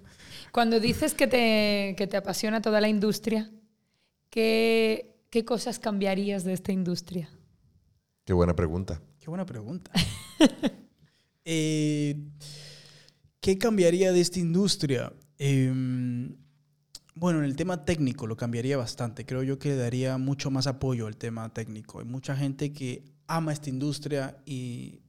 [0.52, 3.49] Cuando dices que te, que te apasiona toda la industria,
[4.30, 7.30] ¿qué, ¿qué cosas cambiarías de esta industria?
[8.26, 9.02] Qué buena pregunta.
[9.20, 9.91] Qué buena pregunta.
[11.43, 12.16] Eh,
[13.39, 15.12] ¿Qué cambiaría de esta industria?
[15.39, 16.38] Em,
[17.16, 19.26] bueno, en el tema técnico lo cambiaría bastante.
[19.26, 21.99] Creo yo que le daría mucho más apoyo al tema técnico.
[21.99, 25.02] Hay mucha gente que ama esta industria y,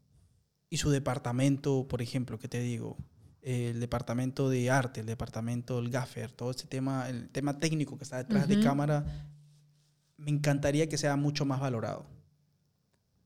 [0.71, 2.97] y su departamento, por ejemplo, que te digo,
[3.43, 8.05] el departamento de arte, el departamento del gaffer, todo este tema, el tema técnico que
[8.05, 8.63] está detrás de Ujú.
[8.65, 9.05] cámara,
[10.17, 12.07] me encantaría que sea mucho más valorado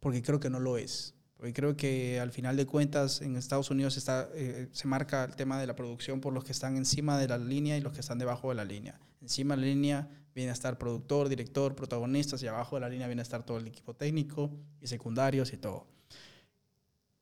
[0.07, 1.15] porque creo que no lo es.
[1.37, 5.35] Porque creo que al final de cuentas en Estados Unidos está, eh, se marca el
[5.35, 8.01] tema de la producción por los que están encima de la línea y los que
[8.01, 9.01] están debajo de la línea.
[9.21, 13.09] Encima de la línea viene a estar productor, director, protagonistas y abajo de la línea
[13.09, 14.51] viene a estar todo el equipo técnico
[14.81, 15.89] y secundarios y todo.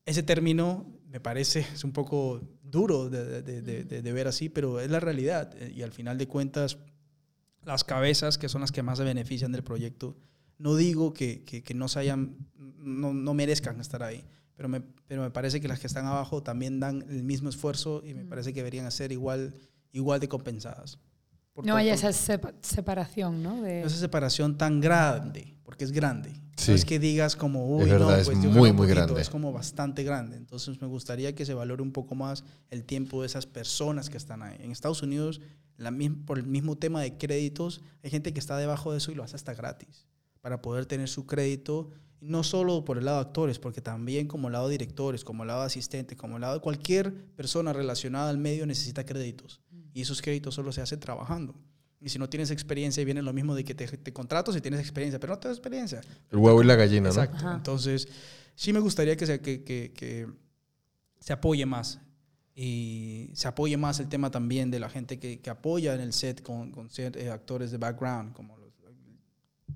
[0.07, 4.49] Ese término me parece es un poco duro de, de- de- de- de ver así,
[4.49, 5.55] pero es la realidad.
[5.57, 6.79] eh, Y al final de cuentas,
[7.65, 10.17] las cabezas, que son las que más se benefician del proyecto,
[10.59, 14.25] no digo que, que- que no se hayan, no, no merezcan estar ahí,
[14.57, 18.03] pero me, pero me parece que las que están abajo también dan el mismo esfuerzo
[18.05, 19.55] y me parece que deberían ser igual,
[19.93, 20.99] igual de compensadas.
[21.55, 23.63] Por No por- esa sepa- separación, ¿no?
[23.63, 26.33] De, esa separación tan grande, porque es grande.
[26.57, 26.73] Sí.
[26.73, 29.21] No es que digas como, uy, Es verdad, no, es pues muy, muy poquito", grande.
[29.23, 30.37] Es como bastante grande.
[30.37, 34.17] Entonces me gustaría que se valore un poco más el tiempo de esas personas que
[34.17, 34.57] están ahí.
[34.61, 35.41] En Estados Unidos,
[35.77, 35.93] la
[36.27, 39.23] por el mismo tema de créditos, hay gente que está debajo de eso y lo
[39.23, 40.07] hace hasta gratis
[40.41, 41.89] para poder tener su crédito,
[42.21, 45.45] y no solo por el lado de actores, porque también como lado de directores, como
[45.45, 49.61] lado de asistentes, como lado de cualquier persona relacionada al medio necesita créditos.
[49.95, 51.55] Y esos créditos solo se hacen trabajando.
[52.01, 54.81] Y si no tienes experiencia, viene lo mismo de que te, te contrato si tienes
[54.81, 56.03] experiencia, pero no tienes experiencia.
[56.31, 57.15] El huevo y la gallina, ¿no?
[57.15, 57.37] Exacto.
[57.39, 57.55] Ajá.
[57.55, 58.07] Entonces,
[58.55, 60.27] sí me gustaría que se, que, que- que
[61.21, 62.01] se apoye más.
[62.55, 66.13] Y se apoye más el tema también de la gente que, que apoya en el
[66.13, 68.65] set con, con ser, eh, actores de background, como los-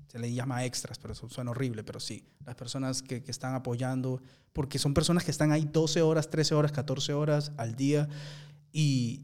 [0.07, 3.53] se le llama extras, pero eso suena horrible, pero sí, las personas que, que están
[3.53, 4.21] apoyando,
[4.53, 8.07] porque son personas que están ahí 12 horas, 13 horas, 14 horas al día
[8.71, 9.21] y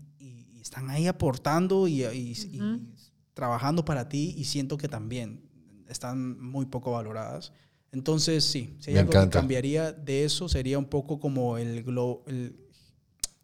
[0.66, 2.82] están ahí aportando y, y- y Ujú.
[3.36, 5.48] trabajando para ti y siento que también
[5.88, 7.52] están muy poco valoradas.
[7.92, 9.40] Entonces, sí, si hay Me algo que encanta.
[9.40, 12.56] cambiaría de eso sería un poco como el, glo- el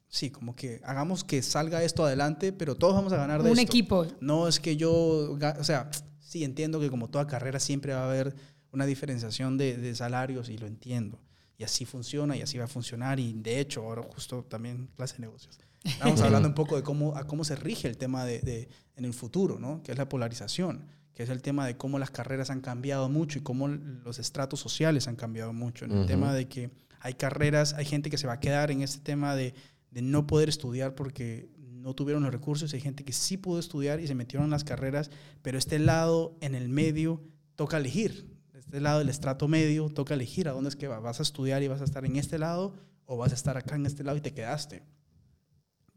[0.08, 3.60] sí, como que hagamos que salga esto adelante, pero todos vamos a ganar de un
[3.60, 3.72] esto.
[3.72, 4.08] equipo.
[4.20, 8.10] No es que yo, o sea, sí entiendo que como toda carrera siempre va a
[8.10, 8.36] haber
[8.72, 11.20] una diferenciación de, de salarios y lo entiendo.
[11.58, 13.20] Y así funciona y así va a funcionar.
[13.20, 15.60] Y de hecho, ahora justo también clase de negocios.
[15.84, 19.06] Estamos hablando un poco de cómo, a cómo se rige el tema de, de- en
[19.06, 19.82] el futuro, ¿no?
[19.84, 23.40] Que es la polarización, que es el tema de cómo las carreras han cambiado mucho
[23.40, 25.86] y cómo los estratos sociales han cambiado mucho.
[25.86, 26.08] En el Ujú.
[26.08, 29.36] tema de que hay carreras, hay gente que se va a quedar en este tema
[29.36, 29.54] de,
[29.90, 32.72] de no poder estudiar porque no tuvieron los recursos.
[32.76, 35.10] Hay gente que sí pudo estudiar y se metieron en las carreras,
[35.42, 37.24] pero este lado en el medio
[37.56, 38.30] toca elegir.
[38.54, 41.00] Este lado del estrato medio toca elegir a dónde es que va.
[41.00, 42.76] ¿Vas a estudiar y vas a estar en este lado
[43.06, 44.84] o vas a estar acá en este lado y te quedaste?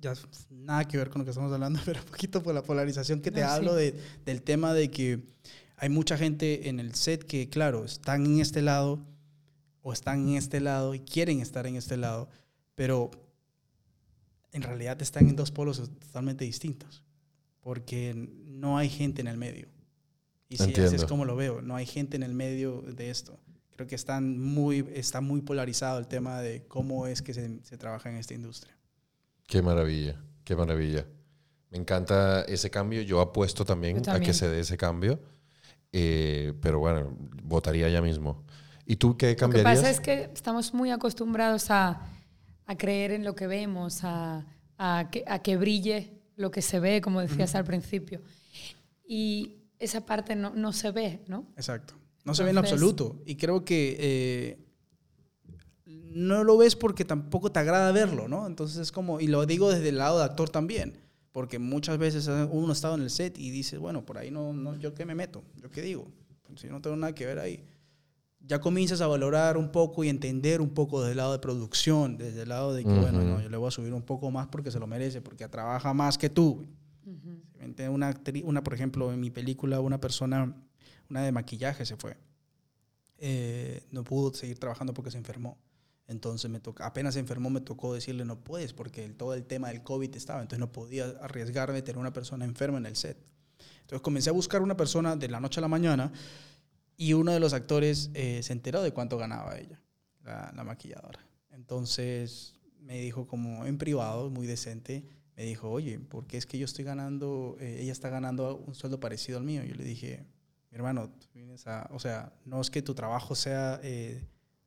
[0.05, 2.63] Ya es nada que ver con lo que estamos hablando, pero un poquito por la
[2.63, 3.53] polarización que te No, sí.
[3.55, 5.25] hablo de, del tema de que
[5.79, 9.01] hay mucha gente en el set que, claro, están en este lado
[9.81, 12.29] o están en este lado y quieren estar en este lado,
[12.75, 13.11] pero
[14.53, 17.03] en realidad están en dos polos totalmente distintos,
[17.61, 19.69] porque no hay gente en el medio.
[20.51, 23.41] Y sí, así es como lo veo, no hay gente en el medio de esto.
[23.71, 27.79] Creo que están muy, está muy polarizado el tema de cómo es que se, se
[27.79, 28.77] trabaja en esta industria.
[29.47, 31.07] Qué maravilla, qué maravilla.
[31.71, 33.03] Me encanta ese cambio.
[33.03, 35.21] Yo apuesto también, a que se dé ese cambio.
[35.93, 38.45] Eh, pero bueno, votaría ya mismo.
[38.87, 39.77] ¿Y tú qué cambiarías?
[39.77, 42.03] Lo que pasa es que estamos muy acostumbrados a,
[42.67, 46.81] a creer en lo que vemos, a, a, que, a, que, brille lo que se
[46.81, 48.21] ve, como decías al principio.
[49.07, 51.47] Y esa parte no, no se ve, ¿no?
[51.57, 51.95] Exacto.
[52.25, 53.23] No se ve en absoluto.
[53.27, 54.64] Y creo que eh,
[56.15, 58.47] no lo ves porque tampoco te agrada verlo, ¿no?
[58.47, 61.05] Entonces es como, y lo digo desde el lado de actor también
[61.35, 64.53] porque muchas veces uno ha estado en el set y dice, bueno, por ahí no,
[64.53, 66.07] no yo qué me meto, yo qué digo,
[66.47, 67.65] pues, si no tengo nada que ver ahí.
[68.39, 72.17] Ya comienzas a valorar un poco y entender un poco desde el lado de producción,
[72.19, 74.71] desde el lado de que, bueno, yo le voy a subir un poco más porque
[74.71, 76.69] se lo merece, porque trabaja más que tú.
[77.89, 80.55] una, una, por ejemplo, en mi película, una persona,
[81.11, 82.17] una de maquillaje se fue.
[83.19, 85.59] Eh, no pudo seguir trabajando porque se enfermó.
[86.07, 89.69] Entonces me toca, apenas se enfermó me tocó decirle no puedes porque todo el tema
[89.69, 93.17] del COVID estaba, entonces no podía arriesgarme tener una persona enferma en el set.
[93.81, 96.13] Entonces comencé a buscar una persona de la noche a la mañana
[96.97, 99.81] y uno de los actores eh, se enteró de cuánto ganaba ella,
[100.23, 101.21] la, maquilladora.
[101.53, 106.59] Entonces me dijo como en privado, muy decente, me dijo, oye, ¿por qué es que
[106.59, 109.65] yo estoy ganando, eh, ella está ganando un sueldo parecido al mío?
[109.65, 110.27] Yo le dije,
[110.71, 113.81] mi hermano, vienes a, o sea, no es que tu trabajo sea...
[113.83, 114.23] Eh,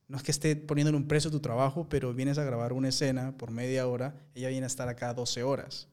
[0.08, 2.88] no es que esté poniendo en un precio tu trabajo, pero vienes a grabar una
[2.88, 5.88] escena por media hora, ella viene a estar acá 12 horas.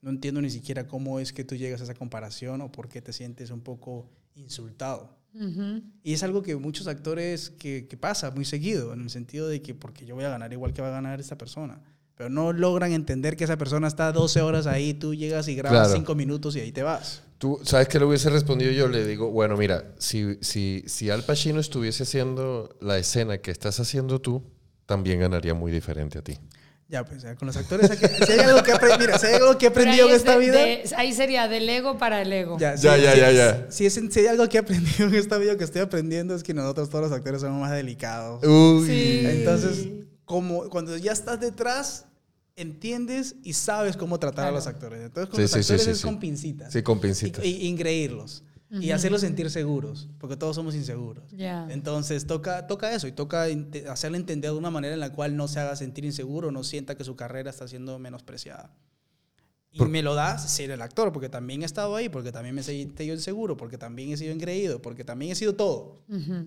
[0.00, 3.02] No entiendo ni siquiera cómo es que tú llegas a esa comparación o por qué
[3.02, 5.16] te sientes un poco insultado.
[6.02, 9.62] Y es algo que muchos actores que, que, pasa muy seguido, en el sentido de
[9.62, 11.80] que porque yo voy a ganar igual que va a ganar esta persona.
[12.16, 15.92] Pero no logran entender que esa persona está 12 horas ahí, tú llegas y grabas
[15.92, 17.22] 5 minutos y ahí te vas.
[17.38, 18.88] Tú, ¿sabes qué le hubiese respondido yo?
[18.88, 23.78] Le digo, bueno, mira, si, si, si Al Pacino estuviese haciendo la escena que estás
[23.78, 24.42] haciendo tú,
[24.86, 26.38] también ganaría muy diferente a ti.
[26.88, 27.90] Ya, pues con los actores,
[28.26, 30.58] si hay algo que, mira, si hay algo que he aprendido en esta vida.
[30.96, 32.58] ahí sería del ego para el ego.
[32.58, 35.64] Ya, ya, ya, ya, Si, si, hay algo que he aprendido en esta vida que
[35.64, 38.42] estoy aprendiendo es que nosotros todos los actores somos más delicados.
[38.42, 39.26] Uy.
[39.26, 39.86] Entonces,
[40.24, 42.07] como cuando ya estás detrás,
[42.58, 45.00] entiendes y sabes cómo tratar a los actores.
[45.00, 46.72] Entonces, con los actores es con pincitas.
[46.72, 47.44] Sí, con pincitas.
[47.44, 48.44] Y, ingreírlos.
[48.70, 51.24] Y hacerlos sentir seguros, porque todos somos inseguros.
[51.70, 53.46] Entonces, toca, toca eso y toca
[53.88, 56.94] hacerle entender de una manera en la cual no se haga sentir inseguro, no sienta
[56.94, 58.74] que su carrera está siendo menospreciada.
[59.70, 62.62] Y me lo das ser el actor, porque también he estado ahí, porque también me
[62.62, 66.02] he sentido inseguro, porque también he sido engreído, porque también he sido todo.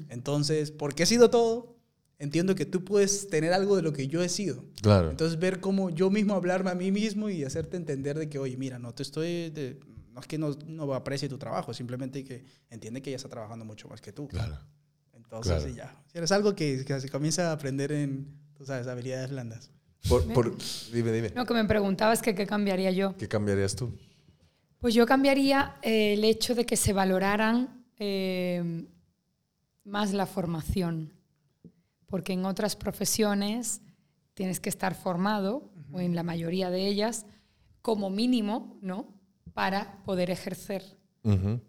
[0.10, 1.76] Entonces, porque he sido todo,
[2.22, 4.64] entiendo que tú puedes tener algo de lo que yo he sido.
[4.82, 5.10] Claro.
[5.10, 8.56] Entonces, ver cómo yo mismo hablarme a mí mismo y hacerte entender de que, oye,
[8.58, 9.52] mira, no te estoy...
[10.12, 13.66] no es que no, no aprecie tu trabajo, simplemente que entiende que ella está trabajando
[13.66, 14.28] mucho más que tú.
[14.28, 14.56] Claro.
[15.14, 16.00] Entonces, ya.
[16.12, 19.72] Si eres algo que, que, se comienza a aprender en, tú sabes, habilidades blandas.
[20.08, 20.24] Por,
[20.94, 21.32] dime, dime.
[21.36, 23.18] No, que me preguntabas que qué cambiaría yo.
[23.18, 23.98] ¿Qué cambiarías tú?
[24.80, 28.86] Pues yo cambiaría eh, el hecho de que se valoraran eh,
[29.84, 31.14] más la formación
[32.12, 33.82] porque en otras profesiones
[34.34, 37.26] tienes que estar formado, o en la mayoría de ellas,
[37.82, 39.08] como mínimo, ¿no?
[39.54, 40.84] Para poder ejercer.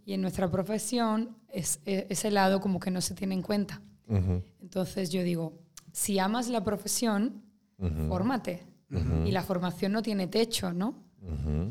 [0.05, 3.81] Y en nuestra profesión es, e, ese lado como que no se tiene en cuenta.
[4.61, 5.61] Entonces yo digo,
[5.93, 7.43] si amas la profesión,
[8.09, 8.67] fórmate.
[9.25, 11.05] Y la formación no tiene techo, ¿no?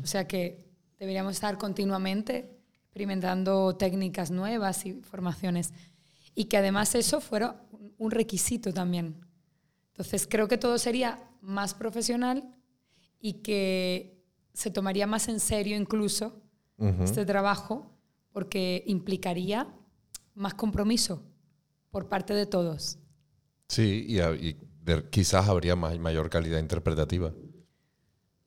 [0.02, 0.64] O sea que
[0.98, 5.74] deberíamos estar continuamente experimentando técnicas nuevas y formaciones.
[6.34, 7.62] Y que además eso fuera
[8.02, 9.20] un requisito también.
[9.92, 12.54] Entonces creo que todo sería más profesional
[13.20, 16.42] y que se tomaría más en serio incluso
[17.04, 17.96] este trabajo
[18.32, 19.72] porque implicaría
[20.34, 21.22] más compromiso
[21.90, 22.98] por parte de todos.
[23.68, 24.56] Sí, y,
[25.10, 27.32] quizás habría más, mayor calidad interpretativa.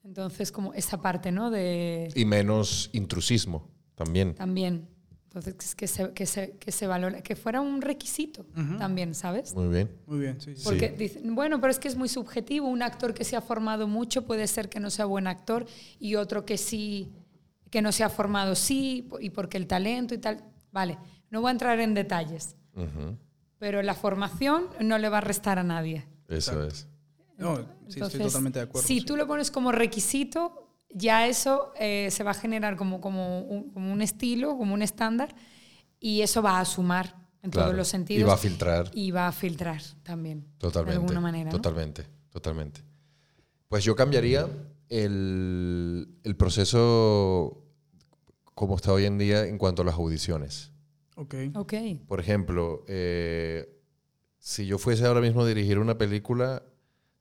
[0.03, 1.49] Entonces, como esa parte, ¿no?
[1.49, 2.11] De...
[2.13, 4.35] Y menos intrusismo también.
[4.35, 4.89] También.
[5.35, 8.45] Entonces, que se, que se, que se valora, que fuera un requisito
[8.77, 9.53] también, ¿sabes?
[9.53, 9.91] Muy bien.
[10.07, 10.53] Muy bien, sí.
[10.63, 12.69] Porque dicen, bueno, pero es que es muy subjetivo.
[12.69, 15.65] Un actor que se ha formado mucho puede ser que no sea buen actor
[15.99, 17.11] y otro que sí,
[17.69, 20.41] que no se ha formado sí, y porque el talento y tal.
[20.71, 20.97] Vale,
[21.29, 22.55] no voy a entrar en detalles.
[23.59, 26.05] Pero la formación no le va a restar a nadie.
[26.29, 26.87] Eso es.
[27.37, 27.57] No,
[27.89, 28.87] sí, estoy totalmente de acuerdo.
[28.87, 30.64] Si tú lo pones como requisito,
[30.97, 34.81] ya eso eh, se va a generar como, como, un, como, un, estilo, como un
[34.81, 35.35] estándar,
[35.99, 37.67] y eso va a sumar en Claro.
[37.67, 38.21] todos los sentidos.
[38.21, 38.91] Y va a filtrar.
[38.93, 40.45] Y va a filtrar también.
[40.57, 40.97] Totalmente.
[40.97, 41.51] De alguna manera.
[41.51, 41.57] ¿no?
[41.57, 42.81] Totalmente, totalmente.
[43.67, 44.47] Pues yo cambiaría
[44.89, 47.61] el, el proceso
[48.55, 50.71] como está hoy en día en cuanto a las audiciones.
[51.17, 51.35] Ok.
[51.55, 51.73] Ok.
[52.07, 53.69] Por ejemplo, eh,
[54.39, 56.63] si yo fuese ahora mismo a dirigir una película,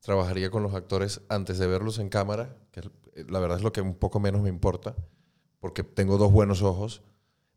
[0.01, 2.91] trabajaría con los actores antes de verlos en cámara, que es-
[3.29, 4.95] la verdad es lo que un poco menos me importa,
[5.61, 7.03] porque tengo dos buenos ojos.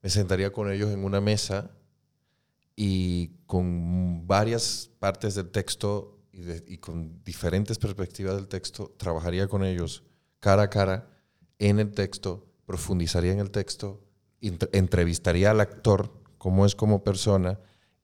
[0.01, 1.71] Me sentaría con ellos en una mesa
[2.75, 10.03] y con varias partes del texto y, con diferentes perspectivas del texto, trabajaría con ellos
[10.39, 11.09] cara a cara
[11.57, 14.03] en el texto, profundizaría en el texto,
[14.39, 17.59] entrevistaría al actor, cómo es como persona,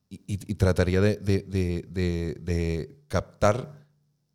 [0.09, 3.85] y, trataría de- de captar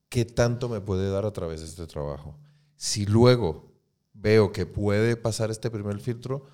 [0.09, 2.37] qué tanto me puede dar a través de este trabajo.
[2.79, 3.75] Si luego
[4.15, 6.47] veo que puede pasar este primer filtro,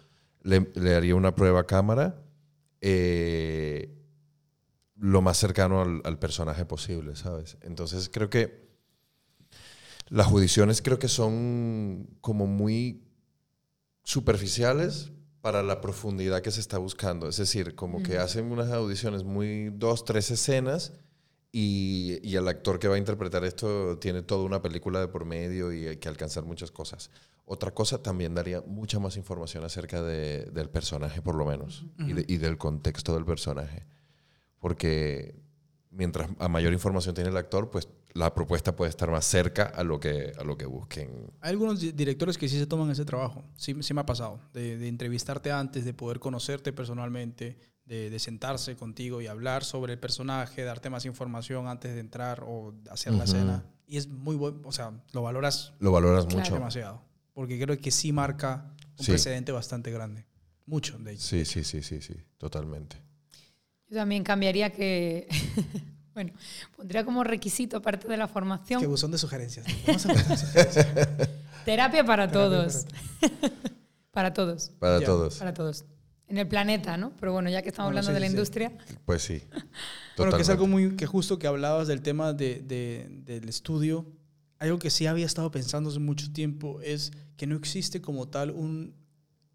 [0.43, 2.25] le, le haría una prueba a cámara
[2.81, 3.95] eh,
[4.97, 7.59] lo más cercano al, al personaje posible, ¿sabes?
[7.61, 8.65] Entonces creo que
[10.09, 13.07] las audiciones creo que son como muy
[14.03, 17.29] superficiales para la profundidad que se está buscando.
[17.29, 20.95] Es decir, como que hacen unas audiciones muy dos, tres escenas
[21.57, 25.25] y, y el actor que va a interpretar esto tiene toda una película de por
[25.25, 27.11] medio y hay que alcanzar muchas cosas.
[27.47, 32.13] Otra cosa también daría mucha más información acerca de- del personaje, por lo menos, y,
[32.13, 33.87] de- y del contexto del personaje.
[34.59, 35.35] Porque
[35.91, 39.85] mientras a mayor información tiene el actor, pues la propuesta puede estar más cerca a
[39.85, 41.31] lo que, a lo que busquen.
[41.41, 43.45] Hay algunos di- directores que sí se toman ese trabajo.
[43.57, 44.41] Sí, sí me ha pasado.
[44.53, 49.93] De, de entrevistarte antes, de poder conocerte personalmente, de, de sentarse contigo y hablar sobre
[49.95, 53.65] el personaje, darte más información antes de entrar o hacer la escena.
[53.87, 56.41] Y es muy bueno, o sea, lo valoras Lo valoras Claro.
[56.41, 56.55] mucho.
[56.55, 57.03] demasiado.
[57.35, 59.11] Porque creo que sí marca un Sí.
[59.13, 60.25] precedente bastante grande.
[60.67, 61.23] Mucho, de hecho.
[61.23, 62.97] Sí, sí, sí, sí, sí, totalmente.
[63.91, 65.29] Yo también cambiaría que,
[66.15, 66.33] bueno,
[66.75, 69.67] pondría como requisito, aparte de la formación, Que buzón de sugerencias.
[69.87, 70.87] Vamos a empezar sugerencias.
[71.67, 72.87] terapia para Terapia todos.
[74.11, 74.71] para todos.
[74.79, 75.37] Para Ya, todos.
[75.37, 75.85] Para todos.
[76.29, 77.13] En el planeta, ¿no?
[77.21, 78.73] Pero bueno, ya que estamos Bueno, hablando sí, de la sí, industria,
[79.05, 79.43] Pues sí.
[80.17, 84.07] Bueno, que es algo muy que justo que hablabas del tema de, de- del estudio.
[84.59, 88.51] Algo que sí había estado pensando hace mucho tiempo es que no existe como tal
[88.53, 88.95] un,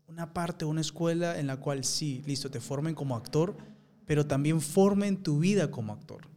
[0.08, 3.56] una parte, una escuela en la cual sí, listo, te formen como actor,
[4.06, 6.28] pero también formen tu vida como actor.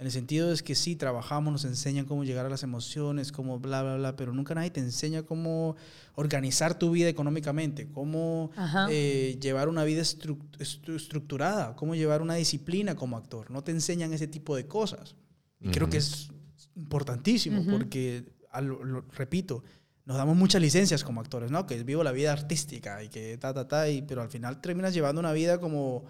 [0.00, 3.60] En el sentido es que sí, trabajamos, nos enseñan cómo llegar a las emociones, cómo
[3.60, 5.76] bla, bla, bla, pero nunca nadie te enseña cómo
[6.14, 8.50] organizar tu vida económicamente, cómo
[8.90, 13.50] eh, llevar una vida estru- estru- estructurada, cómo llevar una disciplina como actor.
[13.50, 15.16] No te enseñan ese tipo de cosas.
[15.60, 16.30] Y creo que es
[16.76, 18.24] importantísimo porque,
[18.62, 19.62] lo- repito,
[20.06, 21.66] nos damos muchas licencias como actores, ¿no?
[21.66, 24.94] Que vivo la vida artística y que ta, ta, ta, y, pero al final terminas
[24.94, 26.04] llevando una vida como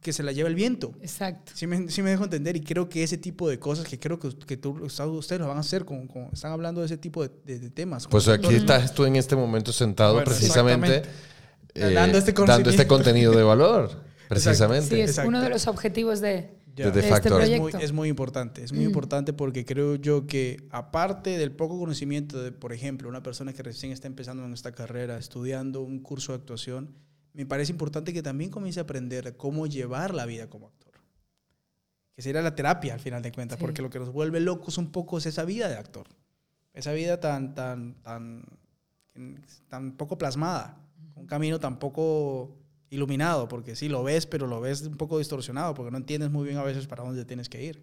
[0.00, 0.92] que se la lleva el viento.
[1.02, 1.52] exacto.
[1.54, 4.18] Sí me, sí me dejo entender y creo que ese tipo de cosas que creo
[4.18, 7.22] que, que tú- ustedes lo van a hacer, con, con- están hablando de ese tipo
[7.22, 8.06] de, de- de temas.
[8.08, 11.02] Pues aquí estás tú en este momento sentado Bueno, precisamente.
[11.74, 13.90] Dando este dando este contenido de valor.
[14.28, 14.88] Precisamente.
[14.94, 15.28] Sí, es Exacto.
[15.28, 16.58] uno de los objetivos de...
[16.76, 17.42] De de este factor.
[17.42, 17.78] Es muy, proyecto.
[17.84, 18.88] es muy importante, es muy Mm.
[18.88, 23.62] importante porque creo yo que aparte del poco conocimiento de, por ejemplo, una persona que
[23.64, 26.94] recién está empezando en esta carrera, estudiando un curso de actuación,
[27.32, 30.92] me parece importante que también comience a aprender cómo llevar la vida como actor.
[32.14, 33.64] Que sería la terapia al final de cuentas, Sí.
[33.64, 36.06] porque lo que nos vuelve locos un poco es esa vida de actor.
[36.74, 38.44] Esa vida tan, tan, tan,
[39.68, 40.76] tan poco plasmada,
[41.14, 42.56] un camino tan poco
[42.90, 46.44] iluminado, porque sí lo ves, pero lo ves un poco distorsionado, porque no entiendes muy
[46.46, 47.82] bien a veces para dónde tienes que ir.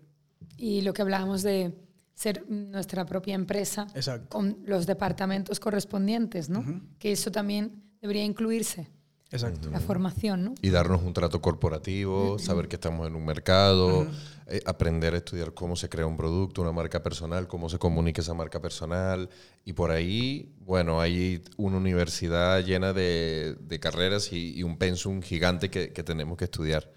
[0.58, 1.74] Y lo que hablábamos de
[2.14, 4.30] ser nuestra propia empresa Exacto.
[4.30, 6.64] con los departamentos correspondientes, ¿no?
[7.00, 8.90] Que eso también debería incluirse,
[9.32, 9.70] Exacto.
[9.70, 10.56] la formación, ¿no?
[10.62, 14.12] Y darnos un trato corporativo, saber que estamos en un mercado, Ujú.
[14.48, 18.22] eh, aprender a estudiar cómo se crea un producto, una marca personal, cómo se comunica
[18.22, 19.30] esa marca personal.
[19.66, 25.22] Y por ahí, bueno, hay una universidad llena de, de carreras y, y un pensum
[25.22, 26.90] gigante que, que tenemos que estudiar.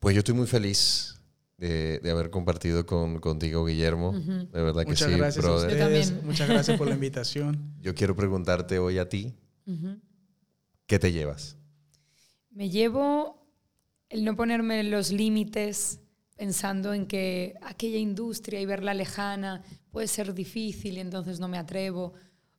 [0.00, 1.20] Pues yo estoy muy feliz
[1.58, 4.08] de, de haber compartido con, contigo, Guillermo.
[4.10, 4.48] Ujú.
[4.50, 5.68] De verdad que Muchas sí, gracias a brother.
[5.70, 6.06] Yo ustedes.
[6.08, 6.26] también.
[6.26, 7.74] Muchas gracias por la invitación.
[7.82, 9.34] Yo quiero preguntarte hoy a ti,
[9.66, 9.98] Ujú.
[10.86, 11.56] ¿Qué te llevas?
[12.50, 13.46] Me llevo
[14.08, 16.00] el no ponerme los límites
[16.36, 21.58] pensando en que aquella industria y verla lejana puede ser difícil y entonces no me
[21.58, 22.14] atrevo.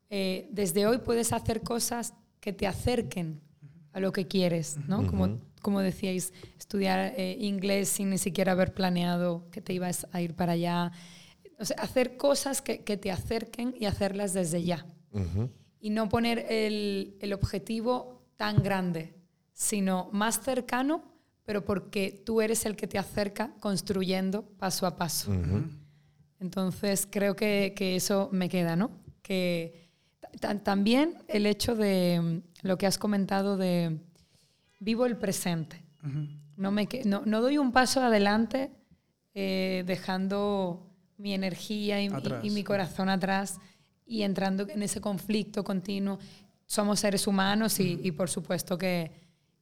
[0.10, 3.42] Eh, desde hoy puedes hacer cosas que te acerquen
[3.92, 5.06] a lo que quieres, ¿no?
[5.06, 10.22] Como, como decíais, estudiar eh, inglés sin ni siquiera haber planeado que te ibas a
[10.22, 10.92] ir para allá.
[11.60, 15.50] O sea, hacer cosas que, que te acerquen y hacerlas desde ya Ujú.
[15.84, 19.14] Y no poner el, el objetivo tan grande,
[19.52, 21.04] sino más cercano,
[21.44, 25.34] pero porque tú eres el que te acerca construyendo paso a paso.
[26.40, 28.92] Entonces creo que, que, eso me queda, ¿no?
[29.22, 29.90] Que
[30.64, 34.00] también el hecho de mm, lo que has comentado de
[34.80, 35.84] vivo el presente.
[36.56, 38.72] no, me, no, no, doy un paso adelante
[39.34, 42.10] eh, dejando mi energía y,
[42.42, 43.60] y, mi corazón atrás
[44.14, 46.20] y entrando en ese conflicto continuo.
[46.68, 49.12] Somos seres humanos y, y por supuesto que,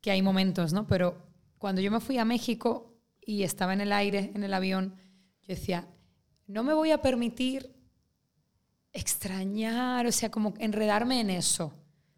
[0.02, 0.86] que, hay momentos, ¿no?
[0.86, 1.16] Pero
[1.58, 2.94] cuando yo me fui a México
[3.26, 4.94] y estaba en el aire, en el avión,
[5.42, 5.88] yo decía,
[6.48, 7.74] no me voy a permitir
[8.92, 11.72] extrañar, o sea, como enredarme en eso.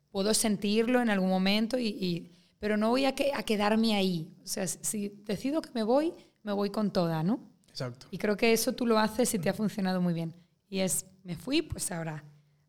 [0.10, 4.36] Puedo sentirlo en algún momento, y, pero no voy a, que, a quedarme ahí.
[4.44, 7.40] O sea, si decido que me voy, me voy con toda, ¿no?
[7.70, 8.08] Exacto.
[8.10, 10.34] Y creo que eso tú lo haces y te ha funcionado muy bien.
[10.68, 12.24] Y es, me fui, pues ahora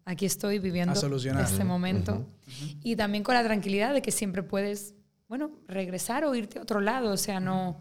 [0.05, 2.27] aquí estoy viviendo este momento.
[2.83, 4.95] Y también con la tranquilidad de que siempre puedes,
[5.29, 7.13] bueno, regresar o irte a otro lado.
[7.13, 7.81] O sea, no,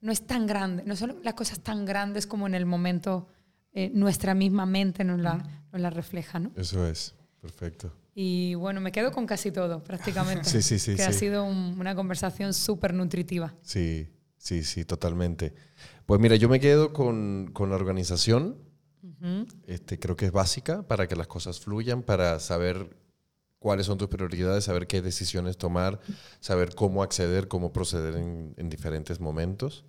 [0.00, 3.26] no es tan grande, no son las cosas tan grandes como en el momento
[3.72, 6.52] eh, nuestra misma mente nos la, nos la refleja, ¿no?
[6.56, 7.92] Eso es, perfecto.
[8.14, 10.48] Y bueno, me quedo con casi todo, prácticamente.
[10.48, 10.96] sí, sí, sí.
[10.96, 13.54] Que ha sido una conversación súper nutritiva.
[13.62, 15.54] Sí, sí, sí, totalmente.
[16.06, 18.56] Pues mira, yo me quedo con, con la organización.
[19.66, 22.96] Este, creo que es básica para que las cosas fluyan, para saber
[23.58, 26.00] cuáles son tus prioridades, saber qué decisiones tomar,
[26.40, 29.84] saber cómo acceder, cómo proceder en, en diferentes momentos.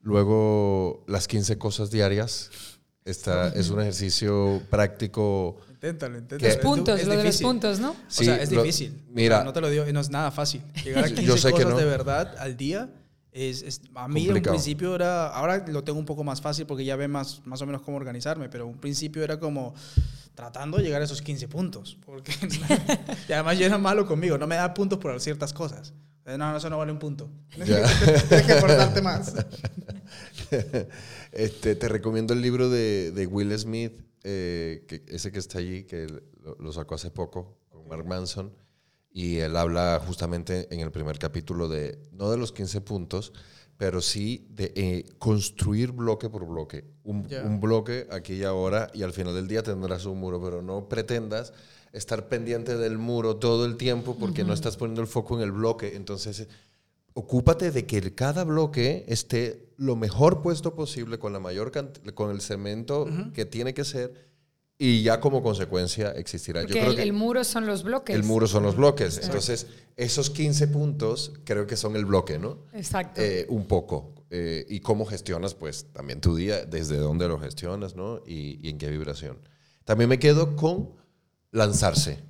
[0.00, 2.50] Luego, las 15 cosas diarias
[3.04, 5.58] Está, es un ejercicio práctico.
[5.68, 6.54] Inténtalo, inténtalo.
[6.54, 7.94] Los puntos, es lo de los puntos, ¿no?
[8.08, 9.04] Sí, o sea, es difícil.
[9.10, 9.44] mira.
[9.44, 10.62] no te lo digo, no es nada fácil.
[10.82, 11.76] Llegar a 15 yo sé cosas que no.
[11.76, 12.88] de verdad al día
[13.34, 16.66] es, es a mí en un principio era, ahora lo tengo un poco más fácil
[16.66, 19.74] porque ya ve más, más o menos cómo organizarme, pero un principio era como
[20.36, 21.98] tratando de llegar a esos 15 puntos.
[22.06, 22.32] Porque,
[23.28, 25.92] y además yo era malo conmigo, no me da puntos por ciertas cosas.
[26.24, 27.28] No, no, eso no vale un punto.
[27.52, 29.34] Tienes que portarte más.
[31.32, 33.92] Este, te recomiendo el libro de, de Will Smith,
[34.22, 36.06] eh, que, ese que está allí, que
[36.60, 38.52] lo, sacó hace poco con Mark Manson.
[39.14, 43.32] Y él habla justamente en el primer capítulo de, no de los 15 puntos,
[43.76, 46.84] pero sí de eh, construir bloque por bloque.
[47.04, 50.62] Un, un, bloque aquí y ahora, y al final del día tendrás un muro, pero
[50.62, 51.52] no pretendas
[51.92, 55.52] estar pendiente del muro todo el tiempo porque no estás poniendo el foco en el
[55.52, 55.94] bloque.
[55.94, 56.48] Entonces,
[57.14, 61.70] ocúpate de que cada bloque esté lo mejor puesto posible con la mayor
[62.14, 64.33] con el cemento que tiene que ser
[64.78, 66.62] y ya como consecuencia existirá.
[66.62, 68.14] Yo creo el, que el muro son los bloques.
[68.14, 69.20] El muro son los bloques.
[69.22, 72.58] Entonces, esos 15 puntos creo que son el bloque, ¿no?
[72.72, 73.20] Exacto.
[73.20, 74.12] Eh, un poco.
[74.30, 78.20] Eh, y cómo gestionas, pues, también tu día, desde dónde lo gestionas, ¿no?
[78.26, 79.38] Y, y en qué vibración.
[79.84, 80.90] También me quedo con
[81.52, 82.24] lanzarse.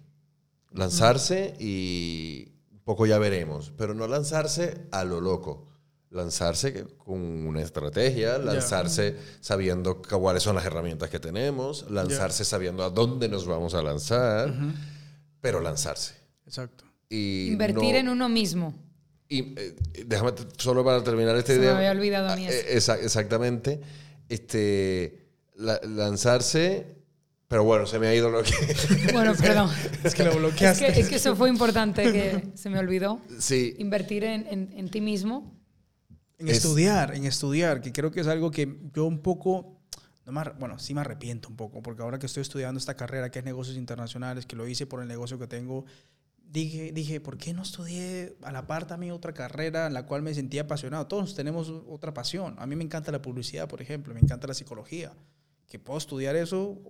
[0.71, 5.69] Lanzarse y un poco ya veremos, pero no lanzarse a lo loco.
[6.15, 12.91] Lanzarse con una estrategia, lanzarse sabiendo cuáles son las herramientas que tenemos, lanzarse sabiendo a
[12.91, 14.55] dónde nos vamos a lanzar,
[15.41, 16.15] pero lanzarse.
[16.47, 16.85] Exacto.
[17.09, 18.75] Y Invertir en uno mismo.
[19.29, 19.77] Y eh,
[20.07, 21.73] déjame solo para terminar esta idea.
[21.73, 22.47] Me había olvidado a mí.
[22.47, 23.81] Ah, exactamente.
[24.29, 26.95] Este, lanzarse
[27.55, 28.53] pero bueno, se me ha ido lo que...
[29.13, 29.71] Bueno, perdón.
[30.03, 30.99] es que lo bloqueaste.
[30.99, 33.21] Es que, eso fue importante, que se me olvidó.
[33.39, 33.77] Sí.
[33.79, 35.54] Invertir en, en, ti mismo.
[36.49, 39.81] En estudiar, en estudiar, que creo que es algo que yo un poco...
[40.27, 43.41] No bueno, sí me arrepiento un poco, porque ahora que estoy estudiando esta carrera, que
[43.41, 45.85] es negocios internacionales, que lo hice por el negocio que tengo,
[46.43, 50.23] dije, dije, ¿por qué no estudié a la par también otra carrera en la cual
[50.23, 51.07] me sentía apasionado?
[51.09, 52.55] Todos tenemos otra pasión.
[52.59, 55.13] A mí me encanta la publicidad, por ejemplo, me encanta la psicología.
[55.69, 56.81] Que puedo estudiar eso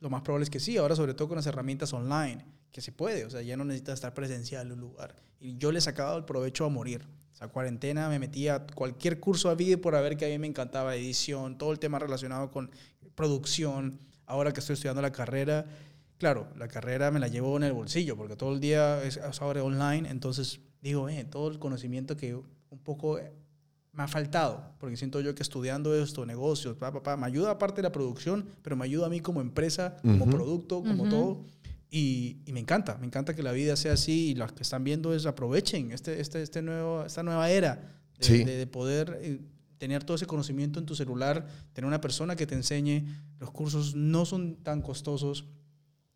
[0.00, 2.92] lo más probable es que sí, ahora sobre todo con las herramientas online, que se
[2.92, 5.16] puede, o sea, ya no necesitas estar presencial en un lugar.
[5.40, 7.06] Y yo le he sacado el provecho a morir.
[7.38, 10.40] O sea, cuarentena me metía a cualquier curso a vida por haber que a mí
[10.40, 12.68] me encantaba edición, todo el tema relacionado con
[13.14, 14.00] producción.
[14.26, 15.64] Ahora que estoy estudiando la carrera,
[16.18, 19.62] claro, la carrera me la llevo en el bolsillo porque todo el día es ahora
[19.62, 23.20] online, entonces digo, eh, todo el conocimiento que un poco
[23.92, 27.82] me ha faltado, porque siento yo que estudiando esto, negocios, papá, me ayuda aparte de
[27.82, 31.44] la producción, pero me ayuda a mí como empresa, como producto, como todo.
[31.90, 34.84] Y, y, me encanta, me encanta que la vida sea así y los que están
[34.84, 39.40] viendo es aprovechen este, este, este nuevo, esta nueva era de, de, poder eh,
[39.78, 43.04] tener todo ese conocimiento en tu celular, tener una persona que te enseñe.
[43.38, 45.46] Los cursos no son tan costosos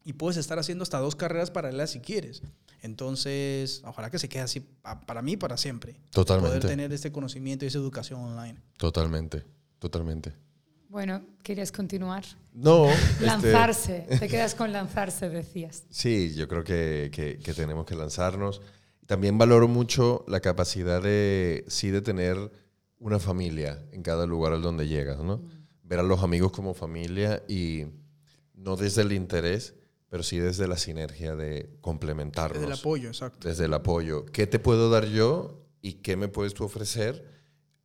[0.04, 2.42] y puedes estar haciendo hasta dos carreras paralelas si quieres.
[2.82, 4.60] Entonces, ojalá que se quede así
[5.06, 6.00] para mí para siempre.
[6.10, 6.58] Totalmente.
[6.58, 8.60] Poder tener este conocimiento y esa educación online.
[8.76, 9.44] Totalmente,
[9.78, 10.32] totalmente.
[10.92, 12.22] Bueno, ¿querías continuar?
[12.52, 12.86] No.
[12.90, 14.06] Este lanzarse.
[14.20, 15.84] Te quedas con lanzarse, decías.
[15.88, 18.60] Sí, yo creo que, que, tenemos que lanzarnos.
[19.06, 22.36] también valoro mucho la capacidad de, sí, de tener
[22.98, 25.38] una familia en cada lugar al donde llegas, ¿no?
[25.38, 25.50] Mm.
[25.82, 27.86] Ver a los amigos como familia y
[28.52, 29.74] no desde el interés,
[30.10, 32.60] pero sí desde la sinergia de complementarnos.
[32.60, 33.48] Desde el apoyo, exacto.
[33.48, 34.26] Desde el apoyo.
[34.26, 37.41] ¿Qué te puedo dar yo y qué me puedes tú ofrecer?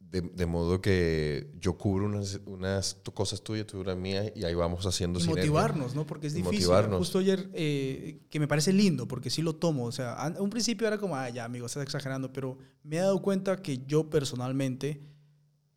[0.09, 4.55] De, de modo que yo cubro unas, unas cosas tuyas, tú unas mías, y ahí
[4.55, 6.07] vamos haciendo Y motivarnos, ¿no?
[6.07, 6.59] Porque es Y difícil.
[6.59, 6.97] motivarnos.
[6.99, 9.83] Justo ayer, eh, que me parece lindo, porque sí lo tomo.
[9.83, 12.99] O sea, a un principio era como, ah, ya, amigo, estás exagerando, pero me he
[12.99, 15.01] dado cuenta que yo personalmente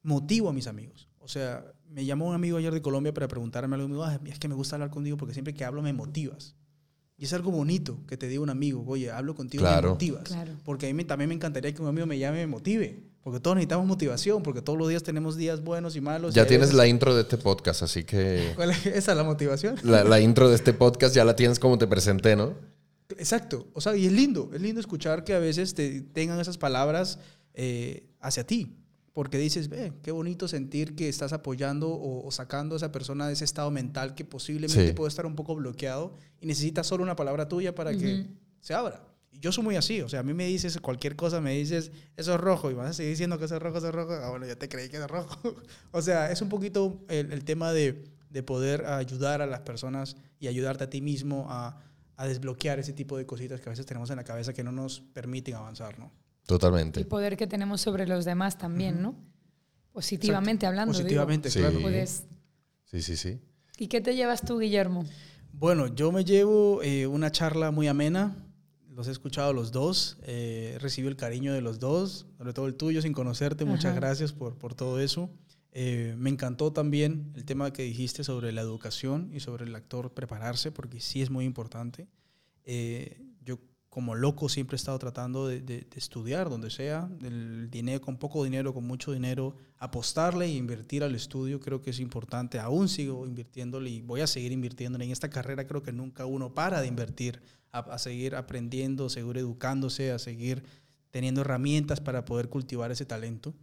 [0.02, 1.08] motivo a mis amigos.
[1.18, 3.86] O sea, me llamó un amigo ayer de Colombia para preguntarme algo.
[3.88, 5.92] y Me dijo, "Ah, es que me gusta hablar contigo porque siempre que hablo me
[5.92, 6.54] motivas.
[7.16, 9.88] Y es algo bonito que te diga un amigo, oye, hablo contigo y Claro.
[9.88, 10.22] me motivas.
[10.22, 10.52] Claro.
[10.64, 13.09] Porque a mí me- también me encantaría que un amigo me llame y me motive.
[13.22, 16.34] Porque todos necesitamos motivación, porque todos los días tenemos días buenos y malos.
[16.34, 19.76] Ya tienes veces- la intro de este podcast, así que ¿Cuál es esa la motivación?
[19.82, 22.54] la, la intro de este podcast ya la tienes como te presenté, ¿no?
[23.18, 23.66] Exacto.
[23.74, 27.18] O sea, y es lindo, es lindo escuchar que a veces te tengan esas palabras
[27.54, 28.76] eh, hacia ti.
[29.12, 33.26] Porque dices, ve, qué bonito sentir que estás apoyando o, o sacando a esa persona
[33.26, 34.92] de ese estado mental que posiblemente Sí.
[34.94, 38.26] puede estar un poco bloqueado y necesita solo una palabra tuya para que
[38.60, 39.02] se abra.
[39.32, 41.92] Y yo soy muy así, o sea, a mí me dices cualquier cosa, me dices,
[42.16, 44.12] eso es rojo, y vas a seguir diciendo que eso es rojo, eso es rojo,
[44.14, 45.54] ah, bueno, ya te creí que es rojo.
[45.92, 50.16] o sea, es un poquito el, el tema de, de poder ayudar a las personas
[50.40, 51.80] y ayudarte a ti mismo a,
[52.16, 54.72] a desbloquear ese tipo de cositas que a veces tenemos en la cabeza que no
[54.72, 56.10] nos permiten avanzar, ¿no?
[56.46, 56.98] Totalmente.
[56.98, 59.14] El poder que tenemos sobre los demás también, ¿no?
[59.92, 60.92] Positivamente hablando.
[60.92, 61.02] digo.
[61.04, 61.58] Positivamente, Sí.
[61.60, 61.80] claro.
[61.80, 62.24] Puedes-
[62.84, 63.38] Sí, sí, sí.
[63.78, 65.04] ¿Y qué te llevas tú, Guillermo?
[65.52, 68.36] Bueno, yo me llevo eh, una charla muy amena.
[68.94, 70.18] Los he escuchado los dos.
[70.22, 73.64] Eh, recibí el cariño de los dos, sobre todo el tuyo, sin conocerte.
[73.64, 74.00] Muchas Ajá.
[74.00, 75.30] gracias por, por todo eso.
[75.72, 80.12] Eh, me encantó también el tema que dijiste sobre la educación y sobre el actor
[80.12, 82.08] prepararse, porque sí es muy importante.
[82.64, 83.58] Eh, yo
[83.88, 88.16] como loco siempre he estado tratando de, de- de estudiar donde sea, el dinero, con
[88.18, 92.58] poco dinero, con mucho dinero, apostarle e invertir al estudio creo que es importante.
[92.58, 95.04] Aún sigo invirtiéndole y voy a seguir invirtiéndole.
[95.04, 97.40] En esta carrera creo que nunca uno para de invertir,
[97.72, 100.62] a, seguir aprendiendo, seguir educándose, a seguir
[101.10, 103.54] teniendo herramientas para poder cultivar ese talento.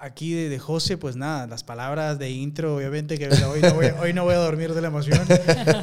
[0.00, 3.86] Aquí de, de José, pues nada, las palabras de intro, obviamente que hoy no voy,
[4.00, 5.18] hoy no voy a dormir de la emoción.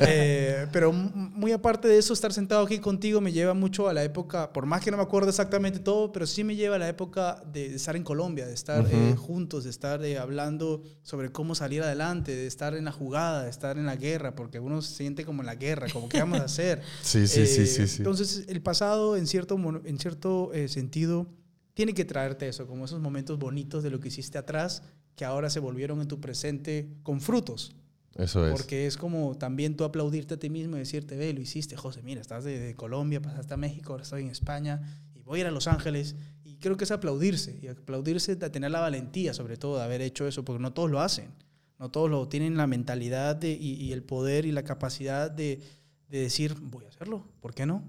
[0.07, 4.03] Eh, pero muy aparte de eso, estar sentado aquí contigo me lleva mucho a la
[4.03, 6.87] época, por más que no me acuerdo exactamente todo, pero sí me lleva a la
[6.87, 9.21] época de, de estar en Colombia, de estar eh, Ujú.
[9.21, 13.49] juntos, de estar eh, hablando sobre cómo salir adelante, de estar en la jugada, de
[13.49, 16.39] estar en la guerra, porque uno se siente como en la guerra, como qué vamos
[16.39, 16.81] a hacer.
[17.01, 17.95] Sí, sí, sí, Eh, sí, sí.
[17.97, 21.27] Entonces, el pasado, en cierto, en cierto eh, sentido,
[21.76, 24.81] tiene que traerte eso, como esos momentos bonitos de lo que hiciste atrás,
[25.15, 27.76] que ahora se volvieron en tu presente con frutos.
[28.15, 28.52] Eso es.
[28.53, 32.02] Porque es como también tú aplaudirte a ti mismo y decirte, ve, lo hiciste, José,
[32.02, 34.81] mira, estás de, de Colombia, pasaste a México, ahora estoy en España
[35.14, 36.15] y voy a ir a Los Ángeles.
[36.45, 40.02] Y creo que es aplaudirse, y aplaudirse de tener la valentía, sobre todo, de haber
[40.02, 41.30] hecho eso, porque no todos lo hacen.
[41.77, 45.60] No todos lo tienen la mentalidad de- y, y el poder y la capacidad de,
[46.07, 47.84] de decir, voy a hacerlo, ¿por qué no?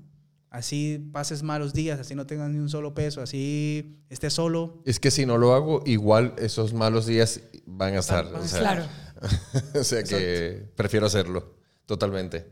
[0.51, 4.81] Así pases malos días, así no tengas ni un solo peso, así estés solo.
[4.87, 8.25] Es que si no lo hago, igual esos malos días van a estar.
[8.27, 8.85] Van a o sea, Claro.
[9.81, 11.55] o sea que prefiero hacerlo.
[11.85, 12.47] Totalmente.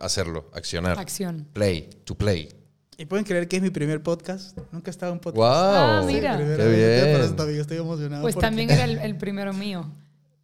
[0.00, 0.98] Hacerlo, accionar.
[0.98, 1.46] Acción.
[1.52, 2.48] Play, to play.
[2.98, 4.56] Y pueden creer que es mi primer podcast.
[4.72, 5.36] Nunca he estado en un podcast.
[5.36, 5.46] ¡Wow!
[5.48, 6.36] Ah, mira.
[6.38, 7.60] ¡Qué bien!
[7.60, 8.22] estoy emocionado.
[8.22, 9.90] Pues porque- también era el, el primero mío.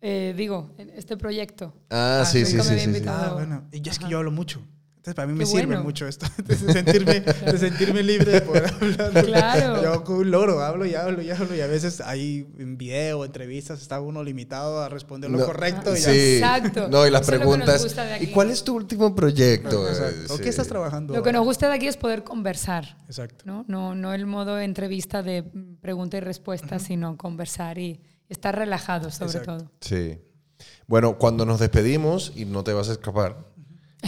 [0.03, 1.75] Eh, digo, este proyecto.
[1.91, 2.85] Ah, Ah, sí, sí, sí, sí, sí.
[2.85, 3.31] invitado.
[3.31, 3.65] Ah, bueno.
[3.73, 4.61] Y ya es que yo hablo mucho.
[5.03, 5.83] Entonces, para mí me sirve bueno.
[5.83, 6.27] mucho esto.
[6.45, 9.25] De sentirme, de sentirme libre de poder hablar.
[9.25, 9.83] Claro.
[9.83, 11.57] Yo con un loro hablo y hablo y hablo.
[11.57, 15.97] Y a veces ahí en video, entrevistas, está uno limitado a responder lo No, correcto.
[15.97, 16.13] Y ya.
[16.13, 16.37] sí.
[16.37, 16.89] Exacto.
[16.89, 17.97] No, y las Eso preguntas.
[18.21, 19.89] ¿Y cuál es tu último proyecto?
[19.89, 20.35] Exacto.
[20.35, 20.43] ¿O Sí.
[20.45, 21.15] ¿Qué estás trabajando?
[21.15, 22.97] Lo que nos gusta de aquí es poder conversar.
[23.09, 23.43] Exacto.
[23.45, 23.65] ¿no?
[23.67, 25.43] No, no el modo de entrevista de
[25.81, 29.59] pregunta y respuesta, sino conversar y estar relajado sobre Exacto.
[29.59, 29.73] todo.
[29.81, 30.17] Sí.
[30.87, 33.51] Bueno, cuando nos despedimos y no te vas a escapar,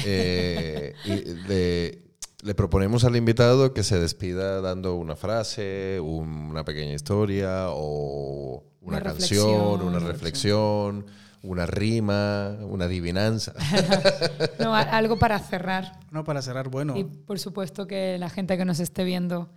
[0.05, 1.99] eh, y le,
[2.43, 8.65] le proponemos al invitado que se despida dando una frase, un- una pequeña historia o
[8.81, 9.47] una, Una canción,
[9.81, 9.87] reflexión.
[9.89, 11.07] una reflexión,
[11.43, 13.55] una rima, una adivinanza.
[14.59, 16.01] No, a- algo para cerrar.
[16.11, 16.97] No, para cerrar, bueno.
[16.97, 19.51] Y por supuesto que la gente que nos esté viendo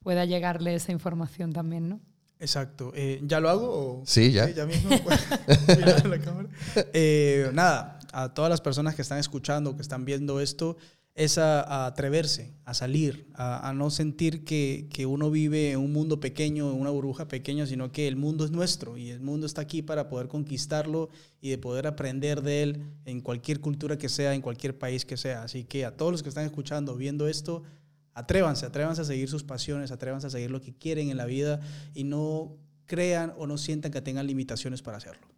[0.00, 2.00] pueda llegarle esa información también, ¿no?
[2.40, 2.92] Exacto.
[2.94, 3.66] Eh, ¿Ya lo hago?
[3.68, 4.48] o- Sí, ya.
[4.48, 4.90] ya mismo.
[6.08, 6.48] La cámara.
[6.92, 10.76] Eh, nada, a todas las personas que están escuchando, que están viendo esto,
[11.14, 16.20] es atreverse, a salir, a, a no sentir que, que uno vive en un mundo
[16.20, 19.62] pequeño, en una burbuja pequeña, sino que el mundo es nuestro y el mundo está
[19.62, 24.34] aquí para poder conquistarlo y de poder aprender de él en cualquier cultura que sea,
[24.34, 25.42] en cualquier país que sea.
[25.42, 27.64] Así que a todos los que están escuchando, viendo esto,
[28.14, 31.60] atrévanse, atrévanse a seguir sus pasiones, atrévanse a seguir lo que quieren en la vida
[31.94, 35.37] y no crean o no sientan que tengan limitaciones para hacerlo.